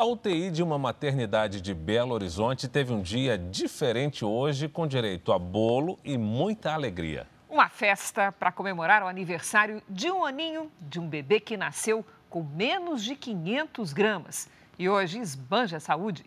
A 0.00 0.04
UTI 0.06 0.50
de 0.50 0.62
uma 0.62 0.78
maternidade 0.78 1.60
de 1.60 1.74
Belo 1.74 2.14
Horizonte 2.14 2.66
teve 2.66 2.90
um 2.90 3.02
dia 3.02 3.36
diferente 3.36 4.24
hoje, 4.24 4.66
com 4.66 4.86
direito 4.86 5.30
a 5.30 5.38
bolo 5.38 5.98
e 6.02 6.16
muita 6.16 6.72
alegria. 6.72 7.26
Uma 7.50 7.68
festa 7.68 8.32
para 8.32 8.50
comemorar 8.50 9.02
o 9.02 9.06
aniversário 9.06 9.82
de 9.86 10.10
um 10.10 10.24
aninho 10.24 10.72
de 10.80 10.98
um 10.98 11.06
bebê 11.06 11.38
que 11.38 11.54
nasceu 11.54 12.02
com 12.30 12.42
menos 12.42 13.04
de 13.04 13.14
500 13.14 13.92
gramas 13.92 14.48
e 14.78 14.88
hoje 14.88 15.18
esbanja 15.18 15.76
a 15.76 15.80
saúde. 15.80 16.24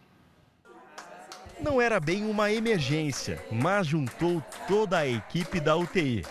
Não 1.59 1.81
era 1.81 1.99
bem 1.99 2.29
uma 2.29 2.51
emergência, 2.51 3.43
mas 3.51 3.87
juntou 3.87 4.43
toda 4.67 4.99
a 4.99 5.07
equipe 5.07 5.59
da 5.59 5.75
UTI. 5.75 6.23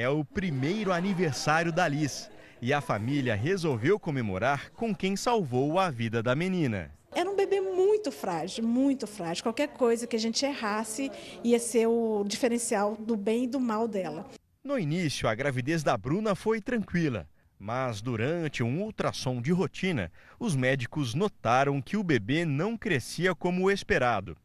É 0.00 0.08
o 0.08 0.24
primeiro 0.24 0.92
aniversário 0.92 1.72
da 1.72 1.88
Liz 1.88 2.30
e 2.62 2.72
a 2.72 2.80
família 2.80 3.34
resolveu 3.34 3.98
comemorar 3.98 4.70
com 4.70 4.94
quem 4.94 5.16
salvou 5.16 5.76
a 5.76 5.90
vida 5.90 6.22
da 6.22 6.36
menina. 6.36 6.92
Era 7.12 7.28
um 7.28 7.34
bebê 7.34 7.60
muito 7.60 8.12
frágil, 8.12 8.64
muito 8.64 9.08
frágil. 9.08 9.42
Qualquer 9.42 9.66
coisa 9.70 10.06
que 10.06 10.14
a 10.14 10.18
gente 10.20 10.46
errasse 10.46 11.10
ia 11.42 11.58
ser 11.58 11.88
o 11.88 12.22
diferencial 12.24 12.94
do 12.94 13.16
bem 13.16 13.42
e 13.42 13.48
do 13.48 13.58
mal 13.58 13.88
dela. 13.88 14.24
No 14.62 14.78
início, 14.78 15.28
a 15.28 15.34
gravidez 15.34 15.82
da 15.82 15.96
Bruna 15.96 16.36
foi 16.36 16.60
tranquila. 16.60 17.28
Mas 17.58 18.00
durante 18.00 18.62
um 18.62 18.80
ultrassom 18.80 19.42
de 19.42 19.50
rotina, 19.50 20.12
os 20.38 20.54
médicos 20.54 21.12
notaram 21.12 21.82
que 21.82 21.96
o 21.96 22.04
bebê 22.04 22.44
não 22.44 22.76
crescia 22.76 23.34
como 23.34 23.64
o 23.64 23.70
esperado. 23.70 24.36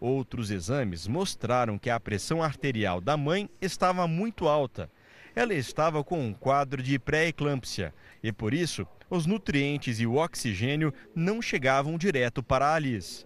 Outros 0.00 0.50
exames 0.50 1.06
mostraram 1.06 1.78
que 1.78 1.90
a 1.90 2.00
pressão 2.00 2.42
arterial 2.42 3.02
da 3.02 3.18
mãe 3.18 3.50
estava 3.60 4.08
muito 4.08 4.48
alta. 4.48 4.90
Ela 5.34 5.54
estava 5.54 6.04
com 6.04 6.20
um 6.20 6.32
quadro 6.32 6.82
de 6.82 6.98
pré-eclâmpsia 6.98 7.92
e, 8.22 8.32
por 8.32 8.54
isso, 8.54 8.86
os 9.10 9.26
nutrientes 9.26 10.00
e 10.00 10.06
o 10.06 10.14
oxigênio 10.14 10.92
não 11.14 11.42
chegavam 11.42 11.98
direto 11.98 12.42
para 12.42 12.66
a 12.66 12.74
Alice 12.74 13.24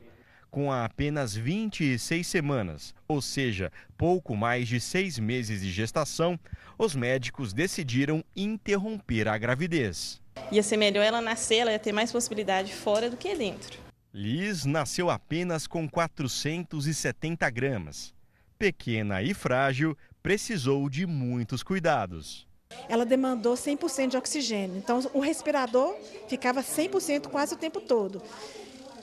com 0.51 0.73
apenas 0.73 1.35
26 1.35 2.27
semanas, 2.27 2.95
ou 3.07 3.21
seja, 3.21 3.71
pouco 3.97 4.37
mais 4.37 4.69
de 4.69 4.81
seis 4.81 5.19
meses 5.19 5.61
de 5.61 5.71
gestação, 5.71 6.39
os 6.79 6.95
médicos 6.95 7.53
decidiram 7.53 8.25
interromper 8.35 9.29
a 9.29 9.37
gravidez. 9.37 10.21
Ia 10.51 10.63
ser 10.63 10.77
melhor 10.77 11.05
ela 11.05 11.21
nascer, 11.21 11.59
ela 11.59 11.73
ia 11.73 11.79
ter 11.79 11.93
mais 11.93 12.13
possibilidade 12.13 12.73
fora 12.73 13.11
do 13.11 13.17
que 13.17 13.35
dentro. 13.35 13.79
Liz 14.13 14.65
nasceu 14.65 15.11
apenas 15.11 15.67
com 15.67 15.89
470 15.89 17.51
gramas. 17.51 18.15
Pequena 18.59 19.23
e 19.23 19.35
frágil, 19.35 19.97
precisou 20.29 20.91
de 20.91 21.07
muitos 21.07 21.63
cuidados. 21.63 22.47
Ela 22.87 23.07
demandou 23.07 23.55
100% 23.55 24.09
de 24.09 24.17
oxigênio, 24.19 24.77
então 24.77 25.01
o 25.15 25.21
respirador 25.21 25.97
ficava 26.29 26.63
100% 26.63 27.29
quase 27.29 27.55
o 27.55 27.57
tempo 27.57 27.81
todo. 27.81 28.21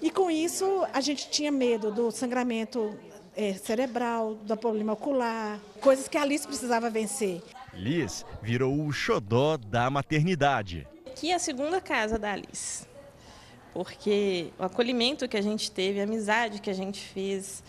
E 0.03 0.11
com 0.11 0.30
isso 0.30 0.86
a 0.93 1.01
gente 1.01 1.28
tinha 1.32 1.51
medo 1.51 1.89
do 1.89 2.11
sangramento 2.11 2.95
é, 3.36 3.55
cerebral, 3.55 4.36
do 4.36 4.55
problema 4.55 4.93
ocular, 4.93 5.59
coisas 5.82 6.07
que 6.07 6.15
a 6.15 6.21
Alice 6.21 6.45
precisava 6.45 6.91
vencer. 6.91 7.41
Liz 7.73 8.23
virou 8.43 8.86
o 8.86 8.93
xodó 8.93 9.57
da 9.57 9.89
maternidade. 9.89 10.88
Aqui 11.07 11.32
é 11.32 11.34
a 11.34 11.39
segunda 11.39 11.82
casa 11.82 12.19
da 12.19 12.34
Alice, 12.34 12.86
porque 13.73 14.51
o 14.59 14.63
acolhimento 14.63 15.28
que 15.28 15.38
a 15.38 15.41
gente 15.41 15.71
teve, 15.71 15.99
a 15.99 16.03
amizade 16.03 16.61
que 16.61 16.69
a 16.69 16.76
gente 16.76 17.01
fez. 17.01 17.63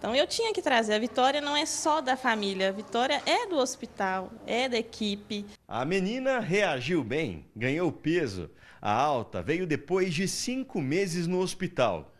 Então 0.00 0.16
eu 0.16 0.26
tinha 0.26 0.52
que 0.52 0.60
trazer. 0.60 0.94
A 0.94 0.98
vitória 0.98 1.40
não 1.40 1.56
é 1.56 1.64
só 1.64 2.00
da 2.00 2.16
família, 2.16 2.70
a 2.70 2.72
vitória 2.72 3.22
é 3.24 3.46
do 3.46 3.56
hospital, 3.56 4.32
é 4.44 4.68
da 4.68 4.78
equipe. 4.78 5.46
A 5.68 5.84
menina 5.84 6.40
reagiu 6.40 7.04
bem, 7.04 7.46
ganhou 7.54 7.92
peso 7.92 8.50
a 8.80 8.92
alta 8.92 9.42
veio 9.42 9.66
depois 9.66 10.14
de 10.14 10.26
cinco 10.26 10.80
meses 10.80 11.26
no 11.26 11.40
hospital. 11.40 12.14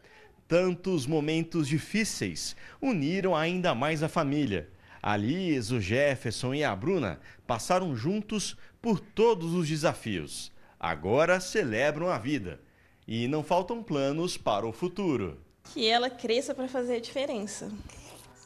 Tantos 0.46 1.06
momentos 1.06 1.66
difíceis 1.66 2.54
uniram 2.82 3.34
ainda 3.34 3.74
mais 3.74 4.02
a 4.02 4.08
família. 4.08 4.68
A 5.02 5.16
Liz, 5.16 5.70
o 5.70 5.80
Jefferson 5.80 6.52
e 6.52 6.62
a 6.62 6.76
Bruna 6.76 7.18
passaram 7.46 7.96
juntos 7.96 8.56
por 8.82 9.00
todos 9.00 9.54
os 9.54 9.66
desafios. 9.66 10.52
Agora 10.78 11.40
celebram 11.40 12.10
a 12.10 12.18
vida. 12.18 12.60
E 13.08 13.26
não 13.26 13.42
faltam 13.42 13.82
planos 13.82 14.36
para 14.36 14.66
o 14.66 14.72
futuro. 14.72 15.40
Que 15.72 15.86
ela 15.86 16.10
cresça 16.10 16.54
para 16.54 16.68
fazer 16.68 16.96
a 16.96 17.00
diferença. 17.00 17.70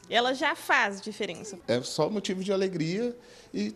Ela 0.09 0.33
já 0.33 0.55
faz 0.55 1.01
diferença. 1.01 1.57
É 1.67 1.81
só 1.81 2.09
motivo 2.09 2.43
de 2.43 2.53
alegria 2.53 3.17
e 3.53 3.75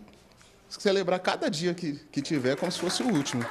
celebrar 0.70 1.20
cada 1.20 1.50
dia 1.50 1.74
que, 1.74 1.94
que 2.12 2.22
tiver 2.22 2.56
como 2.56 2.72
se 2.72 2.80
fosse 2.80 3.02
o 3.02 3.08
último. 3.08 3.44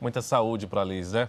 Muita 0.00 0.20
saúde 0.20 0.66
para 0.66 0.80
a 0.80 0.84
Liz, 0.84 1.12
né? 1.12 1.28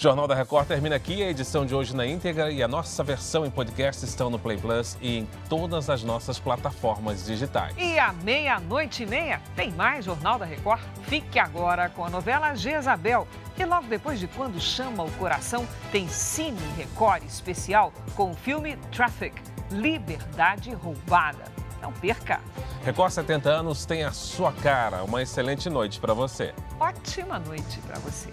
Jornal 0.00 0.28
da 0.28 0.34
Record 0.36 0.68
termina 0.68 0.94
aqui. 0.94 1.24
A 1.24 1.28
edição 1.28 1.66
de 1.66 1.74
hoje 1.74 1.94
na 1.94 2.06
íntegra 2.06 2.52
e 2.52 2.62
a 2.62 2.68
nossa 2.68 3.02
versão 3.02 3.44
em 3.44 3.50
podcast 3.50 4.04
estão 4.04 4.30
no 4.30 4.38
Play 4.38 4.56
Plus 4.56 4.96
e 5.00 5.18
em 5.18 5.28
todas 5.48 5.90
as 5.90 6.04
nossas 6.04 6.38
plataformas 6.38 7.26
digitais. 7.26 7.74
E 7.76 7.98
à 7.98 8.12
meia-noite 8.12 9.02
e 9.02 9.06
meia 9.06 9.42
tem 9.56 9.72
mais 9.72 10.04
Jornal 10.04 10.38
da 10.38 10.44
Record. 10.44 10.80
Fique 11.08 11.36
agora 11.40 11.88
com 11.88 12.04
a 12.04 12.10
novela 12.10 12.54
Jezabel. 12.54 13.26
E 13.58 13.64
logo 13.64 13.88
depois 13.88 14.20
de 14.20 14.28
Quando 14.28 14.60
Chama 14.60 15.02
o 15.02 15.10
Coração, 15.14 15.66
tem 15.90 16.06
Cine 16.06 16.60
Record 16.76 17.24
especial 17.24 17.92
com 18.14 18.30
o 18.30 18.34
filme 18.36 18.76
Traffic 18.92 19.34
Liberdade 19.72 20.72
Roubada. 20.74 21.46
Não 21.82 21.92
perca! 21.92 22.40
Record 22.84 23.10
70 23.10 23.50
anos 23.50 23.84
tem 23.84 24.04
a 24.04 24.12
sua 24.12 24.52
cara. 24.52 25.02
Uma 25.02 25.22
excelente 25.22 25.68
noite 25.68 25.98
para 25.98 26.14
você. 26.14 26.54
Ótima 26.78 27.40
noite 27.40 27.80
para 27.80 27.98
você. 27.98 28.30